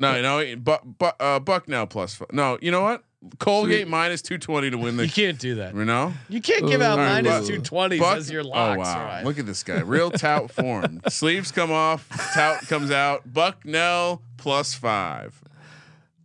[0.00, 2.32] No, no, but but uh, Buck now plus five.
[2.32, 3.04] No, you know what?
[3.38, 5.06] Colgate minus two twenty to win the.
[5.06, 5.74] You can't do that.
[5.74, 7.02] You know, You can't give out Ooh.
[7.02, 8.78] All right, minus Buck- two twenties as your locks.
[8.78, 9.04] Oh wow!
[9.04, 9.24] right?
[9.24, 11.02] Look at this guy, real tout form.
[11.08, 13.30] Sleeves come off, tout comes out.
[13.32, 15.41] Bucknell plus five.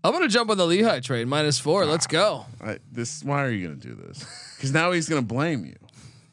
[0.08, 1.86] I'm gonna jump on the Lehigh trade minus four.
[1.86, 2.46] Let's go.
[2.64, 3.24] I, this.
[3.24, 4.26] Why are you gonna do this?
[4.58, 5.76] Because now he's gonna blame you.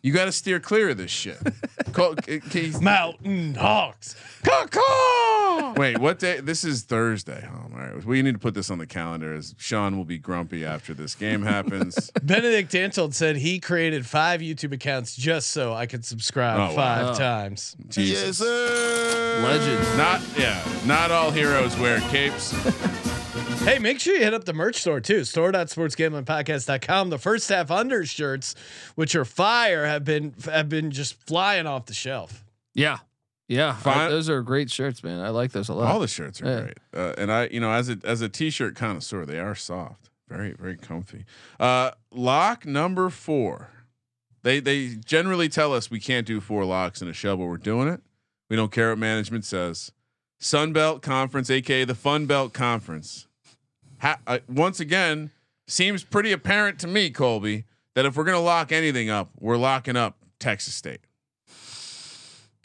[0.00, 1.38] You got to steer clear of this shit.
[1.92, 4.16] Call, c- c- Mountain Hawks.
[4.42, 5.72] Caw-caw!
[5.78, 6.40] Wait, what day?
[6.40, 7.46] This is Thursday.
[7.50, 8.04] Oh, all right.
[8.04, 11.14] We need to put this on the calendar as Sean will be grumpy after this
[11.14, 12.10] game happens.
[12.22, 16.76] Benedict Dantold said he created five YouTube accounts just so I could subscribe Oh, wow.
[16.76, 17.18] five Oh.
[17.18, 17.74] times.
[17.88, 18.40] Jesus.
[18.40, 19.98] Legend.
[19.98, 20.62] Not yeah.
[20.86, 22.52] Not all heroes wear capes.
[23.64, 25.24] Hey, make sure you hit up the merch store too.
[25.24, 27.08] Store.sportsgamblingpodcast.com.
[27.08, 28.54] The first half undershirts,
[28.94, 32.44] which are fire, have been have been just flying off the shelf.
[32.74, 32.98] Yeah.
[33.48, 33.74] Yeah.
[33.74, 33.98] Fine.
[33.98, 35.18] I- those are great shirts, man.
[35.20, 35.90] I like those a lot.
[35.90, 36.60] All the shirts are Yeah.
[36.60, 40.10] great, uh, and I, you know, as a as a t-shirt connoisseur, they are soft,
[40.28, 41.24] very very comfy.
[41.58, 43.70] Uh, lock number four.
[44.42, 47.56] They they generally tell us we can't do four locks in a show, but we're
[47.56, 48.02] doing it.
[48.50, 49.90] We don't care what management says.
[50.38, 53.26] Sunbelt Conference, aka the Fun Belt Conference.
[54.04, 55.30] Ha- uh, once again,
[55.66, 57.64] seems pretty apparent to me, Colby,
[57.94, 61.00] that if we're gonna lock anything up, we're locking up Texas State,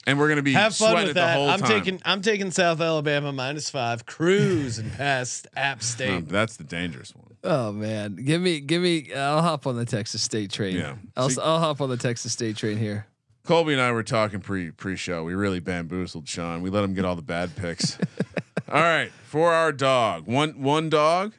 [0.05, 1.35] and we're gonna be Have fun sweating with it the that.
[1.37, 1.69] whole I'm time.
[1.69, 6.27] taking I'm taking South Alabama minus five, cruise and past App Um, State.
[6.27, 7.25] that's the dangerous one.
[7.43, 9.13] Oh man, give me, give me.
[9.13, 10.75] I'll hop on the Texas State train.
[10.75, 10.95] Yeah.
[11.15, 13.05] I'll, See- I'll hop on the Texas State train here.
[13.49, 15.23] Colby and I were talking pre pre show.
[15.23, 16.61] We really bamboozled Sean.
[16.61, 17.97] We let him get all the bad picks.
[18.71, 21.33] all right, for our dog, one one dog,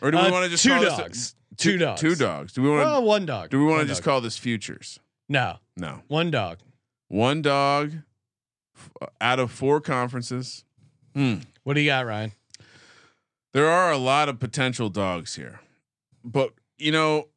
[0.00, 1.34] or do we Uh, want to just two call this- dogs?
[1.58, 2.00] Two dogs.
[2.00, 2.52] Two dogs.
[2.54, 2.80] Do we want?
[2.86, 3.50] Well, one dog.
[3.50, 4.04] do we want to just dog.
[4.12, 4.98] call this futures?
[5.28, 6.60] No, No, one dog.
[7.08, 7.92] one dog
[8.74, 10.64] f- out of four conferences.
[11.14, 11.40] Hmm.
[11.64, 12.32] What do you got, Ryan?
[13.52, 15.60] There are a lot of potential dogs here,
[16.24, 17.28] but you know,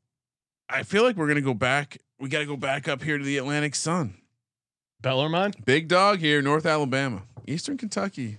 [0.69, 1.97] I feel like we're gonna go back.
[2.21, 4.13] We got to go back up here to the Atlantic Sun.
[5.01, 5.55] Bellarmine.
[5.65, 8.37] Big dog here, North Alabama, Eastern Kentucky.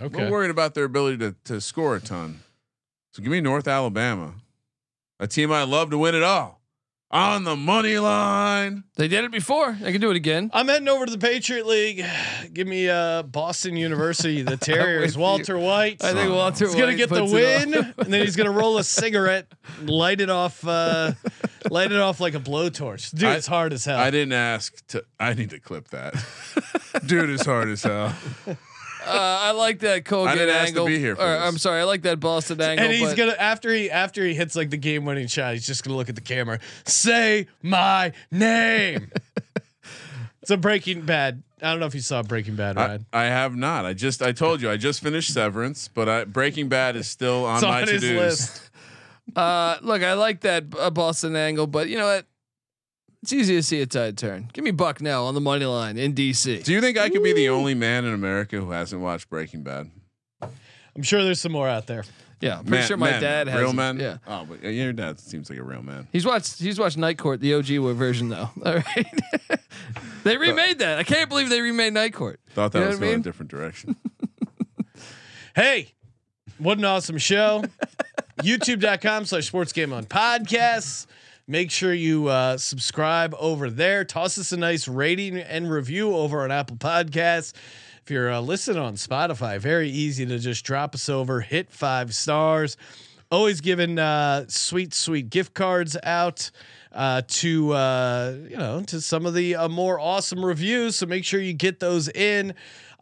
[0.00, 0.24] Okay.
[0.24, 2.40] We're worried about their ability to to score a ton.
[3.12, 4.34] So give me North Alabama,
[5.18, 6.60] a team I love to win it all
[7.14, 8.82] on the money line.
[8.96, 9.78] They did it before.
[9.80, 10.50] They can do it again.
[10.52, 12.04] I'm heading over to the Patriot League.
[12.52, 15.12] Give me uh, Boston University, the Terriers.
[15.12, 15.20] with you.
[15.22, 16.02] Walter White.
[16.02, 16.66] I think Walter.
[16.66, 19.46] He's gonna get the win, and then he's gonna roll a cigarette,
[19.84, 21.12] light it off, uh,
[21.70, 23.12] light it off like a blowtorch.
[23.12, 23.98] Dude, I- it's hard as hell.
[23.98, 25.04] I didn't ask to.
[25.20, 26.14] I need to clip that.
[27.06, 28.12] Dude is hard as hell.
[29.06, 30.86] Uh, I like that Colgate I didn't ask to angle.
[30.86, 31.36] be here for or.
[31.36, 31.80] I'm sorry.
[31.80, 32.84] I like that Boston angle.
[32.86, 35.84] and he's gonna after he after he hits like the game winning shot, he's just
[35.84, 39.10] gonna look at the camera, say my name.
[40.42, 41.42] it's a Breaking Bad.
[41.62, 43.06] I don't know if you saw Breaking Bad, I, Ryan.
[43.12, 43.86] I have not.
[43.86, 44.20] I just.
[44.22, 44.70] I told you.
[44.70, 48.02] I just finished Severance, but I, Breaking Bad is still on It's my to his
[48.02, 48.10] dos.
[48.12, 48.70] list.
[49.34, 52.26] Uh, look, I like that uh, Boston angle, but you know what?
[53.24, 54.50] It's easy to see a tide turn.
[54.52, 56.62] Give me Bucknell on the money line in DC.
[56.62, 59.62] Do you think I could be the only man in America who hasn't watched Breaking
[59.62, 59.90] Bad?
[60.42, 62.04] I'm sure there's some more out there.
[62.42, 63.58] yeah, I'm pretty Man- sure my men, dad has.
[63.58, 63.98] real men.
[63.98, 66.06] Yeah, Oh, but your dad seems like a real man.
[66.12, 66.58] he's watched.
[66.58, 68.50] He's watched Night Court, the OG version though.
[68.64, 69.06] All right,
[70.24, 70.98] they remade that.
[70.98, 72.40] I can't believe they remade Night Court.
[72.50, 73.20] Thought that You know was going mean?
[73.20, 73.96] a different direction.
[75.56, 75.92] Hey,
[76.58, 77.62] what an awesome show.
[78.42, 81.06] YouTube.com slash sports game on podcasts.
[81.46, 84.02] Make sure you uh, subscribe over there.
[84.02, 87.52] Toss us a nice rating and review over on Apple Podcasts.
[88.02, 92.14] If you're uh, listening on Spotify, very easy to just drop us over, hit five
[92.14, 92.78] stars.
[93.30, 96.50] Always giving uh, sweet, sweet gift cards out
[96.92, 100.96] uh, to uh, you know to some of the uh, more awesome reviews.
[100.96, 102.54] So make sure you get those in.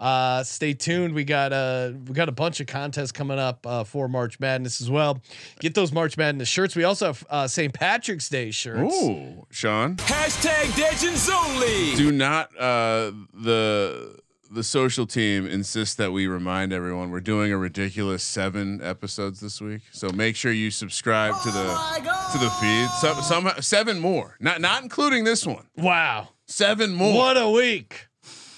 [0.03, 1.15] Uh, stay tuned.
[1.15, 4.81] We got a we got a bunch of contests coming up uh, for March Madness
[4.81, 5.23] as well.
[5.61, 6.75] Get those March Madness shirts.
[6.75, 7.73] We also have uh, St.
[7.73, 8.93] Patrick's Day shirts.
[8.93, 9.95] Ooh, Sean.
[9.99, 11.95] Hashtag Legends Only.
[11.95, 14.21] Do not uh, the
[14.51, 19.61] the social team insist that we remind everyone we're doing a ridiculous seven episodes this
[19.61, 19.83] week.
[19.93, 22.03] So make sure you subscribe to the
[22.33, 22.89] to the feed.
[23.01, 25.69] Some, some seven more, not not including this one.
[25.77, 27.15] Wow, Seven more.
[27.17, 28.09] what a week!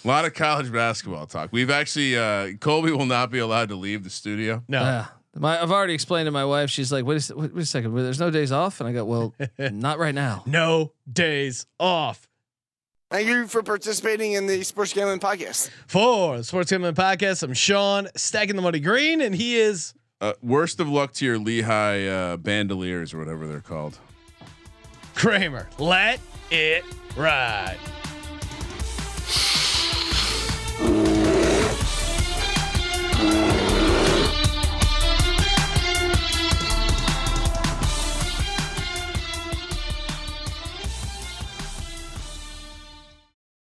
[0.05, 1.49] A lot of college basketball talk.
[1.53, 4.63] We've actually uh, Colby will not be allowed to leave the studio.
[4.69, 5.07] No, Yeah.
[5.37, 6.71] My, I've already explained to my wife.
[6.71, 7.93] She's like, wait a, wait, wait a second.
[7.97, 10.45] There's no days off, and I go, well, not right now.
[10.47, 12.29] no days off.
[13.11, 15.71] Thank you for participating in the Sports Gambling Podcast.
[15.89, 20.35] For the Sports Gambling Podcast, I'm Sean stacking the money green, and he is Uh,
[20.43, 23.99] worst of luck to your Lehigh uh, bandoliers or whatever they're called.
[25.17, 25.69] Kramer.
[25.79, 26.21] Let
[26.53, 26.85] it
[27.17, 27.79] ride.
[30.85, 31.09] Thank
[33.59, 33.64] you.